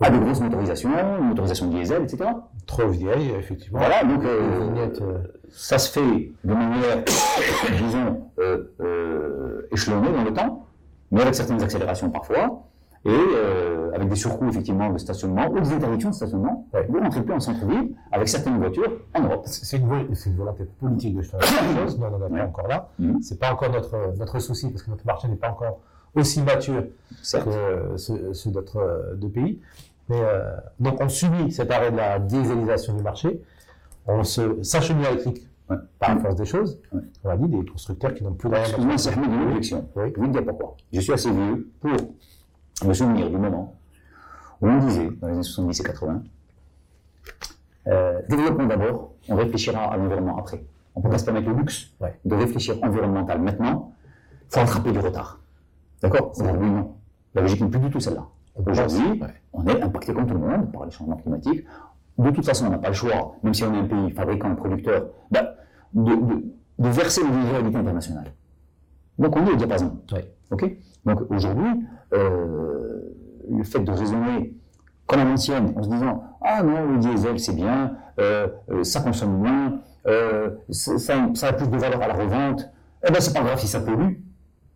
à 0.00 0.10
de 0.10 0.18
grosses 0.18 0.40
motorisations, 0.40 0.90
une 1.20 1.28
motorisation 1.28 1.68
diesel, 1.68 2.02
etc. 2.02 2.28
Trop 2.66 2.88
vieille, 2.88 3.30
effectivement. 3.38 3.78
Voilà, 3.78 4.04
donc 4.04 4.22
euh, 4.24 4.68
vignettes, 4.68 5.00
euh, 5.00 5.18
ça 5.50 5.78
se 5.78 5.90
fait 5.90 6.32
de 6.44 6.52
manière, 6.52 7.02
disons, 7.82 8.30
euh, 8.38 9.66
échelonnée 9.72 10.12
dans 10.12 10.24
le 10.24 10.32
temps, 10.34 10.66
mais 11.10 11.22
avec 11.22 11.34
certaines 11.34 11.62
accélérations 11.62 12.10
parfois. 12.10 12.65
Et 13.06 13.10
euh, 13.10 13.90
avec 13.94 14.08
des 14.08 14.16
surcoûts 14.16 14.48
effectivement 14.48 14.90
de 14.92 14.98
stationnement 14.98 15.48
ou 15.50 15.60
des 15.60 15.72
interdictions 15.72 16.10
de 16.10 16.14
stationnement, 16.14 16.66
Ouais. 16.74 16.86
vous 16.88 16.98
ne 16.98 17.04
rentrez 17.04 17.22
plus 17.22 17.34
en 17.34 17.40
centre-ville 17.40 17.94
avec 18.12 18.28
certaines 18.28 18.58
voitures 18.58 18.90
en 19.14 19.22
Europe. 19.22 19.42
C'est 19.46 19.76
une, 19.78 19.84
une 19.92 20.36
volonté 20.36 20.64
politique 20.80 21.16
de 21.16 21.22
faire 21.22 21.38
quelque 21.40 21.80
chose. 21.82 21.98
Nous, 21.98 22.04
on 22.06 22.10
n'en 22.18 22.26
est 22.26 22.30
Ouais. 22.32 22.38
pas 22.40 22.46
encore 22.46 22.68
là. 22.68 22.88
Mhm. 22.98 23.22
C'est 23.22 23.38
pas 23.38 23.52
encore 23.52 23.70
notre, 23.70 23.96
notre 24.18 24.38
souci 24.40 24.70
parce 24.70 24.82
que 24.82 24.90
notre 24.90 25.06
marché 25.06 25.28
n'est 25.28 25.36
pas 25.36 25.50
encore 25.50 25.78
aussi 26.14 26.42
mature 26.42 26.82
que 27.22 27.96
ceux, 27.96 28.32
ceux 28.34 28.50
d'autres 28.50 28.78
euh, 28.78 29.14
deux 29.14 29.28
pays. 29.28 29.60
Mais 30.08 30.20
euh, 30.20 30.56
donc 30.80 31.00
on 31.00 31.08
subit 31.08 31.50
cet 31.52 31.70
arrêt 31.70 31.90
de 31.92 31.96
la 31.96 32.18
dieselisation 32.18 32.94
du 32.94 33.02
marché. 33.02 33.40
On 34.06 34.22
se 34.24 34.62
s'achemine 34.62 35.04
à 35.04 35.10
l'électrique 35.10 35.48
Ouais. 35.68 35.76
par 35.98 36.14
la 36.14 36.20
force 36.20 36.36
des 36.36 36.44
choses. 36.44 36.78
On 37.24 37.28
a 37.28 37.36
dit 37.36 37.48
des 37.48 37.64
constructeurs 37.66 38.14
qui 38.14 38.22
n'ont 38.22 38.34
plus 38.34 38.48
rien. 38.48 38.60
Excuse-moi, 38.60 38.98
c'est 38.98 39.12
une 39.16 39.48
objection. 39.48 39.88
Oui. 39.96 40.12
Je 40.14 40.20
vais 40.20 40.26
vous 40.26 40.32
dire 40.32 40.44
pourquoi. 40.44 40.76
Je 40.92 41.00
suis 41.00 41.12
assez 41.12 41.28
vieux 41.28 41.68
pour 41.80 41.90
me 42.84 42.92
souvenir 42.92 43.30
du 43.30 43.36
moment 43.36 43.74
où 44.60 44.68
on 44.68 44.78
disait, 44.78 45.08
dans 45.20 45.28
les 45.28 45.34
années 45.34 45.42
70 45.42 45.80
et 45.80 45.84
80, 45.84 46.22
euh, 47.88 48.20
développement 48.28 48.66
d'abord, 48.66 49.12
on 49.28 49.36
réfléchira 49.36 49.92
à 49.92 49.96
l'environnement 49.96 50.38
après. 50.38 50.64
On 50.94 51.00
ne 51.00 51.04
peut 51.04 51.10
pas 51.10 51.18
se 51.18 51.24
permettre 51.24 51.48
le 51.48 51.56
luxe 51.56 51.90
Ouais. 52.00 52.18
de 52.24 52.34
réfléchir 52.34 52.76
environnemental 52.82 53.40
maintenant, 53.40 53.92
faut 54.48 54.60
attraper 54.60 54.92
du 54.92 54.98
retard. 54.98 55.40
D'accord? 56.02 56.32
Aujourd'hui, 56.38 56.70
non? 56.70 56.94
La 57.34 57.42
logique 57.42 57.60
n'est 57.60 57.68
plus 57.68 57.80
du 57.80 57.90
tout 57.90 58.00
celle-là. 58.00 58.26
Aujourd'hui, 58.66 59.20
ouais. 59.20 59.34
on 59.52 59.66
est 59.66 59.82
impacté 59.82 60.14
comme 60.14 60.26
tout 60.26 60.34
le 60.34 60.40
monde 60.40 60.72
par 60.72 60.84
les 60.86 60.90
changements 60.90 61.16
climatiques. 61.16 61.64
De 62.18 62.30
toute 62.30 62.46
façon, 62.46 62.66
on 62.66 62.70
n'a 62.70 62.78
pas 62.78 62.88
le 62.88 62.94
choix, 62.94 63.34
même 63.42 63.52
si 63.52 63.62
on 63.64 63.74
est 63.74 63.78
un 63.78 63.84
pays 63.84 64.10
fabricant 64.12 64.54
producteur, 64.54 65.06
ben, 65.30 65.46
de, 65.92 66.14
de- 66.14 66.44
de 66.78 66.88
verser 66.88 67.20
une 67.22 67.50
réalité 67.50 67.76
internationale. 67.76 68.32
Donc 69.18 69.36
on 69.36 69.46
est 69.46 69.52
au 69.52 69.56
diapason. 69.56 69.98
Ouais. 70.12 70.34
Donc 71.04 71.30
aujourd'hui, 71.30 71.84
euh, 72.12 73.00
le 73.50 73.62
fait 73.64 73.80
de 73.80 73.90
raisonner 73.90 74.54
comme 75.06 75.20
à 75.20 75.24
l'ancienne, 75.24 75.72
en 75.76 75.82
se 75.82 75.88
disant 75.88 76.24
Ah 76.42 76.62
non, 76.62 76.92
le 76.92 76.98
diesel 76.98 77.38
c'est 77.38 77.54
bien, 77.54 77.92
euh, 78.20 78.48
euh, 78.70 78.82
ça 78.82 79.00
consomme 79.00 79.36
moins, 79.38 79.80
ça, 80.70 80.98
ça- 80.98 81.46
a 81.48 81.52
plus 81.52 81.68
de 81.68 81.76
valeur 81.76 82.00
à 82.02 82.08
la 82.08 82.14
revente, 82.14 82.68
eh 83.06 83.12
ben 83.12 83.20
c'est 83.20 83.32
pas 83.34 83.42
grave 83.42 83.58
si 83.58 83.68
ça 83.68 83.80
pollue. 83.80 84.14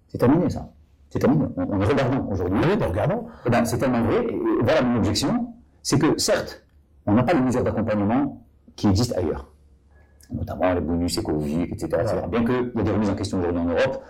C'est 0.08 0.18
terminé 0.18 0.50
ça. 0.50 0.68
C'est 1.08 1.18
terminé. 1.20 1.46
On, 1.56 1.62
on 1.68 1.80
est 1.80 1.84
regardant 1.84 2.26
aujourd'hui. 2.30 2.58
Oui, 2.62 2.84
regardons. 2.84 3.26
Eh 3.46 3.50
ben, 3.50 3.64
c'est 3.64 3.78
tellement 3.78 4.02
vrai. 4.02 4.24
Et 4.28 4.40
voilà 4.62 4.82
mon 4.82 4.98
objection. 4.98 5.54
C'est 5.82 5.98
que, 5.98 6.18
certes, 6.18 6.64
on 7.06 7.14
n'a 7.14 7.22
pas 7.24 7.32
les 7.32 7.40
mesures 7.40 7.62
d'accompagnement 7.64 8.44
qui 8.76 8.88
existent 8.88 9.16
ailleurs. 9.18 9.46
Notamment 10.32 10.72
les 10.74 10.80
bonus 10.80 11.18
écologiques, 11.18 11.72
etc. 11.72 11.88
etc. 12.02 12.16
Bien 12.30 12.44
qu'il 12.44 12.72
y 12.76 12.80
a 12.80 12.82
des 12.82 12.90
remises 12.92 13.10
en 13.10 13.14
question 13.16 13.38
aujourd'hui 13.38 13.60
en 13.60 13.64
Europe, 13.64 14.02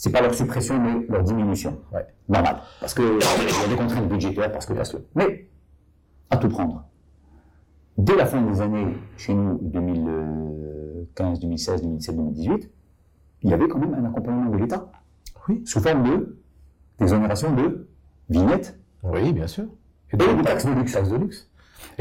c'est 0.00 0.10
pas 0.10 0.22
leur 0.22 0.32
suppression, 0.32 0.80
mais 0.80 1.06
leur 1.10 1.22
diminution. 1.22 1.78
Ouais. 1.92 2.06
Normal. 2.26 2.62
Parce 2.80 2.94
que, 2.94 3.02
il 3.02 3.60
y 3.60 3.64
a 3.64 3.68
des 3.68 3.76
contraintes 3.76 4.08
budgétaires, 4.08 4.50
parce 4.50 4.64
que, 4.64 4.72
parce 4.72 4.92
que. 4.92 4.96
Mais, 5.14 5.50
à 6.30 6.38
tout 6.38 6.48
prendre. 6.48 6.84
Dès 7.98 8.16
la 8.16 8.24
fin 8.24 8.40
des 8.40 8.62
années, 8.62 8.96
chez 9.18 9.34
nous, 9.34 9.58
2015, 9.60 11.40
2016, 11.40 11.82
2017, 11.82 12.16
2018, 12.16 12.70
il 13.42 13.50
y 13.50 13.52
avait 13.52 13.68
quand 13.68 13.78
même 13.78 13.92
un 13.92 14.06
accompagnement 14.06 14.48
de 14.48 14.56
l'État. 14.56 14.90
Oui. 15.50 15.62
Sous 15.66 15.80
forme 15.80 16.08
de 16.08 16.38
d'exonération 16.98 17.54
de 17.54 17.86
vignettes 18.30 18.80
Oui, 19.02 19.34
bien 19.34 19.46
sûr. 19.46 19.66
Et 20.14 20.16
de 20.16 20.24
de 20.24 20.42
taxes 20.42 20.64
de 20.64 20.72
luxe. 20.72 20.92
Taxes 20.92 21.10
de 21.10 21.16
luxe. 21.16 21.49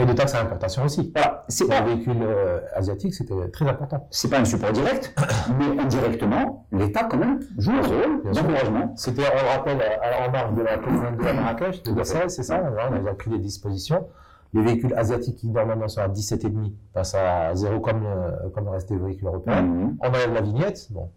Et 0.02 0.06
de 0.06 0.14
taxes 0.14 0.34
à 0.34 0.42
importation 0.42 0.86
aussi. 0.86 1.12
Voilà, 1.14 1.44
c'est 1.50 1.66
Pour 1.66 1.74
pas, 1.74 1.82
les 1.82 1.94
véhicules 1.96 2.24
euh, 2.24 2.60
asiatiques, 2.74 3.14
c'était 3.14 3.50
très 3.52 3.68
important. 3.68 4.08
c'est 4.12 4.30
pas 4.30 4.40
un 4.40 4.46
support 4.46 4.72
direct, 4.72 5.14
mais 5.60 5.78
indirectement, 5.82 6.66
l'État 6.72 7.04
quand 7.04 7.18
même 7.18 7.40
joue 7.58 7.72
un 7.72 7.82
rôle 7.82 8.24
d'encouragement. 8.34 8.94
C'était, 8.96 9.24
on 9.24 9.44
le 9.44 9.50
rappelle, 9.58 9.82
à- 9.82 10.26
en 10.28 10.32
marge 10.32 10.54
de 10.56 10.62
la 10.62 10.78
COP22 10.78 11.28
à 11.28 11.34
Marrakech, 11.34 11.84
de 11.84 11.92
2016, 11.92 12.34
c'est 12.34 12.44
ça, 12.44 12.62
on 12.90 12.94
a 12.96 12.98
déjà 12.98 13.14
pris 13.14 13.30
des 13.30 13.40
dispositions. 13.40 14.08
Les 14.54 14.64
véhicules 14.64 14.94
asiatiques 14.96 15.36
qui 15.36 15.50
normalement 15.50 15.88
sont 15.88 16.02
à 16.02 16.08
17,5 16.08 16.72
passent 16.94 17.14
à 17.16 17.54
0 17.54 17.82
comme, 17.82 18.02
le- 18.04 18.50
comme 18.50 18.66
le 18.66 18.72
reste 18.72 18.90
des 18.90 18.98
véhicules 18.98 19.28
européens. 19.28 19.62
Mhm. 19.62 19.98
On 20.02 20.08
enlève 20.08 20.34
la 20.34 20.42
vignette, 20.42 20.88
bon, 20.92 21.10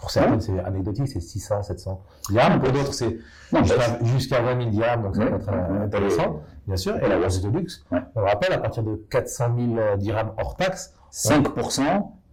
pour 0.00 0.10
certaines 0.10 0.40
c'est 0.40 0.58
anecdotique, 0.60 1.08
c'est 1.08 1.20
600, 1.20 1.62
700 1.62 2.02
dirhams, 2.30 2.60
pour 2.60 2.72
d'autres 2.72 2.94
c'est 2.94 3.18
jusqu'à 3.62 4.04
jusqu'à 4.04 4.40
20 4.40 4.58
000 4.58 4.70
dirhams, 4.70 5.02
donc 5.02 5.16
ça 5.16 5.26
peut 5.26 5.36
être 5.36 5.48
euh, 5.50 5.84
intéressant, 5.84 6.40
bien 6.66 6.76
sûr. 6.76 6.96
Et 6.96 7.08
la 7.08 7.18
hausse 7.18 7.40
de 7.42 7.50
luxe, 7.50 7.84
on 8.14 8.22
rappelle, 8.22 8.52
à 8.52 8.58
partir 8.58 8.82
de 8.82 8.96
400 9.10 9.44
000 9.74 9.96
dirhams 9.98 10.32
hors 10.38 10.56
taxe, 10.56 10.94
5% 11.12 11.82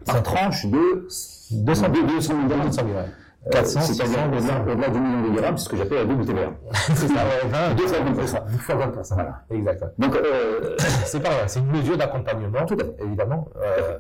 par 0.05 0.23
tranche 0.23 0.65
de 0.65 1.07
200 1.51 1.85
000 1.93 2.07
200 2.07 2.33
000 2.33 2.47
dirhams. 2.47 2.67
200 2.67 2.81
000, 2.85 2.97
ouais. 2.97 3.05
Euh, 3.45 3.49
400, 3.51 3.81
C'est-à-dire 3.81 4.17
600, 4.39 4.63
au-delà 4.67 4.87
de 4.89 4.93
2 4.93 4.99
millions 4.99 5.29
de 5.29 5.35
dirhams, 5.35 5.57
c'est 5.57 5.63
ce 5.65 5.69
que 5.69 5.77
j'appelle 5.77 5.99
la 5.99 6.05
double 6.05 6.25
TVA. 6.25 6.51
c'est 6.73 6.95
ça, 7.07 7.13
ouais, 7.13 7.49
20, 7.49 7.75
Deux 7.75 7.87
fois 7.87 7.99
20%. 7.99 8.15
c'est 8.21 8.27
ça, 8.27 8.39
deux 8.51 8.57
fois 8.57 8.75
20%. 8.75 9.13
Voilà. 9.13 9.41
Exact. 9.51 9.83
Donc, 9.97 10.15
euh, 10.15 10.75
C'est 11.05 11.21
pas 11.21 11.29
vrai, 11.29 11.43
c'est 11.47 11.59
une 11.59 11.71
mesure 11.71 11.97
d'accompagnement, 11.97 12.65
évidemment, 12.99 13.47
euh, 13.57 13.97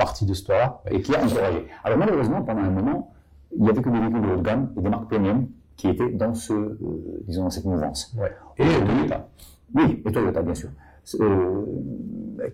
partie 0.00 0.24
de 0.24 0.32
ce 0.32 0.50
là 0.50 0.80
et 0.90 1.02
qui 1.02 1.14
a 1.14 1.22
encouragé. 1.22 1.66
Alors 1.84 1.98
malheureusement, 1.98 2.40
pendant 2.42 2.62
un 2.62 2.70
moment, 2.70 3.12
il 3.54 3.62
n'y 3.62 3.68
avait 3.68 3.82
que 3.82 3.90
des 3.90 4.00
véhicules 4.00 4.22
de 4.22 4.28
haut 4.28 4.36
de 4.36 4.42
gamme 4.42 4.72
et 4.76 4.80
des 4.80 4.88
marques 4.88 5.08
premium 5.08 5.46
qui 5.76 5.88
étaient 5.88 6.10
dans 6.10 6.34
ce, 6.34 6.54
euh, 6.54 7.22
disons, 7.26 7.44
dans 7.44 7.50
cette 7.50 7.66
mouvance. 7.66 8.14
Ouais. 8.18 8.32
Et 8.56 8.64
Toyota. 8.64 9.28
Oui, 9.74 10.02
et 10.04 10.12
Toyota, 10.12 10.42
bien 10.42 10.54
sûr. 10.54 10.70
Euh, 11.20 11.64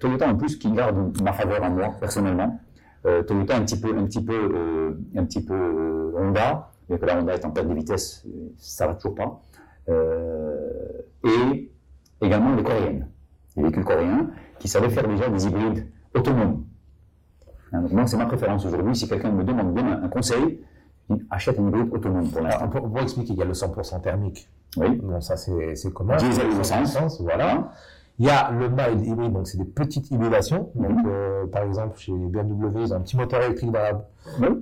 Toyota, 0.00 0.28
en 0.28 0.36
plus, 0.36 0.56
qui 0.56 0.70
garde 0.72 1.20
ma 1.22 1.32
faveur 1.32 1.62
à 1.62 1.70
moi, 1.70 1.94
personnellement. 2.00 2.58
Euh, 3.06 3.22
Toyota, 3.22 3.56
un 3.56 3.62
petit 3.62 3.80
peu, 3.80 3.96
un 3.96 4.04
petit 4.04 4.24
peu, 4.24 4.96
un 5.16 5.24
petit 5.24 5.44
peu 5.44 6.12
Honda, 6.18 6.70
bien 6.88 6.98
que 6.98 7.06
la 7.06 7.18
Honda 7.18 7.34
est 7.34 7.44
en 7.44 7.50
perte 7.50 7.68
de 7.68 7.74
vitesse, 7.74 8.26
ça 8.56 8.86
va 8.88 8.94
toujours 8.94 9.14
pas. 9.14 9.40
Et 11.24 11.70
également 12.20 12.54
les 12.56 12.62
Coréennes, 12.62 13.08
les 13.56 13.62
véhicules 13.62 13.84
coréens, 13.84 14.30
qui 14.58 14.68
savaient 14.68 14.90
faire 14.90 15.06
déjà 15.06 15.28
des 15.28 15.46
hybrides 15.46 15.86
autonomes. 16.14 16.64
Hein, 17.72 17.82
donc 17.82 17.92
moi, 17.92 18.06
c'est 18.06 18.16
ma 18.16 18.26
préférence 18.26 18.64
aujourd'hui. 18.64 18.94
Si 18.94 19.08
quelqu'un 19.08 19.30
me 19.30 19.44
demande 19.44 19.74
demain 19.74 20.00
un 20.02 20.08
conseil, 20.08 20.60
achète 21.30 21.58
un 21.58 21.68
hybride 21.68 21.92
autonome 21.92 22.28
pour 22.30 22.42
l'instant. 22.42 22.68
pour, 22.68 22.88
pour 22.88 23.00
expliquer, 23.00 23.32
il 23.32 23.38
y 23.38 23.42
a 23.42 23.44
le 23.44 23.52
100% 23.52 24.00
thermique. 24.02 24.48
Oui. 24.76 25.00
Bon, 25.02 25.20
ça, 25.20 25.36
c'est 25.36 25.92
commun. 25.92 26.16
Diesel 26.16 26.48
ou. 26.50 26.60
Essence, 26.60 27.20
Voilà. 27.20 27.70
Il 28.18 28.24
y 28.26 28.30
a 28.30 28.50
le 28.50 28.70
mild 28.70 29.04
hybride, 29.06 29.32
donc 29.34 29.46
c'est 29.46 29.58
des 29.58 29.64
petites 29.66 30.10
hybridations. 30.10 30.70
Donc, 30.74 31.04
euh, 31.06 31.46
par 31.48 31.64
exemple, 31.64 31.98
chez 31.98 32.12
BMW, 32.12 32.80
ils 32.80 32.92
ont 32.94 32.96
un 32.96 33.00
petit 33.00 33.16
moteur 33.16 33.42
électrique 33.42 33.70
dans 33.72 33.80
la, 33.80 33.92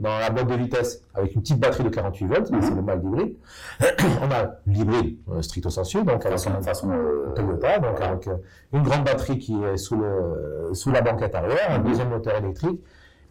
dans 0.01 0.19
la 0.19 0.31
boîte 0.31 0.49
de 0.49 0.55
vitesse 0.55 1.03
avec 1.15 1.37
une 1.37 1.41
petite 1.41 1.61
batterie 1.61 1.85
de 1.85 1.89
48 1.91 2.27
volts. 2.27 2.51
Mhm. 2.51 2.63
C'est 2.63 2.75
le 2.75 2.83
mild 2.83 3.05
hybride. 3.05 3.35
On 4.23 4.31
a 4.33 4.57
l'hybride 4.67 5.19
euh, 5.31 5.41
stricto 5.43 5.71
sensu, 5.71 5.99
donc 5.99 6.27
avec 6.27 6.33
Façon, 6.33 6.51
façon 6.63 6.91
euh, 6.91 7.33
Toyota, 7.37 7.79
donc 7.79 8.01
avec 8.01 8.27
euh, 8.27 8.37
une 8.73 8.83
grande 8.83 9.05
batterie 9.05 9.39
qui 9.39 9.55
est 9.63 9.77
sous, 9.77 9.97
le, 9.97 10.71
sous 10.73 10.91
la 10.91 11.01
banquette 11.03 11.35
arrière, 11.37 11.71
un 11.71 11.79
Mhm. 11.79 11.85
deuxième 11.85 12.09
moteur 12.09 12.37
électrique. 12.37 12.81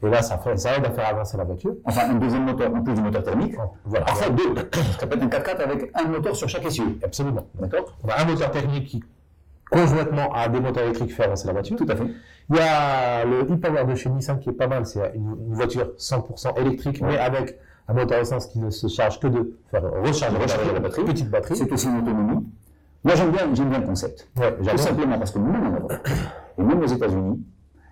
Et 0.03 0.09
là, 0.09 0.21
ça, 0.21 0.37
fait, 0.37 0.57
ça 0.57 0.75
aide 0.77 0.85
à 0.85 0.91
faire 0.91 1.07
avancer 1.09 1.37
la 1.37 1.43
voiture. 1.45 1.75
Enfin, 1.85 2.09
un 2.09 2.15
deuxième 2.15 2.43
moteur, 2.45 2.73
en 2.73 2.81
plus 2.81 2.93
du 2.93 3.01
moteur 3.01 3.23
thermique. 3.23 3.55
Voilà. 3.85 4.05
Parfois 4.05 4.29
deux. 4.31 4.53
Ça 4.99 5.07
peut 5.07 5.15
être 5.15 5.23
un 5.23 5.27
4x4 5.27 5.61
avec 5.63 5.91
un 5.95 6.07
moteur 6.09 6.35
sur 6.35 6.49
chaque 6.49 6.65
essieu. 6.65 6.83
Absolument. 7.03 7.45
D'accord 7.57 7.97
On 8.03 8.09
a 8.09 8.21
un 8.21 8.25
moteur 8.25 8.51
technique 8.51 8.85
qui, 8.87 9.03
conjointement 9.71 10.31
à 10.33 10.47
des 10.47 10.59
moteurs 10.59 10.83
électriques, 10.83 11.13
fait 11.13 11.23
avancer 11.23 11.47
la 11.47 11.53
voiture. 11.53 11.77
Tout 11.77 11.87
à 11.89 11.95
fait. 11.95 12.05
Il 12.49 12.55
y 12.55 12.59
a 12.59 13.23
le 13.25 13.41
e-Power 13.41 13.85
de 13.85 13.95
chez 13.95 14.09
Nissan 14.09 14.39
qui 14.39 14.49
est 14.49 14.53
pas 14.53 14.67
mal. 14.67 14.85
C'est 14.85 15.13
une, 15.15 15.35
une 15.47 15.53
voiture 15.55 15.91
100% 15.97 16.59
électrique, 16.59 17.01
mais 17.01 17.17
avec 17.17 17.57
un 17.87 17.93
moteur 17.93 18.19
essence 18.19 18.47
qui 18.47 18.59
ne 18.59 18.69
se 18.69 18.87
charge 18.87 19.19
que 19.19 19.27
de 19.27 19.57
faire 19.71 19.83
recharger, 19.83 20.37
Recharger 20.37 20.73
la 20.73 20.79
batterie. 20.79 21.03
Petite 21.05 21.29
batterie. 21.29 21.55
C'est 21.55 21.71
aussi 21.71 21.87
une 21.87 21.99
autonomie. 21.99 22.45
Moi, 23.05 23.15
j'aime 23.15 23.31
bien, 23.31 23.53
j'aime 23.53 23.69
bien 23.69 23.79
le 23.79 23.85
concept. 23.87 24.29
Ouais, 24.37 24.55
Tout 24.57 24.77
simplement 24.77 25.17
parce 25.17 25.31
que 25.31 25.39
même 25.39 25.55
en 25.67 25.69
Europe, 25.71 25.93
et 26.57 26.61
même 26.63 26.81
aux 26.81 26.85
États-Unis, 26.87 27.43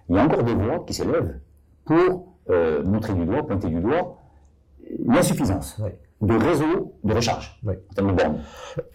il 0.09 0.15
y 0.15 0.19
a 0.19 0.23
encore 0.23 0.43
des 0.43 0.53
voix 0.53 0.83
qui 0.85 0.93
s'élèvent 0.93 1.39
pour 1.85 2.35
euh, 2.49 2.83
montrer 2.83 3.13
du 3.13 3.25
doigt, 3.25 3.45
pointer 3.45 3.67
du 3.67 3.81
doigt 3.81 4.17
l'insuffisance 5.05 5.77
Ouais. 5.79 5.97
de 6.21 6.33
réseau 6.33 6.93
de 7.03 7.13
recharge 7.13 7.59
Oui. 7.63 7.75
en 7.91 7.93
termes 7.93 8.15
de 8.15 8.23
bornes. 8.23 8.39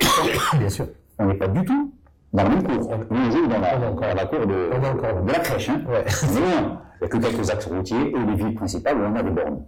Bien 0.58 0.68
sûr. 0.68 0.86
On 1.18 1.26
n'est 1.26 1.34
pas 1.34 1.48
du 1.48 1.64
tout 1.64 1.92
dans 2.32 2.42
la 2.42 2.48
même 2.48 2.62
cour. 2.62 2.90
On, 3.10 3.30
joue 3.30 3.46
dans 3.46 3.58
la, 3.58 3.78
dans 3.78 4.14
la 4.14 4.26
cour 4.26 4.46
de, 4.46 4.70
encore 4.74 5.22
de 5.22 5.32
la 5.32 5.38
crèche. 5.38 5.68
Hein. 5.68 5.82
Ouais. 5.88 6.04
Mais 6.34 6.40
il 6.40 7.00
n'y 7.00 7.06
a 7.06 7.08
que 7.08 7.16
quelques 7.18 7.50
axes 7.50 7.66
routiers 7.66 8.10
et 8.10 8.18
les 8.18 8.34
villes 8.34 8.54
principales 8.54 8.96
où 8.98 9.04
on 9.04 9.14
a 9.14 9.22
des 9.22 9.30
bornes. 9.30 9.64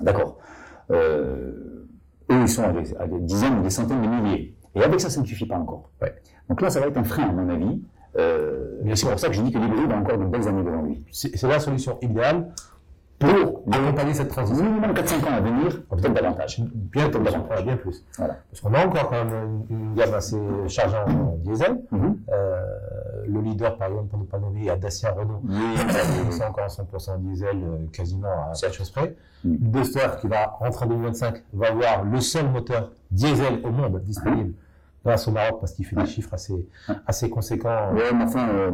D'accord. 0.00 0.38
Euh, 0.90 1.86
eux, 2.30 2.40
ils 2.40 2.48
sont 2.48 2.64
à 2.64 2.72
des, 2.72 2.96
à 2.96 3.06
des 3.06 3.20
dizaines 3.20 3.58
ou 3.58 3.62
des 3.62 3.70
centaines 3.70 4.02
de 4.02 4.08
milliers. 4.08 4.56
Et 4.74 4.82
avec 4.82 5.00
ça, 5.00 5.10
ça 5.10 5.20
ne 5.20 5.26
suffit 5.26 5.46
pas 5.46 5.56
encore. 5.56 5.90
Ouais. 6.00 6.14
Donc 6.48 6.60
là, 6.60 6.70
ça 6.70 6.80
va 6.80 6.86
être 6.86 6.96
un 6.96 7.04
frein, 7.04 7.24
à 7.24 7.32
mon 7.32 7.48
avis. 7.48 7.82
Euh, 8.16 8.80
Bien 8.82 8.92
et 8.92 8.96
c'est 8.96 9.08
pour 9.08 9.18
ça 9.18 9.28
que 9.28 9.34
je 9.34 9.42
dis 9.42 9.52
que 9.52 9.58
l'hybride 9.58 9.92
a 9.92 9.96
encore 9.96 10.18
de 10.18 10.24
belles 10.24 10.46
années 10.48 10.62
devant 10.62 10.82
lui. 10.82 11.04
C'est 11.12 11.42
la 11.42 11.60
solution 11.60 11.98
idéale 12.00 12.52
pour 13.18 13.62
accompagner 13.72 14.14
cette 14.14 14.28
transition. 14.28 14.64
Minimum 14.64 14.92
4-5 14.92 15.24
ans 15.24 15.36
à 15.36 15.40
venir, 15.40 15.82
peut-être 15.88 16.14
davantage. 16.14 16.60
Bien 16.60 17.08
plus. 17.08 17.20
Voilà, 17.20 17.62
bien 17.62 17.76
plus. 17.76 18.04
Voilà. 18.16 18.38
Parce 18.50 18.60
qu'on 18.60 18.74
a 18.74 18.86
encore 18.86 19.10
quand 19.10 19.24
même 19.24 19.64
une, 19.70 19.94
gamme 19.94 20.14
assez 20.14 20.38
chargée 20.68 20.96
en 20.96 21.36
diesel. 21.38 21.80
Mhm. 21.90 22.18
Euh, 22.30 22.62
le 23.26 23.40
leader, 23.40 23.76
par 23.76 23.88
exemple, 23.88 24.08
pour 24.08 24.18
ne 24.20 24.24
pas 24.24 24.38
nommer, 24.38 24.60
il 24.60 24.66
y 24.66 24.70
a 24.70 24.76
Dacia 24.76 25.12
Renault. 25.12 25.42
C'est 26.30 26.44
encore 26.44 26.64
en 26.64 26.68
100% 26.68 27.18
diesel, 27.18 27.56
euh, 27.56 27.86
quasiment 27.92 28.50
à 28.50 28.54
cette 28.54 28.72
chose 28.72 28.90
près. 28.90 29.14
Mm. 29.44 29.52
Le 29.62 29.80
Duster, 29.80 30.06
qui 30.20 30.28
va 30.28 30.46
rentrer 30.58 30.86
en 30.86 30.88
2025, 30.88 31.42
va 31.52 31.68
avoir 31.68 32.04
le 32.04 32.20
seul 32.20 32.48
moteur 32.48 32.90
diesel 33.10 33.60
au 33.64 33.70
monde 33.70 34.00
disponible 34.02 34.54
grâce 35.04 35.28
au 35.28 35.30
Maroc 35.30 35.60
parce 35.60 35.72
qu'il 35.72 35.86
fait 35.86 35.96
des 35.96 36.06
chiffres 36.06 36.34
assez, 36.34 36.66
assez 37.06 37.30
conséquents. 37.30 37.90
Oui, 37.92 38.02
mais 38.14 38.24
enfin, 38.24 38.48
euh, 38.48 38.70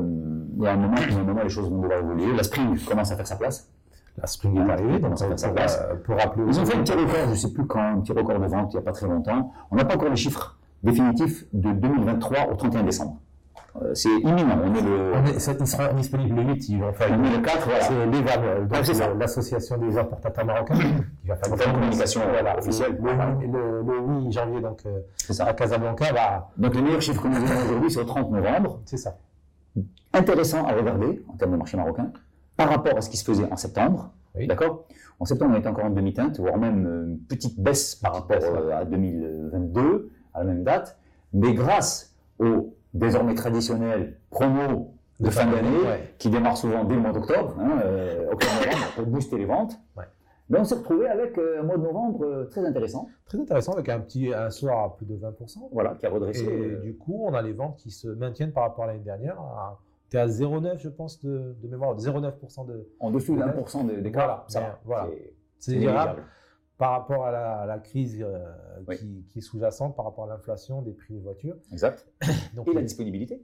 il 0.56 0.62
y 0.62 0.66
a 0.66 0.72
un 0.72 0.76
moment, 0.76 0.96
il 1.06 1.12
y 1.12 1.16
a 1.16 1.20
un 1.20 1.22
moment, 1.22 1.42
les 1.42 1.48
choses 1.48 1.68
vont 1.68 1.80
devoir 1.80 2.00
évoluer. 2.00 2.34
La 2.34 2.42
Spring 2.42 2.78
commence 2.84 3.12
à 3.12 3.16
faire 3.16 3.26
sa 3.26 3.36
place. 3.36 3.68
La 4.16 4.26
Spring 4.28 4.56
est 4.56 4.70
arrivée, 4.70 4.98
donc 5.00 5.18
ça 5.18 5.26
fait 5.28 5.36
sa 5.38 5.48
place. 5.48 5.78
euh, 5.90 6.14
rappeler 6.14 6.44
Ils 6.46 6.60
ont 6.60 6.64
fait 6.64 6.76
un 6.76 6.82
petit 6.82 6.92
record, 6.92 7.24
je 7.26 7.30
ne 7.30 7.34
sais 7.34 7.52
plus 7.52 7.66
quand, 7.66 7.80
un 7.82 8.00
petit 8.00 8.12
record 8.12 8.38
de 8.38 8.46
vente 8.46 8.72
il 8.72 8.76
n'y 8.76 8.82
a 8.82 8.84
pas 8.84 8.92
très 8.92 9.06
longtemps. 9.06 9.52
On 9.70 9.76
n'a 9.76 9.84
pas 9.84 9.94
encore 9.96 10.08
les 10.08 10.16
chiffres 10.16 10.56
définitifs 10.84 11.44
de 11.52 11.72
2023 11.72 12.50
au 12.52 12.54
31 12.54 12.82
décembre. 12.84 13.16
Euh, 13.82 13.92
c'est 13.92 14.08
imminent. 14.20 14.56
On 14.64 14.72
est 14.72 14.82
le, 14.82 15.12
On 15.16 15.24
est- 15.26 15.38
ça- 15.40 15.52
il 15.58 15.66
sera 15.66 15.88
disponible 15.94 16.36
le 16.36 16.42
8, 16.44 16.68
ils 16.68 16.78
vont 16.80 16.92
faire 16.92 17.08
le 17.18 17.38
4, 17.42 17.64
voilà. 17.66 17.80
C'est 17.80 18.06
l'EVAM, 18.06 18.84
ça. 18.84 19.08
le- 19.08 19.18
l'association 19.18 19.78
des 19.78 19.98
importateurs 19.98 20.44
marocains, 20.46 20.74
qui 21.22 21.26
va 21.28 21.34
faire 21.34 21.52
une 21.66 21.72
communication 21.72 22.20
voilà, 22.30 22.56
officielle. 22.56 22.96
Le, 23.02 23.46
le- 23.48 23.82
le 23.82 24.20
8 24.26 24.30
janvier, 24.32 24.60
donc 24.60 24.78
euh, 24.86 25.00
C'est 25.16 25.32
à 25.40 25.46
ça. 25.46 25.52
Casablanca, 25.54 26.12
bah, 26.12 26.50
Donc 26.56 26.72
les 26.76 26.82
meilleurs 26.82 27.02
chiffres 27.02 27.20
que 27.20 27.26
nous 27.26 27.34
avons 27.36 27.64
aujourd'hui, 27.64 27.90
c'est 27.90 28.00
au 28.00 28.04
30 28.04 28.30
novembre. 28.30 28.78
c'est 28.84 28.96
ça. 28.96 29.16
Intéressant 30.12 30.64
à 30.66 30.72
regarder 30.72 31.24
en 31.28 31.36
termes 31.36 31.50
de 31.52 31.56
marché 31.56 31.76
marocain 31.76 32.12
par 32.56 32.68
rapport 32.68 32.96
à 32.96 33.00
ce 33.00 33.10
qui 33.10 33.16
se 33.16 33.24
faisait 33.24 33.50
en 33.50 33.56
septembre. 33.56 34.10
Oui. 34.34 34.46
D'accord? 34.46 34.84
En 35.20 35.24
septembre, 35.24 35.54
on 35.54 35.58
était 35.58 35.68
encore 35.68 35.84
en 35.84 35.90
demi-teinte, 35.90 36.38
voire 36.40 36.56
même 36.58 36.86
euh, 36.86 37.06
une 37.06 37.18
petite 37.20 37.58
baisse 37.60 37.94
par 37.94 38.14
rapport 38.14 38.42
euh, 38.42 38.72
à 38.76 38.84
2022, 38.84 40.10
à 40.34 40.40
la 40.40 40.44
même 40.44 40.64
date. 40.64 40.98
Mais 41.32 41.54
grâce 41.54 42.14
aux 42.38 42.74
désormais 42.92 43.34
traditionnels 43.34 44.16
promos 44.30 44.92
de, 45.20 45.30
fin 45.30 45.46
d'année, 45.46 45.68
ouais. 45.86 46.14
qui 46.18 46.30
démarrent 46.30 46.56
souvent 46.56 46.84
dès 46.84 46.94
le 46.96 47.00
mois 47.00 47.12
d'octobre, 47.12 47.54
hein, 47.60 47.80
euh, 47.84 48.30
octobre-novembre, 48.32 48.92
pour 48.96 49.06
booster 49.06 49.38
les 49.38 49.44
ventes, 49.44 49.78
Ouais. 49.96 50.04
mais 50.50 50.58
on 50.58 50.64
s'est 50.64 50.74
retrouvé 50.74 51.08
avec 51.08 51.38
euh, 51.38 51.60
un 51.60 51.62
mois 51.62 51.76
de 51.76 51.82
novembre 51.82 52.24
euh, 52.24 52.44
très 52.50 52.64
intéressant, 52.66 53.08
Très 53.26 53.38
intéressant, 53.38 53.72
avec 53.74 53.88
un 53.88 54.00
petit 54.00 54.32
un 54.34 54.50
soir 54.50 54.84
à 54.84 54.96
plus 54.96 55.06
de 55.06 55.14
20%. 55.16 55.68
voilà, 55.72 55.94
qui 55.94 56.06
a 56.06 56.10
redressé. 56.10 56.44
Et 56.44 56.48
euh, 56.72 56.80
du 56.82 56.96
coup, 56.96 57.24
on 57.24 57.34
a 57.34 57.42
les 57.42 57.52
ventes 57.52 57.76
qui 57.78 57.90
se 57.92 58.08
maintiennent 58.08 58.52
par 58.52 58.64
rapport 58.64 58.84
à 58.84 58.88
l'année 58.88 59.04
dernière. 59.04 59.38
à- 59.40 59.78
T'es 60.10 60.18
à 60.18 60.26
0,9, 60.26 60.78
je 60.78 60.88
pense, 60.88 61.20
de, 61.20 61.56
de 61.60 61.68
mémoire, 61.68 61.96
0,9% 61.96 62.66
de. 62.66 62.88
en 63.00 63.10
dessous 63.10 63.34
de 63.36 63.42
1% 63.42 63.86
de- 63.86 64.00
d'écart, 64.00 64.46
Voilà. 64.84 65.08
C'est- 65.58 65.80
gérable 65.80 66.22
par 66.76 66.90
rapport 66.90 67.24
à 67.24 67.30
la, 67.30 67.52
à 67.60 67.66
la 67.66 67.78
crise 67.78 68.20
euh, 68.20 68.44
Oui. 68.88 68.96
qui, 68.98 69.24
qui 69.28 69.38
est 69.38 69.42
sous-jacente, 69.42 69.94
par 69.96 70.04
rapport 70.04 70.24
à 70.24 70.28
l'inflation 70.28 70.82
des 70.82 70.92
prix 70.92 71.14
des 71.14 71.20
voitures. 71.20 71.56
Exact. 71.72 72.06
Donc, 72.56 72.68
et 72.68 72.72
la 72.74 72.80
les- 72.80 72.86
disponibilité. 72.86 73.40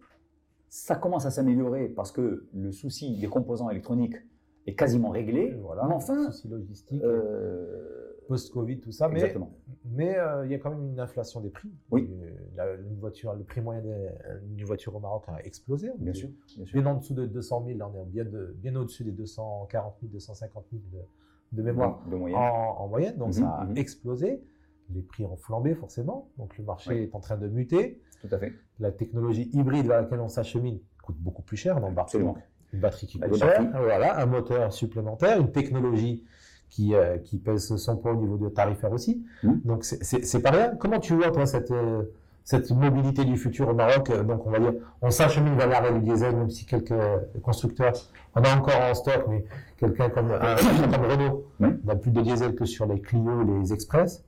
Ça 0.69 0.97
commence 0.97 1.27
à 1.27 1.31
s'améliorer 1.31 1.89
parce 1.89 2.13
que 2.13 2.47
le 2.53 2.73
souci 2.73 3.19
des 3.19 3.27
composants 3.29 3.71
électroniques 3.71 4.17
est 4.67 4.75
quasiment 4.75 5.11
réglé. 5.11 5.57
voilà, 5.63 5.85
mais 5.89 5.95
enfin, 5.95 6.31
soucis 6.31 6.49
logistiques, 6.49 7.03
euh, 7.03 8.00
post-Covid, 8.35 8.79
tout 8.81 8.93
ça. 8.93 9.09
Mais 9.09 9.17
exactement. 9.17 9.51
Mais 9.85 10.17
euh, 10.17 10.47
il 10.47 10.53
y 10.53 10.55
a 10.55 10.59
quand 10.59 10.71
même 10.71 10.85
une 10.93 11.01
inflation 11.01 11.41
des 11.41 11.51
prix. 11.51 11.69
Oui. 11.91 12.09
Euh, 12.11 12.31
la- 12.57 12.75
une 12.75 12.97
voiture, 12.99 13.35
le 13.35 13.43
prix 13.45 13.61
moyen 13.61 13.83
d'une 13.83 14.65
voiture 14.65 14.95
au 14.95 15.01
Maroc 15.01 15.25
a 15.29 15.41
explosé. 15.45 15.91
Bien 15.99 16.13
est 16.13 16.15
sûr, 16.15 16.29
bien 16.57 16.65
sûr. 16.65 16.81
Bien 16.81 16.91
en 16.93 16.95
dessous 16.99 17.15
de 17.15 17.27
200 17.27 17.65
000, 17.67 17.79
là, 17.79 17.91
on 17.93 18.03
est 18.03 18.07
bien, 18.07 18.25
de- 18.25 18.55
bien 18.57 18.75
au-dessus 18.77 19.03
des 19.05 19.11
240 19.11 19.97
000, 20.01 20.13
250 20.13 20.65
000 20.71 20.83
de, 20.93 21.59
de 21.59 21.63
mémoire 21.63 22.07
de 22.09 22.15
moyenne. 22.17 22.39
en, 22.39 22.77
en 22.83 22.89
moyenne. 22.89 23.17
Donc 23.17 23.29
Mhm, 23.29 23.33
ça 23.35 23.51
a 23.51 23.65
mhm. 23.65 23.77
explosé. 23.77 24.43
Les 24.95 25.03
prix 25.03 25.25
ont 25.25 25.37
flambé 25.37 25.75
forcément. 25.75 26.31
Donc 26.39 26.57
le 26.57 26.65
marché 26.65 26.91
Oui. 26.95 27.01
est 27.03 27.15
en 27.15 27.21
train 27.21 27.37
de 27.37 27.49
muter. 27.49 28.01
Tout 28.23 28.29
à 28.33 28.39
fait. 28.39 28.53
La 28.79 28.93
technologie 28.93 29.51
hybride 29.53 29.87
vers 29.87 30.03
laquelle 30.03 30.21
on 30.21 30.29
s'achemine 30.29 30.79
coûte 31.03 31.17
beaucoup 31.19 31.43
plus 31.43 31.57
cher. 31.57 31.77
On 31.79 31.83
embarque 31.85 32.15
une 32.15 32.35
batterie 32.81 33.07
qui 33.09 33.19
coûte 33.19 33.35
cher, 33.37 33.69
voilà, 33.73 34.21
un 34.21 34.27
moteur 34.27 34.73
supplémentaire, 34.73 35.41
une 35.41 35.51
technologie 35.51 36.25
qui, 36.71 36.95
euh, 36.95 37.19
qui 37.19 37.37
pèse 37.39 37.75
son 37.77 37.97
poids 37.97 38.13
au 38.13 38.17
niveau 38.17 38.37
de 38.39 38.49
tarifaire 38.49 38.93
aussi. 38.93 39.23
Mm. 39.43 39.53
Donc 39.65 39.85
c'est- 39.85 40.43
pas 40.43 40.51
rien. 40.51 40.71
Comment 40.79 41.01
tu 41.01 41.15
vois 41.15 41.31
toi 41.31 41.45
cette, 41.45 41.71
euh, 41.73 42.03
cette 42.45 42.71
mobilité 42.71 43.25
du 43.25 43.37
futur 43.37 43.69
au 43.69 43.75
Maroc? 43.75 44.09
Euh, 44.11 44.23
Donc 44.23 44.47
on 44.47 44.51
va 44.51 44.59
dire, 44.61 44.73
on 45.03 45.11
s'achemine 45.11 45.55
vers 45.57 45.69
l'arrêt 45.69 45.93
du 45.93 46.01
diesel, 46.01 46.37
même 46.37 46.49
si 46.51 46.65
quelques 46.67 46.95
constructeurs 47.43 47.93
en 48.35 48.43
a 48.43 48.57
encore 48.57 48.81
en 48.89 48.95
stock, 48.95 49.25
mais 49.29 49.45
quelqu'un 49.77 50.09
comme, 50.11 50.31
un- 50.31 50.57
comme 50.93 51.05
Renault 51.11 51.45
Oui. 51.61 51.69
n'a 51.85 51.97
plus 51.97 52.13
de 52.13 52.21
diesel 52.21 52.55
que 52.55 52.65
sur 52.65 52.87
les 52.87 53.01
Clio, 53.01 53.43
les 53.43 53.73
Express. 53.73 54.25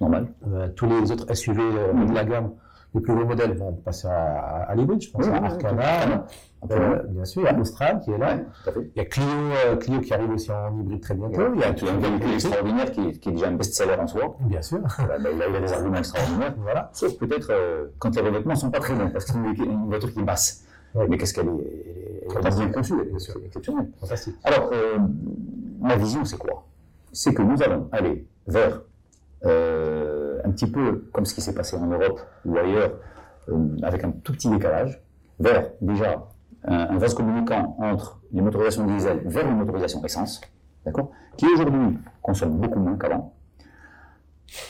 Normal. 0.00 0.28
Euh, 0.46 0.68
tous 0.76 0.86
les 0.86 1.10
autres 1.10 1.32
SUV 1.34 1.62
euh, 1.62 2.04
de 2.06 2.12
la 2.12 2.24
gamme, 2.26 2.50
les 2.96 3.02
plus 3.02 3.14
gros 3.14 3.24
modèles 3.24 3.56
vont 3.56 3.72
passer 3.74 4.08
à, 4.08 4.64
à, 4.68 4.74
l'hybride. 4.74 5.02
Je 5.02 5.10
pense 5.10 5.26
Oui, 5.26 5.30
à 5.30 5.34
oui, 5.34 5.40
oui, 5.42 5.46
Arcana, 5.52 6.26
Absolument. 6.62 6.92
euh, 6.92 7.02
bien 7.08 7.24
sûr, 7.24 7.42
il 7.42 7.44
y 7.44 7.48
a 7.48 7.58
Austral 7.58 8.00
qui 8.00 8.10
est 8.10 8.18
là. 8.18 8.38
Il 8.66 8.90
y 8.96 9.00
a 9.00 9.04
Clio, 9.04 9.26
euh, 9.26 9.76
Clio 9.76 10.00
qui 10.00 10.14
arrive 10.14 10.30
aussi 10.30 10.50
en 10.50 10.78
hybride 10.80 11.00
très 11.02 11.14
bientôt. 11.14 11.54
Il 11.54 11.60
y 11.60 11.64
a 11.64 11.68
un 11.68 11.98
véhicule 11.98 12.32
extraordinaire 12.32 12.90
qui 12.90 13.00
est, 13.08 13.12
qui 13.20 13.28
est 13.28 13.32
déjà 13.32 13.48
un 13.48 13.52
best-seller 13.52 13.96
en 14.00 14.06
soi. 14.06 14.36
Bien 14.40 14.62
sûr. 14.62 14.80
Voilà, 14.98 15.18
bah, 15.18 15.28
il 15.32 15.42
a 15.42 15.48
il 15.48 15.56
a 15.56 15.60
des 15.60 15.72
arguments 15.72 15.98
extraordinaires. 15.98 16.54
voilà. 16.62 16.90
Sauf 16.94 17.18
peut-être 17.18 17.48
euh, 17.50 17.86
quand 17.98 18.14
les 18.16 18.22
revêtements 18.22 18.54
sont 18.56 18.70
pas 18.70 18.80
très 18.80 18.94
bons, 18.94 19.10
parce 19.10 19.26
que 19.26 19.32
c'est 19.32 19.38
une, 19.38 19.70
une 19.70 19.86
voiture 19.86 20.12
qui 20.12 20.20
est 20.20 20.24
basse. 20.24 20.64
Mais 21.08 21.18
qu'est-ce 21.18 21.34
qu'elle 21.34 21.48
est, 21.48 21.50
elle 21.50 22.32
est, 22.32 22.38
elle 22.40 22.46
est 22.46 22.56
bien 22.56 22.68
conçue, 22.70 22.94
c'est 23.18 23.36
exceptionnel. 23.44 23.88
Fantastique. 24.00 24.36
Alors, 24.44 24.70
euh, 24.72 24.96
ma 25.80 25.96
vision, 25.96 26.24
c'est 26.24 26.38
quoi? 26.38 26.64
C'est 27.12 27.34
que 27.34 27.42
nous 27.42 27.62
allons 27.62 27.88
aller 27.92 28.26
vers 28.46 28.80
euh, 29.44 30.05
petit 30.56 30.70
peu 30.70 31.08
comme 31.12 31.24
ce 31.26 31.34
qui 31.34 31.40
s'est 31.40 31.54
passé 31.54 31.76
en 31.76 31.86
Europe 31.86 32.20
ou 32.44 32.56
ailleurs, 32.56 32.92
euh, 33.48 33.76
avec 33.82 34.02
un 34.04 34.10
tout 34.10 34.32
petit 34.32 34.48
décalage, 34.48 35.00
vers 35.38 35.70
déjà 35.80 36.26
un, 36.64 36.88
un 36.94 36.98
vase 36.98 37.14
communicant 37.14 37.76
entre 37.78 38.20
les 38.32 38.40
motorisations 38.40 38.86
diesel 38.86 39.20
vers 39.24 39.46
les 39.46 39.54
motorisations 39.54 40.02
essence, 40.04 40.40
d'accord 40.84 41.10
Qui 41.36 41.46
aujourd'hui 41.46 41.98
consomme 42.22 42.58
beaucoup 42.58 42.80
moins 42.80 42.96
qu'avant, 42.96 43.34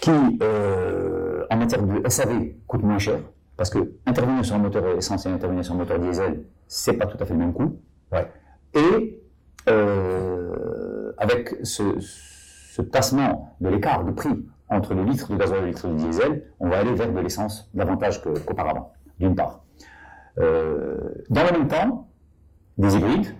qui 0.00 0.10
euh, 0.42 1.44
en 1.50 1.56
matière 1.56 1.82
de 1.82 2.08
SAV 2.08 2.54
coûte 2.66 2.82
moins 2.82 2.98
cher, 2.98 3.20
parce 3.56 3.70
que 3.70 3.92
intervenir 4.04 4.44
sur 4.44 4.56
un 4.56 4.58
moteur 4.58 4.98
essence 4.98 5.24
et 5.26 5.30
intervenir 5.30 5.64
sur 5.64 5.74
un 5.74 5.78
moteur 5.78 5.98
diesel, 5.98 6.44
c'est 6.66 6.94
pas 6.94 7.06
tout 7.06 7.16
à 7.20 7.24
fait 7.24 7.32
le 7.32 7.38
même 7.40 7.52
coût. 7.52 7.80
Ouais. 8.12 8.30
Et 8.74 9.22
euh, 9.68 11.12
avec 11.16 11.56
ce, 11.62 11.82
ce 12.00 12.82
tassement 12.82 13.56
de 13.60 13.68
l'écart 13.68 14.04
de 14.04 14.12
prix 14.12 14.46
entre 14.68 14.94
le 14.94 15.04
litre 15.04 15.32
de 15.32 15.36
gasoil 15.36 15.58
et 15.58 15.62
le 15.62 15.66
litre 15.68 15.88
de 15.88 15.94
diesel, 15.94 16.44
on 16.60 16.68
va 16.68 16.78
aller 16.78 16.92
vers 16.94 17.12
de 17.12 17.18
l'essence 17.20 17.70
davantage 17.74 18.22
qu'auparavant, 18.22 18.92
d'une 19.18 19.34
part. 19.34 19.64
Euh, 20.38 20.96
dans 21.30 21.44
le 21.44 21.58
même 21.58 21.68
temps, 21.68 22.08
des 22.78 22.96
hybrides 22.96 23.34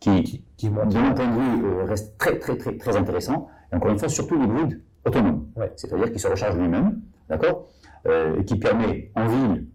qui, 0.00 0.22
Qui, 0.22 0.44
qui 0.56 0.68
de 0.68 0.74
mon 0.74 1.14
point 1.14 1.26
de 1.26 1.40
vue, 1.40 1.64
euh, 1.64 1.84
restent 1.84 2.16
très, 2.18 2.38
très, 2.38 2.56
très, 2.56 2.76
très 2.76 2.96
intéressants. 2.96 3.48
Et 3.72 3.76
encore 3.76 3.90
une 3.90 3.98
fois, 3.98 4.08
surtout 4.08 4.38
l'hybride 4.40 4.82
autonome. 5.04 5.46
Ouais. 5.56 5.72
C'est-à-dire 5.76 6.10
qu'il 6.10 6.20
se 6.20 6.28
recharge 6.28 6.56
lui-même, 6.56 7.00
d'accord 7.28 7.68
euh, 8.06 8.38
Et 8.38 8.44
qui 8.44 8.56
permet 8.56 9.10
en 9.14 9.26
ville 9.26 9.66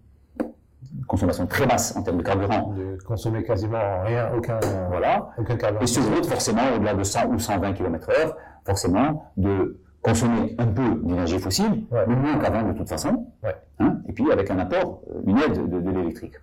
consommation 1.08 1.48
très 1.48 1.66
basse 1.66 1.96
en 1.96 2.04
termes 2.04 2.18
de 2.18 2.24
carburant. 2.24 2.74
De 2.74 2.98
consommer 3.04 3.44
quasiment 3.44 4.04
rien, 4.06 4.32
aucun, 4.36 4.60
Voilà. 4.90 5.30
aucun 5.38 5.56
carburant. 5.58 5.84
Et 5.84 5.88
sur 5.88 6.04
route, 6.04 6.26
forcément, 6.26 6.62
au-delà 6.76 6.94
de 6.94 7.04
100 7.04 7.28
ou 7.30 7.40
120 7.40 7.74
km/h, 7.74 8.34
forcément, 8.66 9.32
de 9.38 9.80
consommer 10.02 10.56
un 10.58 10.68
peu 10.68 10.96
d'énergie 11.04 11.40
fossile, 11.40 11.84
Ouais. 11.92 12.06
le 12.08 12.16
moins 12.16 12.38
qu'avant 12.40 12.64
de 12.64 12.74
toute 12.78 12.90
façon. 12.90 13.28
Ouais. 13.44 13.56
Hein, 13.80 13.98
et 14.08 14.14
puis 14.14 14.32
avec 14.32 14.50
un 14.50 14.60
apport, 14.60 15.02
euh, 15.14 15.22
une 15.28 15.38
aide 15.38 15.70
de, 15.70 15.80
de 15.80 15.90
l'électrique. 15.92 16.34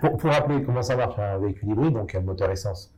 Pour, 0.00 0.16
pour 0.16 0.30
rappeler 0.30 0.62
comment 0.62 0.82
ça 0.82 0.96
marche 0.96 1.18
un 1.18 1.38
véhicule 1.38 1.70
hybride, 1.70 1.94
donc 1.94 2.14
un 2.14 2.20
moteur 2.20 2.50
essence 2.50 2.92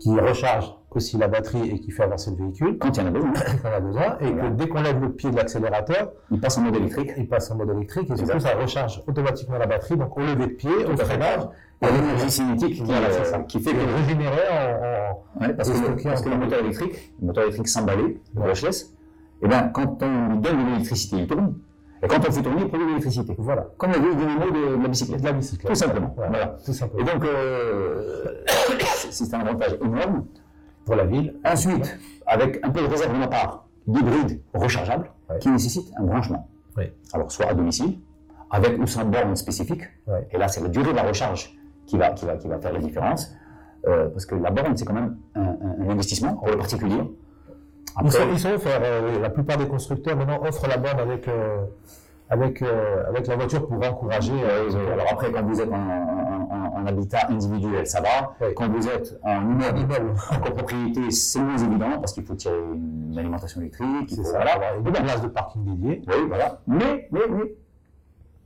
qui 0.00 0.10
recharge 0.18 0.74
aussi 0.90 1.16
la 1.16 1.28
batterie 1.28 1.70
et 1.70 1.78
qui 1.78 1.90
fait 1.92 2.02
avancer 2.02 2.30
le 2.32 2.36
véhicule 2.44 2.76
Quand 2.78 2.96
il 2.96 3.00
y 3.00 3.04
en 3.04 3.06
a 3.06 3.10
besoin, 3.12 3.32
quand 3.32 3.68
on 3.68 3.72
a 3.72 3.80
besoin, 3.80 4.18
et 4.20 4.32
Voilà. 4.32 4.48
que 4.48 4.54
dès 4.54 4.68
qu'on 4.68 4.82
lève 4.82 5.00
le 5.00 5.12
pied 5.12 5.30
de 5.30 5.36
l'accélérateur, 5.36 6.12
il 6.30 6.40
passe 6.40 6.58
en 6.58 6.62
mode 6.62 6.76
électrique. 6.76 7.10
il 7.16 7.28
passe 7.28 7.50
en 7.52 7.56
mode 7.56 7.70
électrique 7.70 8.10
et 8.10 8.16
surtout 8.16 8.40
ça 8.40 8.54
recharge 8.56 9.02
automatiquement 9.06 9.58
la 9.58 9.66
batterie, 9.66 9.96
donc 9.96 10.16
au 10.16 10.20
lever 10.20 10.34
de 10.46 10.52
pied, 10.52 10.70
au 10.86 10.92
à 10.92 10.96
fait. 10.96 11.04
freinage, 11.04 11.48
Il 11.82 11.88
y 11.88 11.90
a 11.90 11.94
l'énergie 12.00 12.30
cinétique 12.30 12.74
qui, 12.74 12.82
Voilà, 12.84 13.06
euh, 13.08 13.38
qui 13.48 13.60
fait 13.60 13.72
que 13.72 13.96
régénéré 13.96 14.40
en, 14.50 15.42
en- 15.44 15.46
Ouais, 15.46 15.54
parce, 15.54 15.70
que, 15.70 16.02
parce 16.04 16.22
que 16.22 16.28
le 16.28 16.36
moteur 16.36 16.60
électrique, 16.60 17.12
le 17.20 17.26
moteur 17.26 17.44
électrique 17.44 17.68
s'emballé, 17.68 18.20
le 18.34 18.40
Ouais. 18.40 18.48
Eh 19.42 19.48
ben, 19.48 19.68
quand 19.72 20.02
on 20.02 20.28
lui 20.34 20.38
donne 20.38 20.64
de 20.64 20.70
l'électricité, 20.70 21.16
il 21.18 21.26
tourne. 21.26 21.54
Et 22.02 22.08
quand 22.08 22.18
on 22.26 22.32
fait 22.32 22.42
tourner, 22.42 22.62
il 22.62 22.68
produit 22.68 22.84
de 22.86 22.90
l'électricité. 22.90 23.34
Voilà. 23.38 23.66
Comme 23.78 23.92
le 23.92 23.98
vieil 24.00 24.16
dynamo 24.16 24.50
de, 24.50 24.76
de 24.76 24.82
la 24.82 24.88
bicyclette. 24.88 25.20
De 25.20 25.26
la 25.26 25.32
bicyclette. 25.32 25.68
Tout 25.68 25.74
simplement. 25.76 26.12
Voilà. 26.16 26.30
Voilà. 26.30 26.46
Tout 26.64 26.72
simplement. 26.72 27.00
Et 27.08 27.12
donc, 27.12 27.24
euh, 27.24 28.42
c'est 29.10 29.34
un 29.34 29.40
avantage 29.40 29.76
énorme. 29.84 30.24
pour 30.84 30.96
la 30.96 31.04
ville, 31.04 31.36
Ensuite, 31.44 31.96
avec 32.26 32.58
un 32.64 32.70
peu 32.70 32.80
de 32.82 32.86
réserve 32.86 33.12
de 33.12 33.18
ma 33.18 33.28
part, 33.28 33.66
d'hybride 33.86 34.40
rechargeable, 34.54 35.10
Ouais. 35.30 35.38
qui 35.38 35.48
nécessite 35.48 35.92
un 35.96 36.02
branchement. 36.04 36.48
Alors, 37.14 37.30
soit 37.30 37.46
à 37.46 37.54
domicile, 37.54 37.98
avec 38.50 38.78
ou 38.80 38.86
sans 38.86 39.04
borne 39.04 39.36
spécifique. 39.36 39.82
Ouais. 40.06 40.26
Et 40.32 40.38
là, 40.38 40.48
c'est 40.48 40.60
la 40.62 40.68
durée 40.68 40.90
de 40.92 40.96
la 40.96 41.02
recharge 41.04 41.54
qui 41.86 41.96
va, 41.98 42.10
qui 42.10 42.24
va, 42.26 42.36
qui 42.36 42.48
va 42.48 42.58
faire 42.58 42.72
la 42.72 42.80
différence. 42.80 43.32
Euh, 43.86 44.08
parce 44.08 44.26
que 44.26 44.34
la 44.34 44.50
borne, 44.50 44.76
c'est 44.76 44.84
quand 44.84 44.92
même 44.94 45.16
un, 45.34 45.40
un- 45.42 45.84
un 45.86 45.90
investissement 45.90 46.34
pour 46.34 46.48
le 46.48 46.56
particulier. 46.58 47.00
Ils 48.04 48.10
sont, 48.10 48.18
Après, 48.22 48.32
ils 48.32 48.38
sont 48.38 48.50
offerts, 48.54 48.80
euh, 48.82 49.10
oui, 49.14 49.20
la 49.20 49.30
plupart 49.30 49.56
des 49.58 49.66
constructeurs 49.68 50.16
maintenant 50.16 50.40
offrent 50.42 50.66
la 50.68 50.76
borne 50.78 50.98
avec, 51.00 51.28
euh, 51.28 51.64
avec, 52.30 52.62
euh, 52.62 53.04
avec 53.08 53.26
la 53.26 53.36
voiture 53.36 53.66
pour 53.68 53.76
encourager. 53.86 54.32
euh, 54.32 54.64
Oui, 54.68 54.74
oui. 54.76 54.92
Alors 54.92 55.06
après, 55.12 55.30
quand 55.30 55.42
vous 55.42 55.60
êtes 55.60 55.70
en, 55.70 55.74
en- 55.76 56.48
en- 56.50 56.80
en 56.82 56.86
habitat 56.86 57.26
individuel, 57.28 57.86
ça 57.86 58.00
va. 58.00 58.34
Oui. 58.40 58.54
Quand 58.56 58.68
vous 58.70 58.88
êtes 58.88 59.18
en 59.22 59.42
immeuble, 59.42 60.14
en 60.30 60.40
copropriété, 60.40 61.10
c'est 61.10 61.40
moins 61.40 61.58
évident 61.58 61.98
parce 62.00 62.12
qu'il 62.14 62.24
faut 62.24 62.34
tirer 62.34 62.56
une 62.74 63.16
alimentation 63.18 63.60
électrique. 63.60 64.10
il 64.10 64.16
faut- 64.16 64.24
ça, 64.24 64.38
voilà. 64.38 64.52
avoir 64.54 64.76
une 64.78 64.92
place 64.92 65.22
de 65.22 65.28
parking 65.28 65.64
dédiée. 65.64 66.02
Oui, 66.08 66.14
voilà. 66.28 66.60
Mais, 66.66 67.08
mais, 67.12 67.20
mais, 67.30 67.54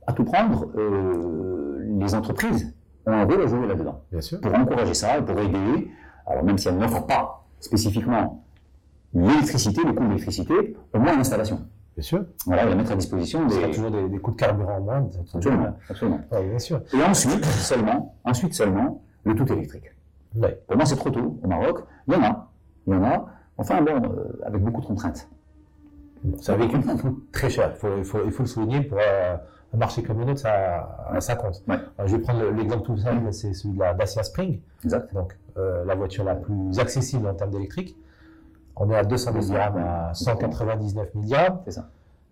à 0.05 0.13
tout 0.13 0.23
prendre, 0.25 0.67
euh, 0.77 1.79
les 1.99 2.13
entreprises 2.15 2.73
ont 3.05 3.11
un 3.13 3.23
rôle 3.25 3.41
à 3.43 3.47
jouer 3.47 3.65
là-dedans. 3.67 4.01
Bien 4.11 4.21
sûr. 4.21 4.41
Pour 4.41 4.53
encourager 4.53 4.93
ça 4.93 5.17
et 5.17 5.21
pour 5.21 5.39
aider, 5.39 5.89
alors 6.25 6.43
même 6.43 6.57
si 6.57 6.67
elles 6.67 6.77
n'offrent 6.77 7.05
pas 7.05 7.45
spécifiquement 7.59 8.43
l'électricité, 9.21 9.81
le 9.83 9.93
coût 9.93 10.03
de 10.03 10.09
l'électricité, 10.09 10.77
au 10.93 10.99
moins 10.99 11.15
l'installation. 11.17 11.61
Bien 11.95 12.03
sûr. 12.03 12.25
Voilà, 12.45 12.65
la 12.65 12.75
mettre 12.75 12.91
à 12.91 12.95
disposition 12.95 13.47
Il 13.49 13.59
des... 13.59 13.71
toujours 13.71 13.89
des, 13.91 14.07
des 14.07 14.19
coûts 14.19 14.31
de 14.31 14.35
carburant 14.37 14.77
en 14.77 14.81
moins. 14.81 15.09
Absolument, 15.33 15.75
absolument. 15.89 16.21
Bien 16.31 16.59
sûr. 16.59 16.81
Et 16.93 17.03
ensuite 17.03 17.43
seulement, 17.45 18.15
ensuite 18.23 18.53
seulement, 18.53 19.01
le 19.23 19.33
tout 19.35 19.51
électrique. 19.51 19.91
Oui. 20.35 20.49
Pour 20.67 20.75
moi, 20.77 20.85
c'est 20.85 20.95
trop 20.95 21.09
tôt 21.09 21.39
au 21.41 21.47
Maroc. 21.47 21.79
Il 22.07 22.13
y 22.13 22.17
en 22.17 22.23
a, 22.23 22.51
il 22.85 22.93
y 22.93 22.95
en 22.97 23.03
a. 23.03 23.25
Enfin 23.57 23.81
bon, 23.81 23.95
euh, 23.95 24.39
avec 24.45 24.61
beaucoup 24.63 24.81
de 24.81 24.85
contraintes. 24.85 25.27
C'est 26.39 26.51
un 26.51 26.57
véhicule 26.57 26.81
qui 26.83 26.97
coûte 26.97 27.31
très 27.31 27.49
cher. 27.49 27.71
Il 27.73 27.79
faut, 27.79 27.97
il 27.97 28.03
faut, 28.03 28.19
il 28.25 28.31
faut 28.31 28.43
le 28.43 28.47
souligner 28.47 28.81
pour 28.81 28.99
euh, 28.99 29.35
un 29.73 29.77
marché 29.77 30.03
comme 30.03 30.19
le 30.19 30.25
nôtre, 30.25 30.41
ça, 30.41 31.17
ça 31.19 31.35
compte. 31.35 31.63
Ouais. 31.67 31.75
Alors, 31.97 32.07
je 32.07 32.15
vais 32.15 32.21
prendre 32.21 32.41
le- 32.41 32.51
l'exemple 32.51 32.83
tout 32.85 32.97
simple, 32.97 33.33
c'est 33.33 33.53
celui 33.53 33.73
de 33.73 33.79
la 33.79 33.93
Dacia 33.95 34.21
Spring. 34.23 34.59
Exact. 34.83 35.11
Donc, 35.13 35.35
euh, 35.57 35.83
la 35.85 35.95
voiture 35.95 36.23
la 36.23 36.35
plus 36.35 36.77
accessible 36.79 37.27
en 37.27 37.33
termes 37.33 37.51
d'électrique. 37.51 37.97
On 38.79 38.89
est 38.89 38.95
à 38.95 39.03
200 39.03 39.31
000 39.33 39.45
dirhams 39.45 39.77
à 39.77 40.13
199 40.13 41.09
000 41.13 41.25
dirhams. 41.25 41.59
C'est 41.65 41.71
ça. 41.71 41.89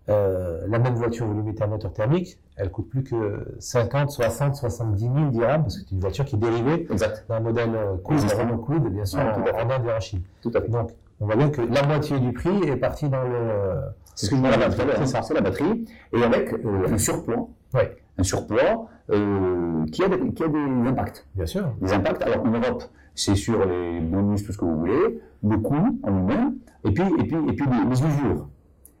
Euh, 0.08 0.64
la 0.68 0.78
même 0.78 0.94
voiture, 0.94 1.26
vous 1.26 1.34
lui 1.34 1.42
mettez 1.42 1.64
un 1.64 1.66
moteur 1.66 1.92
thermique, 1.92 2.38
elle 2.56 2.70
coûte 2.70 2.88
plus 2.88 3.02
que 3.02 3.56
50, 3.58 4.08
60, 4.10 4.54
70 4.54 5.00
000 5.00 5.14
dirhams 5.30 5.62
parce 5.62 5.78
que 5.78 5.82
c'est 5.82 5.90
une 5.92 6.00
voiture 6.00 6.24
qui 6.24 6.36
est 6.36 6.38
dérivée 6.38 6.86
d'un 7.28 7.40
modèle 7.40 7.70
Quid, 8.04 8.20
Existant. 8.20 8.42
Renault 8.44 8.58
Quid, 8.58 8.84
bien 8.84 9.04
sûr, 9.04 9.18
Ouais, 9.18 9.52
en, 9.52 9.68
Inde 9.68 9.84
et 9.88 9.92
en 9.92 9.98
Chine. 10.00 10.22
Tout 10.42 10.52
à 10.54 10.60
fait. 10.60 10.68
Donc, 10.68 10.90
on 11.18 11.26
voit 11.26 11.34
bien 11.34 11.48
que 11.50 11.60
la 11.62 11.82
moitié 11.82 12.20
du 12.20 12.32
prix 12.32 12.56
est 12.68 12.76
parti 12.76 13.08
dans 13.08 13.22
le. 13.24 13.80
C'est 14.14 14.26
ce 14.26 14.30
que 14.30 14.36
je 14.36 14.42
disais 14.42 14.54
tout 14.76 14.80
à 14.80 14.84
l'heure. 14.84 14.96
C'est 14.98 15.06
ça. 15.06 15.18
hein, 15.18 15.22
C'est 15.22 15.34
la 15.34 15.40
batterie. 15.40 15.84
Et 16.12 16.22
avec 16.22 16.52
euh, 16.52 16.86
un 16.92 16.98
surpoids. 16.98 17.48
Ouais. 17.74 17.96
Un 18.18 18.22
surpoids 18.22 18.86
euh, 19.10 19.84
qui, 19.92 20.04
a 20.04 20.08
des, 20.08 20.32
qui 20.32 20.44
a 20.44 20.48
des 20.48 20.88
impacts. 20.88 21.26
Bien 21.34 21.46
sûr. 21.46 21.72
Des 21.80 21.92
impacts. 21.92 22.22
Alors 22.22 22.44
en 22.46 22.50
Europe, 22.50 22.84
c'est 23.16 23.34
sur 23.34 23.64
les 23.66 23.98
bonus, 24.00 24.44
tout 24.44 24.52
ce 24.52 24.58
que 24.58 24.64
vous 24.64 24.76
voulez, 24.78 25.20
le 25.42 25.58
coût 25.58 25.98
en 26.04 26.10
lui-même, 26.10 26.56
et 26.84 26.90
puis, 26.92 27.02
et 27.18 27.24
puis, 27.24 27.36
et 27.48 27.52
puis 27.54 27.66
les, 27.66 27.90
les 27.90 28.04
usures. 28.04 28.48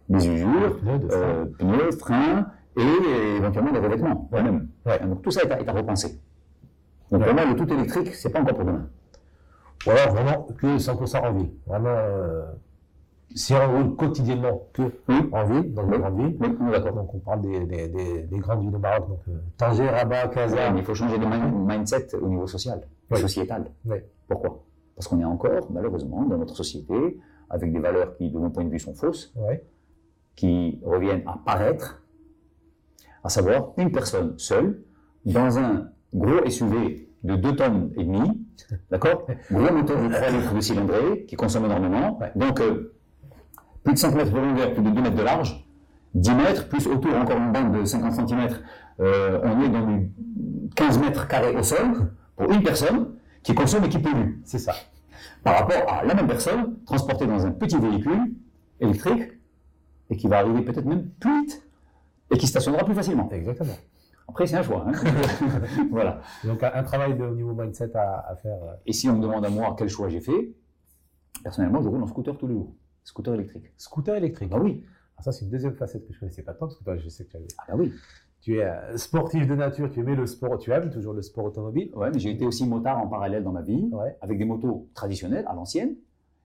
Les 0.08 0.28
usures, 0.28 0.76
de 0.82 1.08
euh, 1.12 1.44
pneus, 1.58 1.92
freins 1.98 2.46
et 2.76 3.36
éventuellement 3.38 3.72
des 3.72 3.78
revêtements. 3.78 4.28
Ouais. 4.32 4.42
Même. 4.42 4.68
Ouais. 4.84 4.98
Donc 5.00 5.22
tout 5.22 5.30
ça 5.30 5.42
est 5.42 5.50
à, 5.52 5.60
est 5.60 5.68
à 5.68 5.72
repenser. 5.72 6.20
Donc 7.10 7.22
Ouais. 7.22 7.32
moi, 7.32 7.44
le 7.44 7.54
tout 7.56 7.72
électrique, 7.72 8.14
c'est 8.14 8.30
pas 8.30 8.40
encore 8.40 8.54
pour 8.56 8.64
demain. 8.64 8.86
Ou 9.86 9.90
alors 9.90 10.14
vraiment 10.14 10.42
que 10.56 10.78
100% 10.78 11.18
en 11.28 11.32
ville. 11.32 11.50
Vraiment, 11.66 11.88
euh, 11.88 12.42
si 13.34 13.52
on 13.54 13.76
roule 13.76 13.96
quotidiennement 13.96 14.62
que 14.72 14.82
Oui. 15.08 15.28
en 15.32 15.44
ville, 15.44 15.74
dans 15.74 15.82
les 15.88 15.98
grandes 15.98 16.16
villes, 16.18 16.36
Oui, 16.40 16.56
donc 16.94 17.14
on 17.14 17.18
parle 17.18 17.40
des, 17.42 17.60
des, 17.66 17.88
des, 17.88 18.22
des 18.22 18.38
grandes 18.38 18.62
villes 18.62 18.74
au 18.74 18.78
Maroc, 18.78 19.08
donc 19.08 19.20
euh, 19.28 19.32
Tanger, 19.56 19.88
Rabat, 19.88 20.28
Casa. 20.28 20.68
Il 20.76 20.82
faut 20.84 20.94
changer 20.94 21.18
de 21.18 21.26
min- 21.26 21.50
mindset 21.50 22.14
au 22.20 22.28
niveau 22.28 22.46
social, 22.46 22.80
Oui. 23.10 23.20
sociétal. 23.20 23.70
Oui. 23.84 23.98
Pourquoi? 24.28 24.64
Parce 24.94 25.08
qu'on 25.08 25.20
est 25.20 25.24
encore, 25.24 25.70
malheureusement, 25.70 26.24
dans 26.24 26.38
notre 26.38 26.56
société, 26.56 27.18
avec 27.50 27.72
des 27.72 27.78
valeurs 27.78 28.16
qui, 28.16 28.30
de 28.30 28.38
mon 28.38 28.50
point 28.50 28.64
de 28.64 28.70
vue, 28.70 28.78
sont 28.78 28.94
fausses, 28.94 29.32
qui 30.34 30.80
reviennent 30.84 31.22
à 31.26 31.38
paraître, 31.44 32.02
à 33.22 33.28
savoir 33.28 33.72
une 33.76 33.92
personne 33.92 34.38
seule, 34.38 34.82
dans 35.24 35.58
un 35.58 35.88
gros 36.14 36.48
SUV 36.48 37.08
de 37.24 37.36
2 37.36 37.56
tonnes 37.56 37.92
et 37.96 38.04
demie, 38.04 38.46
d'accord? 38.90 39.26
Gros 39.50 39.72
moteur 39.72 40.02
de 40.02 40.12
3 40.12 40.30
litres 40.30 40.54
de 40.54 40.60
cylindrée, 40.60 41.24
qui 41.26 41.36
consomme 41.36 41.66
énormément, 41.66 42.18
donc 42.34 42.60
euh, 42.60 42.94
plus 43.84 43.94
de 43.94 43.98
5 43.98 44.14
mètres 44.14 44.32
de 44.32 44.38
longueur, 44.38 44.72
plus 44.74 44.82
de 44.82 44.90
2 44.90 45.02
mètres 45.02 45.16
de 45.16 45.22
large, 45.22 45.68
10 46.14 46.30
mètres, 46.34 46.68
plus 46.68 46.86
autour 46.86 47.14
encore 47.14 47.36
une 47.36 47.52
bande 47.52 47.78
de 47.78 47.84
50 47.84 48.28
cm, 48.28 48.48
on 48.98 49.62
est 49.62 49.68
dans 49.68 49.86
du 49.86 50.10
15 50.74 50.98
mètres 51.00 51.28
carrés 51.28 51.54
au 51.56 51.62
sol, 51.62 52.10
pour 52.36 52.50
une 52.52 52.62
personne, 52.62 53.16
qui 53.42 53.54
consomme 53.54 53.84
et 53.84 53.88
qui 53.88 53.98
pollue 53.98 54.40
C'est 54.44 54.58
ça. 54.58 54.74
par 55.44 55.58
rapport 55.60 55.90
à 55.92 56.04
la 56.04 56.14
même 56.14 56.26
personne 56.26 56.82
transportée 56.84 57.26
dans 57.26 57.46
un 57.46 57.52
petit 57.52 57.78
véhicule 57.78 58.32
électrique 58.80 59.32
et 60.10 60.16
qui 60.16 60.28
va 60.28 60.38
arriver 60.38 60.62
peut-être 60.62 60.84
même 60.84 61.08
plus 61.20 61.42
vite 61.42 61.62
et 62.30 62.36
qui 62.38 62.46
stationnera 62.46 62.84
plus 62.84 62.94
facilement. 62.94 63.28
Exactement. 63.30 63.76
Après, 64.28 64.46
c'est 64.46 64.56
un 64.56 64.62
choix. 64.64 64.84
hein. 64.88 64.92
voilà. 65.90 66.20
Donc 66.44 66.62
un, 66.62 66.82
travail 66.82 67.16
de 67.16 67.24
au 67.24 67.34
niveau 67.34 67.54
mindset 67.54 67.94
à, 67.96 68.26
à 68.28 68.36
faire. 68.36 68.56
euh, 68.64 68.74
Et 68.84 68.92
si 68.92 69.08
on 69.08 69.16
me 69.16 69.22
demande 69.22 69.44
à 69.44 69.48
moi 69.48 69.74
quel 69.78 69.88
choix 69.88 70.08
j'ai 70.08 70.20
fait, 70.20 70.50
personnellement, 71.44 71.80
je 71.82 71.88
roule 71.88 72.02
en 72.02 72.06
scooter 72.08 72.36
tous 72.36 72.48
les 72.48 72.54
jours. 72.54 72.74
Scooter 73.04 73.34
électrique. 73.34 73.72
Scooter 73.76 74.16
électrique. 74.16 74.50
Ah 74.52 74.58
oui. 74.58 74.84
Alors 75.16 75.24
ça, 75.24 75.32
c'est 75.32 75.44
une 75.44 75.50
deuxième 75.52 75.74
facette 75.76 76.06
que 76.06 76.12
je 76.12 76.18
connaissais 76.18 76.42
pas 76.42 76.52
tant, 76.54 76.66
parce 76.66 76.76
que 76.76 76.82
toi, 76.84 76.96
je 76.96 77.08
sais 77.08 77.24
que 77.24 77.30
tu, 77.30 77.36
avais- 77.36 77.46
Ah 77.58 77.64
bah 77.68 77.74
oui. 77.76 77.92
Tu 78.46 78.58
es 78.58 78.62
euh, 78.64 78.96
sportif 78.96 79.44
de 79.44 79.56
nature, 79.56 79.90
tu 79.90 79.98
aimais 79.98 80.14
le 80.14 80.24
sport, 80.24 80.56
tu 80.58 80.70
aimes 80.70 80.88
toujours 80.88 81.12
le 81.12 81.20
sport 81.20 81.46
automobile. 81.46 81.90
Ouais, 81.96 82.12
mais 82.12 82.20
j'ai 82.20 82.30
été 82.30 82.46
aussi 82.46 82.64
motard 82.64 82.96
en 82.98 83.08
parallèle 83.08 83.42
dans 83.42 83.50
ma 83.50 83.62
vie, 83.62 83.88
Ouais. 83.90 84.16
avec 84.20 84.38
des 84.38 84.44
motos 84.44 84.88
traditionnelles, 84.94 85.44
à 85.48 85.52
l'ancienne, 85.52 85.96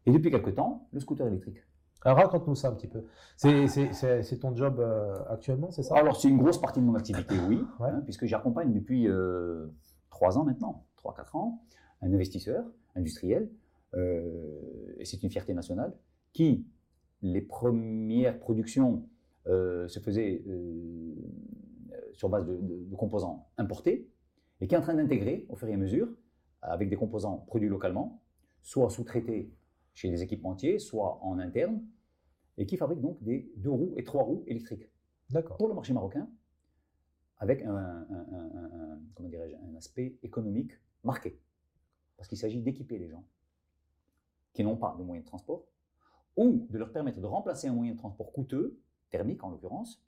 et 0.08 0.12
depuis 0.12 0.32
quelque 0.32 0.50
temps, 0.50 0.88
le 0.94 1.00
scooter 1.00 1.28
électrique. 1.28 1.58
Alors 2.04 2.18
raconte-nous 2.18 2.56
ça 2.56 2.70
un 2.70 2.72
petit 2.72 2.88
peu. 2.88 3.04
C'est, 3.38 4.40
ton 4.40 4.56
job 4.56 4.80
euh, 4.80 5.14
actuellement, 5.30 5.70
c'est 5.70 5.84
ça? 5.84 5.96
Alors, 5.96 6.16
c'est 6.20 6.28
une 6.28 6.40
grosse 6.40 6.60
partie 6.60 6.80
de 6.80 6.86
mon 6.86 6.96
activité, 6.96 7.36
oui, 7.48 7.64
Ouais. 7.80 7.90
hein, 7.90 8.02
puisque 8.04 8.26
j'accompagne 8.26 8.74
depuis 8.74 9.08
euh, 9.08 9.68
trois 10.10 10.40
ans 10.40 10.44
maintenant, 10.44 10.88
trois, 10.96 11.14
quatre 11.14 11.36
ans, 11.36 11.62
un 12.02 12.12
investisseur 12.12 12.64
industriel, 12.96 13.48
euh, 13.94 14.96
et 14.98 15.06
c'est 15.06 15.22
une 15.22 15.30
fierté 15.30 15.54
nationale, 15.54 15.94
qui, 16.34 16.66
les 17.22 17.42
premières 17.42 18.40
productions 18.40 19.04
se 19.46 20.00
faisaient 20.00 20.42
sur 22.14 22.30
base 22.30 22.46
de, 22.46 22.56
de- 22.58 22.84
de 22.86 22.96
composants 22.96 23.50
importés, 23.58 24.10
et 24.60 24.68
qui 24.68 24.76
est 24.76 24.78
en 24.78 24.82
train 24.82 24.94
d'intégrer, 24.96 25.46
au 25.50 25.56
fur 25.56 25.68
et 25.68 25.74
à 25.74 25.78
mesure, 25.78 26.08
avec 26.62 26.90
des 26.90 26.96
composants 26.96 27.38
produits 27.48 27.70
localement, 27.70 28.22
soit 28.62 28.90
sous-traités 28.90 29.52
chez 29.94 30.10
des 30.10 30.22
équipementiers, 30.22 30.80
soit 30.80 31.20
en 31.24 31.40
interne, 31.40 31.84
et 32.58 32.66
qui 32.66 32.78
fabrique 32.78 33.02
donc 33.02 33.22
des 33.24 33.52
deux 33.58 33.72
roues 33.72 33.94
et 33.98 34.04
trois 34.04 34.24
roues 34.24 34.44
électriques 34.46 34.90
D'accord. 35.30 35.58
pour 35.58 35.68
le 35.68 35.74
marché 35.74 35.94
marocain, 35.94 36.30
avec 37.40 37.64
un, 37.64 37.76
un- 37.76 38.08
un- 38.10 38.28
un- 38.34 38.94
un- 38.94 39.00
comment 39.16 39.30
dirais-je, 39.30 39.56
un 39.56 39.76
aspect 39.76 40.16
économique 40.22 40.74
marqué. 41.04 41.40
Parce 42.18 42.28
qu'il 42.30 42.38
s'agit 42.38 42.62
d'équiper 42.62 43.00
les 43.00 43.08
gens 43.10 43.26
qui 44.54 44.64
n'ont 44.64 44.78
pas 44.78 44.96
de 45.00 45.04
moyens 45.04 45.26
de 45.26 45.30
transport, 45.30 45.66
ou 46.38 46.68
de 46.70 46.78
leur 46.78 46.92
permettre 46.92 47.20
de 47.20 47.26
remplacer 47.26 47.68
un 47.68 47.74
moyen 47.74 47.94
de 47.94 47.98
transport 47.98 48.32
coûteux, 48.32 48.80
thermique 49.10 49.44
en 49.44 49.50
l'occurrence, 49.50 50.02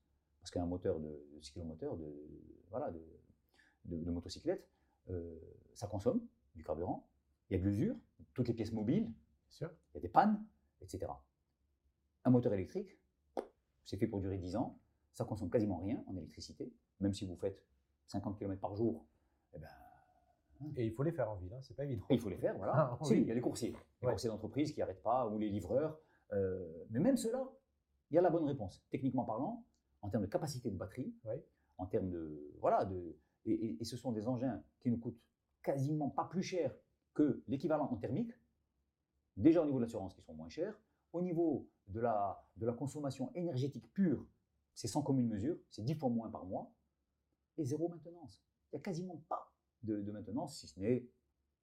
parce 0.43 0.51
qu'un 0.51 0.65
moteur 0.65 0.99
de, 0.99 1.25
de 1.33 1.41
cyclomoteur, 1.41 1.95
de, 1.95 2.05
voilà, 2.69 2.91
de, 2.91 3.01
de- 3.85 4.03
de 4.03 4.11
motocyclette, 4.11 4.67
euh, 5.09 5.39
ça 5.73 5.87
consomme 5.87 6.19
du 6.53 6.65
carburant, 6.65 7.07
il 7.49 7.53
y 7.53 7.55
a 7.55 7.59
de 7.59 7.65
l'usure, 7.69 7.95
toutes 8.33 8.49
les 8.49 8.53
pièces 8.53 8.73
mobiles, 8.73 9.05
Bien 9.05 9.13
sûr. 9.47 9.69
il 9.91 9.95
y 9.95 9.97
a 9.99 10.01
des 10.01 10.09
pannes, 10.09 10.43
etc. 10.81 11.09
Un 12.25 12.29
moteur 12.29 12.53
électrique, 12.53 12.99
c'est 13.85 13.95
fait 13.95 14.07
pour 14.07 14.19
durer 14.19 14.37
10 14.37 14.57
ans, 14.57 14.77
ça 15.13 15.23
consomme 15.23 15.49
quasiment 15.49 15.77
rien 15.77 16.03
en 16.07 16.17
électricité, 16.17 16.73
même 16.99 17.13
si 17.13 17.25
vous 17.25 17.37
faites 17.37 17.63
50 18.07 18.37
km 18.37 18.59
par 18.59 18.75
jour, 18.75 19.05
eh 19.53 19.59
ben, 19.59 19.67
Et 20.75 20.85
il 20.85 20.91
faut 20.91 21.03
les 21.03 21.13
faire 21.13 21.29
en 21.31 21.35
ville, 21.35 21.53
hein, 21.53 21.61
c'est 21.61 21.73
pas 21.75 21.85
évident. 21.85 22.05
il 22.09 22.19
faut 22.19 22.29
les 22.29 22.37
faire, 22.37 22.57
voilà. 22.57 22.73
Ah, 23.01 23.05
Si, 23.05 23.13
il 23.15 23.23
y 23.27 23.31
a 23.31 23.33
les 23.33 23.39
coursiers, 23.41 23.71
les 24.01 24.07
Ouais. 24.07 24.11
coursiers 24.13 24.29
d'entreprise 24.29 24.73
qui 24.73 24.79
n'arrêtent 24.81 25.03
pas, 25.03 25.25
ou 25.29 25.37
les 25.37 25.47
livreurs, 25.49 25.97
euh, 26.33 26.83
mais 26.89 26.99
même 26.99 27.15
ceux-là, 27.15 27.47
il 28.11 28.15
y 28.15 28.17
a 28.17 28.21
la 28.21 28.29
bonne 28.29 28.43
réponse, 28.45 28.83
techniquement 28.89 29.23
parlant, 29.23 29.63
en 30.03 30.09
termes 30.09 30.23
de 30.23 30.29
capacité 30.29 30.69
de 30.69 30.77
batterie, 30.77 31.15
en 31.77 31.87
termes 31.87 32.09
de, 32.11 32.53
voilà, 32.59 32.85
de, 32.85 33.17
et, 33.45 33.51
et- 33.53 33.81
et 33.81 33.83
ce 33.85 33.97
sont 33.97 34.11
des 34.11 34.27
engins 34.27 34.63
qui 34.79 34.89
nous 34.91 34.97
coûtent 34.99 35.19
quasiment 35.63 36.09
pas 36.09 36.25
plus 36.25 36.43
cher 36.43 36.75
que 37.13 37.43
l'équivalent 37.47 37.85
en 37.91 37.97
thermique, 37.97 38.31
déjà 39.37 39.61
au 39.61 39.65
niveau 39.65 39.77
de 39.79 39.83
l'assurance 39.83 40.13
qui 40.13 40.21
sont 40.21 40.33
moins 40.35 40.49
chers, 40.49 40.79
au 41.13 41.21
niveau 41.21 41.69
de 41.87 41.99
la, 41.99 42.45
de 42.57 42.65
la 42.65 42.73
consommation 42.73 43.31
énergétique 43.33 43.91
pure, 43.93 44.27
c'est 44.73 44.87
sans 44.87 45.01
commune 45.01 45.27
mesure, 45.27 45.57
c'est 45.69 45.83
10 45.83 45.95
fois 45.95 46.09
moins 46.09 46.29
par 46.29 46.45
mois, 46.45 46.71
et 47.57 47.63
zéro 47.63 47.87
maintenance. 47.87 48.43
Il 48.71 48.75
n'y 48.75 48.79
a 48.79 48.83
quasiment 48.83 49.17
pas 49.29 49.53
de, 49.83 50.01
de 50.01 50.11
maintenance, 50.11 50.59
si 50.59 50.67
ce 50.67 50.79
n'est 50.79 51.07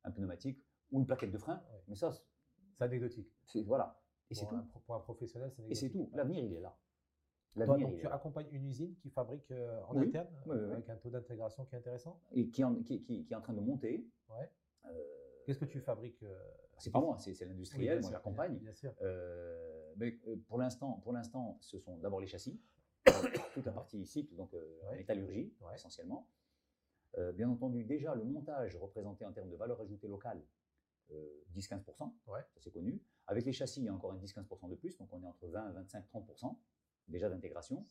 un 0.05 0.11
pneumatique 0.13 0.65
ou 0.93 1.01
une 1.01 1.07
plaquette 1.07 1.33
de 1.33 1.39
frein, 1.39 1.63
mais 1.89 1.95
ça, 1.97 2.11
C'est 2.75 2.85
anecdotique. 2.85 3.29
voilà. 3.67 4.01
Et 4.31 4.35
c'est 4.35 4.43
Pour 4.43 4.51
tout. 4.51 4.57
un, 4.57 4.81
pour 4.87 4.95
un 4.95 5.01
professionnel, 5.01 5.51
c'est 5.51 5.63
Et 5.63 5.65
anecdotique. 5.65 5.89
c'est 5.89 5.93
tout. 5.93 6.11
L'avenir, 6.15 6.45
il 6.45 6.53
est 6.53 6.61
là. 6.61 6.79
Toi, 7.55 7.67
L'avenir, 7.67 7.89
donc, 7.89 7.99
tu 7.99 8.07
accompagnes 8.07 8.49
une 8.53 8.67
usine 8.67 8.95
qui 8.97 9.11
fabrique 9.11 9.51
euh, 9.51 9.81
en 9.89 9.97
Oui. 9.97 10.07
interne, 10.07 10.29
Oui, 10.47 10.57
oui, 10.57 10.65
oui. 10.67 10.73
avec 10.73 10.89
un 10.89 10.97
taux 10.97 11.11
d'intégration 11.11 11.65
qui 11.65 11.75
est 11.75 11.79
intéressant? 11.79 12.21
Et 12.33 12.49
qui, 12.49 12.63
en- 12.63 12.77
qui- 12.77 13.03
qui- 13.03 13.25
qui 13.25 13.33
est 13.33 13.37
en 13.37 13.41
train 13.41 13.53
de 13.55 13.61
monter. 13.61 14.07
Ouais. 14.29 14.49
Euh, 14.87 14.91
Qu'est-ce 15.45 15.59
que 15.59 15.65
tu 15.65 15.81
fabriques 15.81 16.23
euh, 16.23 16.39
c'est 16.79 16.91
pas 16.91 17.01
moi, 17.01 17.19
c'est 17.19 17.39
l'industriel, 17.45 18.01
moi 18.01 18.11
j'accompagne. 18.11 18.57
Bien 18.59 18.73
sûr. 18.73 18.95
Mais 19.97 20.13
pour 20.49 20.59
l'instant, 20.59 21.01
pour 21.03 21.13
l'instant, 21.13 21.59
ce 21.61 21.79
sont 21.79 21.99
d'abord 21.99 22.21
les 22.21 22.27
châssis, 22.27 22.59
toute 23.55 23.67
la 23.67 23.73
partie 23.73 24.07
cycle, 24.07 24.35
donc 24.37 24.55
euh, 24.55 24.79
Ouais. 24.89 24.97
métallurgie 24.99 25.53
Ouais. 25.61 25.75
essentiellement. 25.75 26.27
Bien 27.35 27.51
entendu, 27.51 27.85
déjà 27.85 28.15
le 28.15 28.23
montage 28.25 28.77
représenté 28.77 29.25
en 29.25 29.33
termes 29.33 29.51
de 29.51 29.57
valeur 29.57 29.81
ajoutée 29.81 30.07
locale, 30.07 30.41
euh, 31.11 31.43
10-15%, 31.53 32.15
Ouais. 32.29 32.41
ça 32.55 32.61
c'est 32.61 32.71
connu. 32.71 33.03
Avec 33.27 33.45
les 33.45 33.53
châssis, 33.53 33.81
il 33.81 33.87
y 33.87 33.89
a 33.89 33.95
encore 33.95 34.13
un 34.13 34.17
10-15% 34.19 34.69
de 34.71 34.77
plus, 34.77 34.97
donc 34.97 35.13
on 35.13 35.21
est 35.23 35.27
entre 35.27 35.49
20, 35.49 35.73
25, 35.73 36.07
30% 36.07 36.57
déjà 37.09 37.29
d'intégration. 37.29 37.85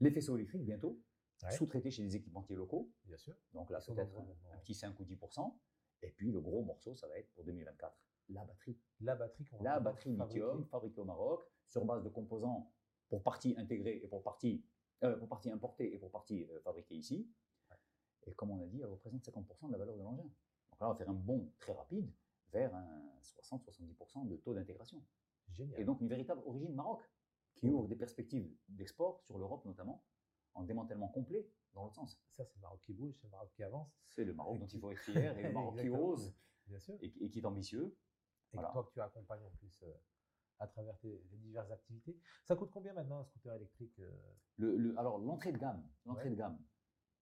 Les 0.00 0.10
faisceaux 0.10 0.36
électriques 0.36 0.64
bientôt, 0.64 1.00
Ouais. 1.42 1.52
sous-traité 1.52 1.90
chez 1.90 2.02
des 2.02 2.16
équipementiers 2.16 2.56
locaux. 2.56 2.90
Bien 3.04 3.16
sûr. 3.16 3.34
Donc 3.52 3.70
là, 3.70 3.78
peut-être 3.80 4.16
un, 4.18 4.58
petit 4.58 4.74
5 4.74 4.98
ou 4.98 5.04
10 5.04 5.18
Et 6.02 6.10
puis 6.10 6.32
le 6.32 6.40
gros 6.40 6.64
morceau, 6.64 6.96
ça 6.96 7.06
va 7.06 7.18
être 7.18 7.32
pour 7.34 7.44
2024, 7.44 7.96
la 8.30 8.44
batterie. 8.44 8.78
La 9.00 9.14
batterie 9.14 9.44
qu'on 9.44 9.62
La 9.62 9.80
batterie 9.80 10.16
lithium 10.16 10.64
fabriquée 10.66 11.00
au 11.00 11.04
Maroc 11.04 11.44
sur 11.66 11.84
base 11.84 12.02
de 12.02 12.08
composants 12.08 12.72
pour 13.08 13.22
partie 13.22 13.54
intégrés 13.56 14.00
et 14.02 14.08
pour 14.08 14.22
partie, 14.22 14.64
euh, 15.04 15.16
pour 15.16 15.28
partie 15.28 15.50
importés 15.50 15.94
et 15.94 15.98
pour 15.98 16.10
partie 16.10 16.44
euh, 16.44 16.60
fabriqués 16.60 16.96
ici. 16.96 17.30
Et 18.26 18.34
comme 18.34 18.50
on 18.50 18.60
a 18.60 18.66
dit, 18.66 18.80
elle 18.80 18.86
représente 18.86 19.24
50% 19.24 19.68
de 19.68 19.72
la 19.72 19.78
valeur 19.78 19.96
de 19.96 20.02
l'engin. 20.02 20.24
Donc 20.24 20.80
là, 20.80 20.88
on 20.88 20.90
va 20.90 20.96
faire 20.96 21.08
un 21.08 21.14
bond 21.14 21.50
très 21.58 21.72
rapide 21.72 22.12
vers 22.52 22.74
un 22.74 23.18
60-70% 23.20 24.28
de 24.28 24.36
taux 24.36 24.54
d'intégration. 24.54 25.02
Génial. 25.50 25.80
Et 25.80 25.84
donc 25.84 26.00
une 26.00 26.08
véritable 26.08 26.42
origine 26.44 26.74
Maroc, 26.74 27.00
qui 27.58 27.68
ouvre 27.68 27.88
des 27.88 27.96
perspectives 27.96 28.50
d'export 28.68 29.20
sur 29.22 29.38
l'Europe 29.38 29.64
notamment, 29.64 30.04
en 30.54 30.62
démantèlement 30.64 31.08
complet 31.08 31.48
dans 31.72 31.82
l'autre 31.84 31.94
sens. 31.96 32.18
Ça, 32.36 32.44
c'est 32.44 32.54
le 32.56 32.60
Maroc 32.62 32.80
qui 32.82 32.92
bouge, 32.94 33.14
c'est 33.20 33.26
le 33.26 33.30
Maroc 33.30 33.50
qui 33.54 33.62
avance. 33.62 33.92
C'est 34.08 34.24
le 34.24 34.32
Maroc 34.34 34.58
dont 34.58 34.66
il 34.66 34.80
faut 34.80 34.90
être 34.90 34.98
fier 35.32 35.38
et 35.38 35.42
le 35.42 35.52
Maroc 35.52 35.78
qui 35.80 35.88
ose 35.88 36.34
Bien 36.66 36.78
sûr. 36.80 36.96
et, 37.00 37.12
et 37.20 37.30
qui 37.30 37.38
est 37.40 37.44
ambitieux. 37.44 37.96
Et 38.52 38.56
Voilà. 38.56 38.68
que 38.68 38.72
toi 38.72 38.84
que 38.84 38.92
tu 38.92 39.00
accompagnes 39.00 39.44
en 39.44 39.50
plus 39.50 39.82
euh, 39.82 39.92
à 40.58 40.66
travers 40.66 40.98
tes, 40.98 41.22
les 41.30 41.36
diverses 41.38 41.70
activités. 41.70 42.18
Ça 42.44 42.56
coûte 42.56 42.70
combien 42.72 42.92
maintenant 42.94 43.18
un 43.20 43.24
scooter 43.24 43.54
électrique 43.54 43.98
euh, 44.00 44.10
Le, 44.56 44.76
le- 44.76 44.98
alors 44.98 45.18
l'entrée 45.18 45.52
de 45.52 45.58
gamme, 45.58 45.86
l'entrée 46.06 46.24
Ouais. 46.24 46.30
de 46.30 46.36
gamme, 46.36 46.58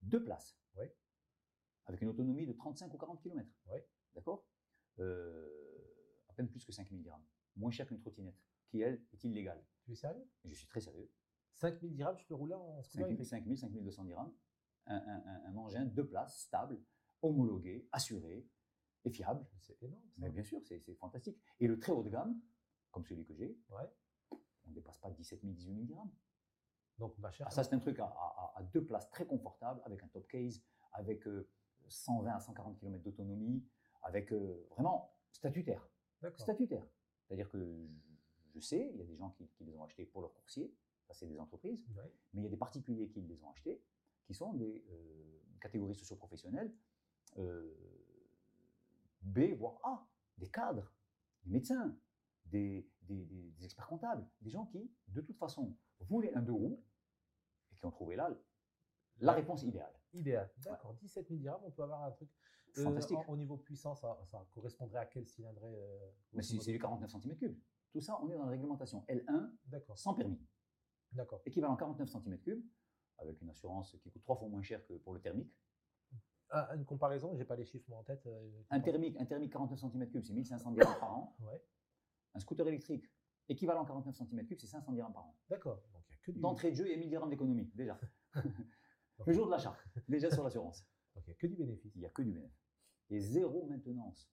deux 0.01 0.23
places, 0.23 0.57
Ouais. 0.75 0.95
avec 1.85 2.01
une 2.01 2.09
autonomie 2.09 2.45
de 2.47 2.53
35 2.53 2.93
ou 2.93 2.97
40 2.97 3.21
km. 3.21 3.49
Ouais. 3.67 3.87
D'accord? 4.15 4.47
Euh, 4.99 5.47
À 6.29 6.33
peine 6.33 6.49
plus 6.49 6.63
que 6.65 6.71
5000 6.71 7.01
dirhams. 7.03 7.25
Moins 7.55 7.71
cher 7.71 7.87
qu'une 7.87 7.99
trottinette, 7.99 8.37
qui 8.69 8.81
elle 8.81 9.03
est 9.13 9.23
illégale. 9.23 9.63
Tu 9.87 9.93
es 9.93 9.95
sérieux? 9.95 10.29
Je 10.43 10.53
suis 10.53 10.67
très 10.67 10.81
sérieux. 10.81 11.09
5000 11.53 11.93
dirhams, 11.93 12.17
tu 12.17 12.25
peux 12.25 12.35
rouler 12.35 12.53
en 12.53 12.83
scooter 12.83 13.07
5000, 13.07 13.07
électrique 13.07 13.29
5000, 13.29 13.57
5200 13.57 14.03
dirhams. 14.03 14.33
Un, 14.85 14.95
un- 14.97 15.23
un- 15.25 15.45
un 15.45 15.55
engin 15.55 15.85
deux 15.85 16.05
places, 16.05 16.41
stable, 16.41 16.77
homologué, 17.21 17.87
assuré 17.93 18.45
et 19.05 19.09
fiable. 19.09 19.47
C'est 19.61 19.81
énorme 19.81 20.03
ça. 20.09 20.13
Mais 20.17 20.29
bien 20.29 20.43
sûr, 20.43 20.61
c'est 20.65 20.81
fantastique. 20.95 21.39
Et 21.61 21.67
le 21.67 21.79
très 21.79 21.93
haut 21.93 22.03
de 22.03 22.09
gamme, 22.09 22.37
comme 22.91 23.05
celui 23.05 23.25
que 23.25 23.33
j'ai, 23.33 23.57
Ouais. 23.69 23.89
on 24.31 24.69
ne 24.69 24.73
dépasse 24.75 24.97
pas 24.99 25.09
17 25.09 25.39
000, 25.41 25.53
18 25.53 25.73
000 25.73 25.85
dirhams. 25.85 26.11
Donc 26.97 27.17
ma 27.19 27.31
chère. 27.31 27.47
Ah, 27.47 27.51
ça, 27.51 27.63
c'est 27.63 27.73
un 27.75 27.79
truc 27.79 27.97
à, 27.99 28.05
à- 28.07 28.53
à 28.57 28.63
deux 28.63 28.83
places 28.85 29.09
très 29.09 29.25
confortable, 29.25 29.81
avec 29.85 30.03
un 30.03 30.07
top 30.09 30.27
case, 30.27 30.61
avec 30.91 31.25
euh, 31.27 31.49
120 31.87 32.31
à 32.35 32.39
140 32.41 32.77
km 32.77 33.01
d'autonomie, 33.03 33.65
avec 34.01 34.33
euh, 34.33 34.67
vraiment 34.71 35.15
statutaire. 35.31 35.87
D'accord. 36.21 36.41
Statutaire. 36.41 36.85
C'est-à-dire 37.23 37.49
que 37.49 37.57
je, 37.59 37.87
je 38.59 38.65
sais, 38.65 38.89
il 38.93 38.97
y 38.97 39.01
a 39.01 39.05
des 39.05 39.15
gens 39.15 39.29
qui, 39.31 39.47
qui 39.49 39.63
les 39.65 39.75
ont 39.77 39.83
achetés 39.83 40.05
pour 40.05 40.21
leur 40.21 40.33
coursier, 40.33 40.73
ça 41.07 41.13
c'est 41.13 41.27
des 41.27 41.39
entreprises, 41.39 41.85
mais 42.33 42.41
il 42.41 42.43
y 42.43 42.47
a 42.47 42.49
des 42.49 42.57
particuliers 42.57 43.09
qui 43.09 43.21
les 43.21 43.41
ont 43.43 43.49
achetés, 43.51 43.81
qui 44.25 44.33
sont 44.33 44.53
des 44.53 44.83
euh, 44.89 45.39
catégories 45.61 45.95
socioprofessionnelles 45.95 46.73
euh, 47.37 47.73
B, 49.21 49.53
voire 49.57 49.79
A, 49.83 50.07
des 50.37 50.49
cadres, 50.49 50.91
des 51.43 51.51
médecins, 51.51 51.97
des, 52.45 52.89
des- 53.01 53.25
des- 53.25 53.51
des 53.51 53.65
experts 53.65 53.87
comptables, 53.87 54.27
des 54.41 54.49
gens 54.49 54.65
qui, 54.65 54.89
de 55.07 55.21
toute 55.21 55.37
façon, 55.37 55.75
voulaient 55.99 56.33
un 56.33 56.41
deux 56.41 56.53
roues 56.53 56.83
et 57.71 57.75
qui 57.75 57.85
ont 57.85 57.91
trouvé 57.91 58.15
là 58.15 58.29
la 59.19 59.33
réponse 59.33 59.63
idéale. 59.63 59.93
Idéal. 60.13 60.49
D'accord. 60.57 60.93
17 60.95 61.27
000 61.27 61.39
dirhams, 61.39 61.61
on 61.65 61.71
peut 61.71 61.83
avoir 61.83 62.03
un 62.03 62.11
truc. 62.11 62.29
Euh, 62.77 62.83
Fantastique. 62.83 63.17
en- 63.17 63.25
au 63.33 63.37
niveau 63.37 63.57
puissance, 63.57 64.01
ça, 64.01 64.17
ça 64.25 64.45
correspondrait 64.53 64.99
à 64.99 65.05
quel 65.05 65.25
cylindrée 65.27 65.73
euh, 65.75 66.09
c'est 66.41 66.71
du 66.71 66.79
49 66.79 67.09
cm3. 67.11 67.55
Tout 67.91 68.01
ça, 68.01 68.19
on 68.21 68.29
est 68.29 68.35
dans 68.35 68.43
la 68.45 68.51
réglementation 68.51 69.03
L1 69.07 69.51
D'accord. 69.65 69.97
sans 69.97 70.13
permis. 70.13 70.39
D'accord. 71.11 71.41
Équivalent 71.45 71.75
49 71.75 72.09
cm3, 72.09 72.61
avec 73.19 73.41
une 73.41 73.49
assurance 73.49 73.91
qui 74.01 74.09
coûte 74.11 74.21
trois 74.21 74.35
fois 74.35 74.47
moins 74.49 74.61
cher 74.61 74.85
que 74.85 74.93
pour 74.93 75.13
le 75.13 75.21
thermique. 75.21 75.51
Ah, 76.49 76.73
une 76.75 76.85
comparaison, 76.85 77.35
j'ai 77.35 77.43
pas 77.45 77.55
les 77.55 77.65
chiffres 77.65 77.91
en 77.93 78.03
tête. 78.03 78.25
euh, 78.27 78.61
Un 78.69 78.79
thermique, 78.79 79.17
un 79.19 79.25
thermique 79.25 79.51
49 79.51 79.79
cm3, 79.79 80.21
c'est 80.21 80.33
1500 80.33 80.71
dirhams 80.71 80.99
par 80.99 81.11
an. 81.17 81.35
Ouais. 81.41 81.61
Un 82.35 82.39
scooter 82.39 82.67
électrique, 82.67 83.05
équivalent 83.49 83.83
49 83.85 84.15
cm3, 84.15 84.57
c'est 84.59 84.67
500 84.67 84.91
dirhams 84.93 85.13
par 85.13 85.25
an. 85.25 85.35
D'accord. 85.49 85.81
Donc 85.93 86.03
il 86.09 86.13
a 86.13 86.17
que 86.17 86.31
du. 86.31 86.39
D'entrée 86.39 86.71
de 86.71 86.75
jeu, 86.75 86.85
il 86.87 86.91
y 86.91 86.93
a 86.93 86.97
1000 86.97 87.09
dirhams 87.09 87.29
d'économie, 87.29 87.69
déjà. 87.73 87.99
le 89.25 89.33
jour 89.33 89.45
de 89.47 89.51
l'achat, 89.51 89.75
déjà 90.07 90.29
sur 90.31 90.43
l'assurance. 90.43 90.85
Donc 91.15 91.25
il 91.25 91.29
n'y 91.31 91.33
a 91.33 91.37
que 91.37 91.47
du 91.47 91.55
bénéfice. 91.55 91.95
Il 91.95 91.99
n'y 91.99 92.05
a 92.05 92.09
que 92.11 92.21
du 92.21 92.31
bénéfice. 92.31 92.63
Et 93.09 93.19
zéro 93.19 93.65
maintenance. 93.67 94.29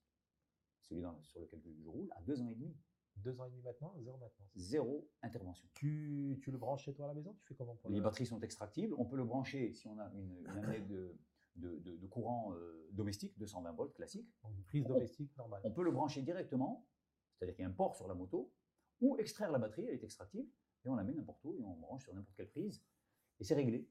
Celui 0.81 1.01
dans- 1.01 1.21
sur 1.23 1.41
lequel 1.41 1.61
je 1.63 1.87
roule, 1.89 2.09
à 2.15 2.21
deux 2.21 2.39
ans 2.41 2.47
et 2.49 2.55
demi. 2.55 2.77
Deux 3.17 3.39
ans 3.39 3.45
et 3.45 3.49
demi 3.49 3.61
maintenant, 3.61 3.95
zéro 3.99 4.17
maintenant. 4.17 4.45
Zéro 4.55 5.09
intervention. 5.23 5.67
Tu, 5.73 6.37
tu 6.41 6.51
le 6.51 6.57
branches 6.57 6.83
chez 6.83 6.93
toi 6.93 7.05
à 7.05 7.07
la 7.07 7.13
maison? 7.13 7.33
Tu 7.39 7.47
fais 7.47 7.55
comment 7.55 7.75
pour 7.75 7.89
Les 7.89 7.97
le... 7.97 8.03
batteries 8.03 8.25
sont 8.25 8.39
extractibles. 8.41 8.93
On 8.97 9.05
peut 9.05 9.15
le 9.15 9.23
brancher 9.23 9.73
si 9.73 9.87
on 9.87 9.97
a 9.99 10.11
une, 10.13 10.37
une 10.39 10.47
année 10.65 10.81
de, 10.81 11.17
de, 11.55 11.79
de- 11.79 11.95
de 11.97 12.07
courant 12.07 12.53
euh, 12.53 12.87
domestique, 12.91 13.37
220 13.39 13.71
volts 13.71 13.93
classique. 13.95 14.27
Donc, 14.43 14.53
Une 14.55 14.63
prise 14.65 14.83
On- 14.85 14.89
domestique 14.89 15.35
normale. 15.37 15.61
On 15.63 15.71
peut 15.71 15.83
le 15.83 15.91
brancher 15.91 16.21
directement, 16.21 16.85
c'est-à-dire 17.33 17.55
qu'il 17.55 17.63
y 17.63 17.65
a 17.65 17.69
un 17.69 17.73
port 17.73 17.95
sur 17.95 18.07
la 18.07 18.13
moto, 18.15 18.53
ou 19.01 19.17
extraire 19.17 19.51
la 19.51 19.59
batterie, 19.59 19.85
elle 19.87 19.95
est 19.95 20.03
extractible, 20.03 20.49
et 20.83 20.89
on 20.89 20.95
la 20.95 21.03
met 21.03 21.13
n'importe 21.13 21.43
où, 21.45 21.55
et 21.57 21.63
on 21.63 21.73
branche 21.75 22.03
sur 22.03 22.13
n'importe 22.13 22.35
quelle 22.35 22.49
prise. 22.49 22.83
Et 23.39 23.43
c'est 23.43 23.55
réglé. 23.55 23.89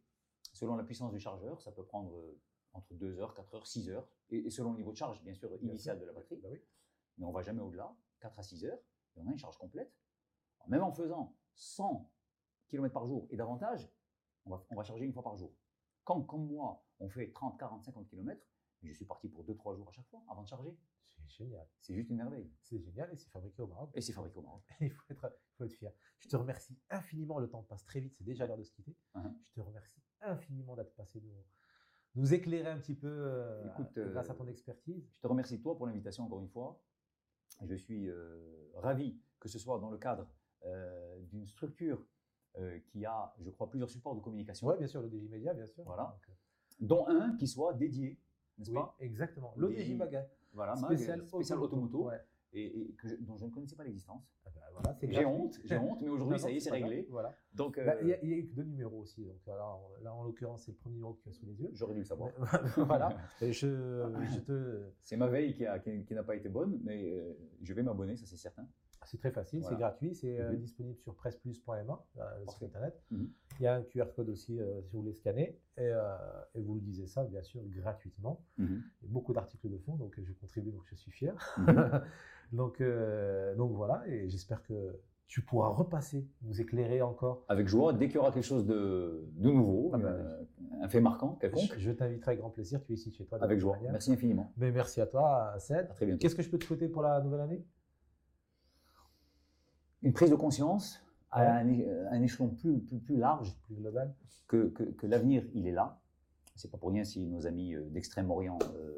Selon 0.52 0.76
la 0.76 0.84
puissance 0.84 1.12
du 1.12 1.18
chargeur, 1.18 1.60
ça 1.60 1.72
peut 1.72 1.84
prendre 1.84 2.14
euh, 2.16 2.40
entre 2.74 2.94
2 2.94 3.18
heures, 3.18 3.34
4 3.34 3.54
heures, 3.54 3.66
6 3.66 3.88
heures, 3.90 4.08
et, 4.30 4.38
et 4.46 4.50
selon 4.50 4.70
le 4.72 4.76
niveau 4.76 4.92
de 4.92 4.96
charge, 4.96 5.20
bien 5.22 5.34
sûr, 5.34 5.50
Bien 5.58 5.70
initial 5.70 5.96
sûr. 5.96 6.02
de 6.02 6.06
la 6.06 6.12
batterie. 6.12 6.36
Bah 6.36 6.48
oui. 6.52 6.60
Mais 7.18 7.24
on 7.26 7.32
va 7.32 7.42
jamais 7.42 7.60
au-delà, 7.60 7.94
4 8.20 8.38
à 8.38 8.42
6 8.42 8.64
heures, 8.66 8.78
et 9.16 9.20
on 9.20 9.26
a 9.28 9.30
une 9.30 9.38
charge 9.38 9.56
complète. 9.58 9.92
Alors, 10.58 10.68
même 10.68 10.82
en 10.82 10.92
faisant 10.92 11.36
100 11.54 12.10
km 12.68 12.92
par 12.92 13.06
jour 13.06 13.26
et 13.30 13.36
davantage, 13.36 13.90
on 14.44 14.50
va, 14.50 14.66
on 14.70 14.76
va 14.76 14.84
charger 14.84 15.04
une 15.04 15.12
fois 15.12 15.22
par 15.22 15.36
jour. 15.36 15.54
Quand, 16.04 16.22
comme 16.22 16.46
moi, 16.46 16.84
on 16.98 17.08
fait 17.08 17.30
30, 17.32 17.58
40, 17.58 17.84
50 17.84 18.08
km, 18.08 18.40
je 18.82 18.92
suis 18.92 19.04
parti 19.04 19.28
pour 19.28 19.44
2-3 19.44 19.76
jours 19.76 19.88
à 19.88 19.92
chaque 19.92 20.08
fois 20.08 20.22
avant 20.28 20.42
de 20.42 20.48
charger. 20.48 20.76
C'est 21.06 21.28
génial. 21.28 21.66
C'est 21.80 21.94
juste 21.94 22.10
une 22.10 22.16
merveille. 22.16 22.50
C'est 22.60 22.78
génial 22.78 23.10
et 23.12 23.16
c'est 23.16 23.30
fabriqué 23.30 23.62
au 23.62 23.66
Maroc. 23.66 23.90
Et 23.94 24.00
c'est 24.00 24.12
fabriqué 24.12 24.38
au 24.38 24.42
Maroc. 24.42 24.62
il, 24.80 24.90
faut 24.90 25.04
être, 25.10 25.38
faut 25.56 25.64
être 25.64 25.72
fier. 25.72 25.92
Je 26.18 26.28
te 26.28 26.36
remercie 26.36 26.78
infiniment. 26.90 27.38
Le 27.38 27.48
temps 27.48 27.62
passe 27.62 27.84
très 27.84 28.00
vite. 28.00 28.14
C'est 28.16 28.24
déjà 28.24 28.46
l'heure 28.46 28.58
de 28.58 28.62
se 28.62 28.72
quitter. 28.72 28.96
Mhm. 29.14 29.38
Je 29.42 29.54
te 29.54 29.60
remercie 29.60 30.02
infiniment 30.20 30.76
d'être 30.76 30.94
passé 30.94 31.20
nous, 31.20 31.44
nous 32.14 32.34
éclairer 32.34 32.70
un 32.70 32.78
petit 32.78 32.94
peu 32.94 33.08
euh, 33.08 33.70
Écoute, 33.72 33.96
euh, 33.98 34.12
grâce 34.12 34.30
à 34.30 34.34
ton 34.34 34.46
expertise. 34.46 35.08
Je 35.12 35.20
te 35.20 35.26
remercie 35.26 35.60
toi 35.60 35.76
pour 35.76 35.86
l'invitation 35.86 36.24
encore 36.24 36.40
une 36.40 36.48
fois. 36.48 36.82
Je 37.62 37.74
suis 37.74 38.08
euh, 38.08 38.70
ravi 38.74 39.16
que 39.40 39.48
ce 39.48 39.58
soit 39.58 39.78
dans 39.78 39.90
le 39.90 39.98
cadre 39.98 40.26
euh, 40.64 41.18
d'une 41.30 41.46
structure 41.46 42.04
euh, 42.58 42.78
qui 42.86 43.04
a, 43.04 43.34
je 43.40 43.50
crois, 43.50 43.68
plusieurs 43.68 43.90
supports 43.90 44.14
de 44.14 44.20
communication, 44.20 44.68
Oui, 44.68 44.76
bien 44.78 44.86
sûr, 44.86 45.00
l'ODJ 45.02 45.28
Média, 45.28 45.52
bien 45.54 45.66
sûr. 45.66 45.84
Voilà. 45.84 46.04
Donc, 46.04 46.36
dont 46.80 47.08
un 47.08 47.36
qui 47.36 47.46
soit 47.46 47.74
dédié, 47.74 48.18
n'est-ce 48.58 48.70
oui, 48.70 48.76
pas? 48.76 48.94
exactement. 49.00 49.52
L'ODJ 49.56 49.94
Maga, 49.94 50.26
Voilà, 50.52 50.76
spécial, 50.76 51.26
spécial 51.26 51.58
automoto, 51.58 52.06
Ouais. 52.08 52.20
Et, 52.54 52.80
et 52.80 52.92
que 52.94 53.08
je- 53.08 53.16
dont 53.16 53.36
je 53.36 53.44
ne 53.44 53.50
connaissais 53.50 53.76
pas 53.76 53.84
l'existence. 53.84 54.22
Ah 54.46 54.50
ben, 54.54 54.60
voilà, 54.72 54.96
J'ai 55.02 55.24
honte, 55.24 55.58
j'ai 55.64 55.76
honte, 55.78 56.00
mais 56.02 56.08
aujourd'hui, 56.10 56.38
ça 56.38 56.50
y 56.50 56.56
est, 56.56 56.60
c'est 56.60 56.70
réglé. 56.70 57.06
Voilà. 57.10 57.34
Donc, 57.54 57.78
euh, 57.78 57.84
Bah, 57.84 57.96
Il 58.02 58.08
y, 58.08 58.12
a- 58.12 58.18
il 58.22 58.28
y 58.30 58.32
a 58.32 58.36
eu 58.36 58.46
que 58.46 58.54
deux 58.54 58.62
numéros 58.64 59.00
aussi. 59.00 59.24
Donc 59.24 59.44
là, 59.46 59.64
en- 59.66 59.88
là, 60.02 60.14
en 60.14 60.24
l'occurrence, 60.24 60.64
c'est 60.64 60.72
le 60.72 60.76
premier 60.78 60.94
numéro 60.94 61.14
que 61.14 61.22
tu 61.22 61.28
as 61.28 61.32
sous 61.32 61.46
les 61.46 61.60
yeux. 61.60 61.70
j'aurais 61.72 61.94
dû 61.94 62.00
le 62.00 62.04
savoir. 62.04 62.30
voilà. 62.76 63.16
Je, 63.40 63.50
je 64.34 64.40
te, 64.40 64.82
C'est 65.02 65.16
ma 65.16 65.26
veille 65.28 65.54
qui 65.54 65.66
a- 65.66 65.78
qui- 65.78 66.04
qui 66.04 66.14
n'a 66.14 66.22
pas 66.22 66.36
été 66.36 66.48
bonne, 66.48 66.80
mais 66.84 67.12
euh, 67.12 67.32
je 67.62 67.74
vais 67.74 67.82
m'abonner, 67.82 68.16
ça 68.16 68.26
c'est 68.26 68.36
certain. 68.36 68.66
C'est 69.06 69.18
très 69.18 69.30
facile, 69.30 69.60
Voilà. 69.60 69.76
c'est 69.76 69.80
gratuit, 69.80 70.14
c'est 70.14 70.40
euh, 70.40 70.52
Mhm. 70.52 70.58
disponible 70.58 70.98
sur 70.98 71.14
presseplus.ma, 71.14 71.72
euh, 71.72 71.80
le 72.34 72.40
site 72.40 72.46
Parfait. 72.46 72.64
internet. 72.66 73.02
Mhm. 73.10 73.28
Il 73.60 73.62
y 73.62 73.66
a 73.66 73.74
un 73.76 73.82
QR 73.82 74.06
code 74.16 74.28
aussi 74.30 74.58
euh, 74.60 74.82
si 74.82 74.92
vous 74.92 75.00
voulez 75.02 75.12
scanner. 75.14 75.58
Et, 75.76 75.82
euh, 75.82 76.16
et 76.54 76.62
vous 76.62 76.74
le 76.74 76.80
disiez 76.80 77.06
ça, 77.06 77.24
bien 77.24 77.42
sûr, 77.42 77.60
gratuitement. 77.66 78.40
Il 78.58 78.64
y 78.64 79.06
a 79.06 79.08
beaucoup 79.08 79.32
d'articles 79.32 79.68
de 79.68 79.78
fond, 79.78 79.96
donc 79.96 80.18
euh, 80.18 80.22
je 80.24 80.32
contribue, 80.32 80.70
donc 80.70 80.82
je 80.86 80.94
suis 80.96 81.10
fier. 81.10 81.34
Mhm. 81.58 81.64
donc, 82.52 82.80
euh, 82.80 83.54
donc 83.56 83.72
voilà, 83.72 84.02
et 84.08 84.28
j'espère 84.28 84.62
que 84.62 85.00
tu 85.26 85.40
pourras 85.42 85.68
repasser, 85.68 86.28
nous 86.42 86.60
éclairer 86.60 87.00
encore. 87.00 87.44
Avec 87.48 87.66
joie, 87.66 87.92
dès 87.94 88.06
qu'il 88.08 88.16
y 88.16 88.18
aura 88.18 88.30
quelque 88.30 88.44
chose 88.44 88.66
de, 88.66 89.24
de 89.32 89.50
nouveau, 89.50 89.90
Ah 89.94 89.98
bah, 89.98 90.08
euh, 90.10 90.44
un 90.82 90.88
fait 90.88 91.00
marquant, 91.00 91.34
quelconque, 91.40 91.72
Je, 91.74 91.80
je 91.80 91.90
t'inviterai 91.92 92.32
avec 92.32 92.40
grand 92.40 92.50
plaisir, 92.50 92.82
tu 92.84 92.92
es 92.92 92.94
ici 92.94 93.10
chez 93.10 93.24
toi. 93.24 93.38
avec 93.42 93.58
joie. 93.58 93.76
manière. 93.76 93.92
Merci 93.92 94.12
infiniment. 94.12 94.52
Mais 94.58 94.70
merci 94.70 95.00
à 95.00 95.06
toi, 95.06 95.54
Ced. 95.58 95.78
À 95.90 95.94
très 95.94 96.06
bientôt. 96.06 96.20
Qu'est-ce 96.20 96.34
que 96.36 96.42
je 96.42 96.50
peux 96.50 96.58
te 96.58 96.64
souhaiter 96.64 96.88
pour 96.88 97.02
la 97.02 97.20
nouvelle 97.22 97.40
année? 97.40 97.64
Une 100.04 100.12
prise 100.12 100.30
de 100.30 100.36
conscience 100.36 101.00
à 101.32 101.40
Ouais. 101.64 102.06
un, 102.12 102.22
échelon 102.22 102.48
plus, 102.48 102.78
plus, 102.78 102.98
plus 102.98 103.16
large 103.16 103.56
Plus 103.66 103.74
global 103.74 104.14
que, 104.46 104.68
que, 104.68 104.84
que 104.84 105.06
l'avenir, 105.08 105.42
il 105.54 105.66
est 105.66 105.72
là. 105.72 105.98
C'est 106.54 106.70
pas 106.70 106.78
pour 106.78 106.90
rien 106.90 107.02
si 107.02 107.26
nos 107.26 107.46
amis 107.48 107.74
euh, 107.74 107.88
d'Extrême-Orient 107.90 108.58
euh, 108.76 108.92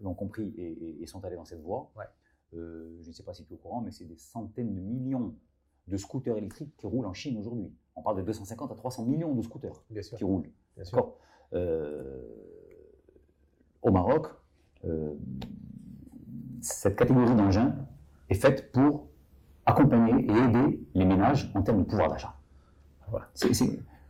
l'ont 0.00 0.14
compris 0.14 0.54
et, 0.56 0.62
et- 0.70 1.02
et 1.02 1.06
sont 1.06 1.24
allés 1.24 1.34
dans 1.34 1.44
cette 1.44 1.60
voie. 1.62 1.90
Ouais. 1.96 2.04
Euh, 2.54 2.96
je 3.02 3.08
ne 3.08 3.12
sais 3.12 3.24
pas 3.24 3.34
si 3.34 3.44
tu 3.44 3.52
es 3.52 3.56
au 3.56 3.58
courant, 3.58 3.80
mais 3.80 3.90
c'est 3.90 4.04
des 4.04 4.16
centaines 4.16 4.72
de 4.74 4.80
millions 4.80 5.34
de 5.88 5.96
scooters 5.96 6.36
électriques 6.36 6.76
qui 6.76 6.86
roulent 6.86 7.06
en 7.06 7.14
Chine 7.14 7.36
aujourd'hui. 7.38 7.72
On 7.96 8.02
parle 8.02 8.18
de 8.18 8.22
250 8.22 8.70
à 8.70 8.74
300 8.76 9.04
millions 9.06 9.34
de 9.34 9.42
scooters 9.42 9.82
Bien 9.90 10.02
sûr. 10.02 10.16
qui 10.18 10.24
roulent. 10.24 10.50
Bien 10.76 10.84
sûr. 10.84 11.14
Euh, 11.54 12.22
au 13.82 13.90
Maroc, 13.90 14.26
euh, 14.84 15.14
cette 16.60 16.96
catégorie 16.96 17.34
d'engins 17.34 17.74
est 18.28 18.34
faite 18.34 18.70
pour 18.72 19.08
accompagner 19.66 20.24
et 20.24 20.36
aider 20.36 20.80
les 20.94 21.04
ménages 21.04 21.50
en 21.54 21.62
termes 21.62 21.78
de 21.78 21.84
pouvoir 21.84 22.08
d'achat. 22.08 22.34
Voilà. 23.10 23.26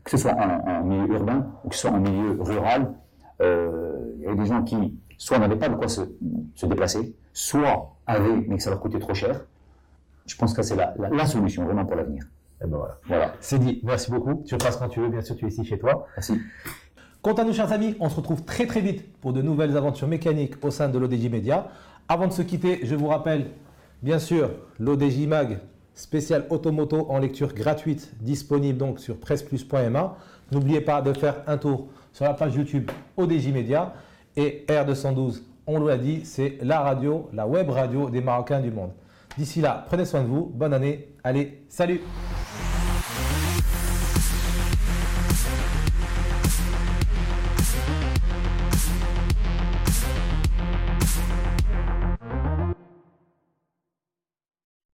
Que 0.04 0.10
ce 0.10 0.16
soit 0.16 0.34
en, 0.34 0.84
milieu 0.84 1.14
urbain 1.14 1.46
ou 1.64 1.70
que 1.70 1.74
ce 1.74 1.82
soit 1.82 1.90
en 1.90 2.00
milieu 2.00 2.40
rural, 2.40 2.94
euh, 3.40 4.14
il 4.16 4.22
y 4.22 4.26
avait 4.26 4.36
des 4.36 4.46
gens 4.46 4.62
qui 4.62 4.98
soit 5.18 5.38
n'avaient 5.38 5.56
pas 5.56 5.68
de 5.68 5.74
quoi 5.74 5.88
se, 5.88 6.02
déplacer, 6.66 7.16
soit 7.32 7.96
avaient 8.06 8.44
mais 8.48 8.56
que 8.56 8.62
ça 8.62 8.70
leur 8.70 8.80
coûtait 8.80 9.00
trop 9.00 9.14
cher. 9.14 9.44
Je 10.26 10.36
pense 10.36 10.54
que 10.54 10.62
c'est 10.62 10.76
la, 10.76 10.94
la, 10.96 11.26
solution 11.26 11.64
vraiment 11.64 11.84
pour 11.84 11.96
l'avenir. 11.96 12.24
Et 12.24 12.64
eh 12.64 12.66
ben 12.66 12.78
voilà. 12.78 12.98
voilà. 13.06 13.32
C'est 13.40 13.58
dit. 13.58 13.80
Merci 13.84 14.10
beaucoup. 14.10 14.42
Tu 14.46 14.54
repasses 14.54 14.76
quand 14.76 14.88
tu 14.88 15.00
veux. 15.00 15.08
Bien 15.08 15.20
sûr, 15.20 15.36
tu 15.36 15.44
es 15.44 15.48
ici 15.48 15.64
chez 15.64 15.78
toi. 15.78 16.06
Merci. 16.16 16.40
Quant 17.22 17.34
à 17.34 17.44
nous, 17.44 17.52
chers 17.52 17.72
amis, 17.72 17.96
on 18.00 18.08
se 18.08 18.16
retrouve 18.16 18.44
très 18.44 18.66
très 18.66 18.80
vite 18.80 19.12
pour 19.20 19.32
de 19.32 19.42
nouvelles 19.42 19.76
aventures 19.76 20.08
mécaniques 20.08 20.64
au 20.64 20.70
sein 20.70 20.88
de 20.88 20.98
l'ODJ 20.98 21.28
Media. 21.28 21.68
Avant 22.08 22.28
de 22.28 22.32
se 22.32 22.42
quitter, 22.42 22.80
je 22.84 22.94
vous 22.94 23.08
rappelle, 23.08 23.50
bien 24.02 24.18
sûr, 24.18 24.50
l'ODJ 24.78 25.26
Mag 25.26 25.58
spécial 25.96 26.46
Automoto 26.50 27.06
en 27.08 27.18
lecture 27.18 27.52
gratuite, 27.54 28.12
disponible 28.20 28.78
donc 28.78 29.00
sur 29.00 29.18
presseplus.ma. 29.18 30.16
N'oubliez 30.52 30.80
pas 30.80 31.02
de 31.02 31.12
faire 31.12 31.42
un 31.46 31.56
tour 31.56 31.88
sur 32.12 32.24
la 32.24 32.34
page 32.34 32.54
YouTube 32.54 32.90
ODJ 33.16 33.48
Media 33.48 33.94
et 34.36 34.64
R212. 34.68 35.42
On 35.66 35.84
l'a 35.84 35.96
dit, 35.96 36.24
c'est 36.24 36.58
la 36.62 36.80
radio, 36.80 37.28
la 37.32 37.46
web 37.46 37.70
radio 37.70 38.08
des 38.08 38.20
Marocains 38.20 38.60
du 38.60 38.70
monde. 38.70 38.92
D'ici 39.36 39.60
là, 39.60 39.84
prenez 39.86 40.04
soin 40.04 40.22
de 40.22 40.28
vous, 40.28 40.44
bonne 40.54 40.72
année, 40.72 41.08
allez, 41.24 41.64
salut 41.68 42.00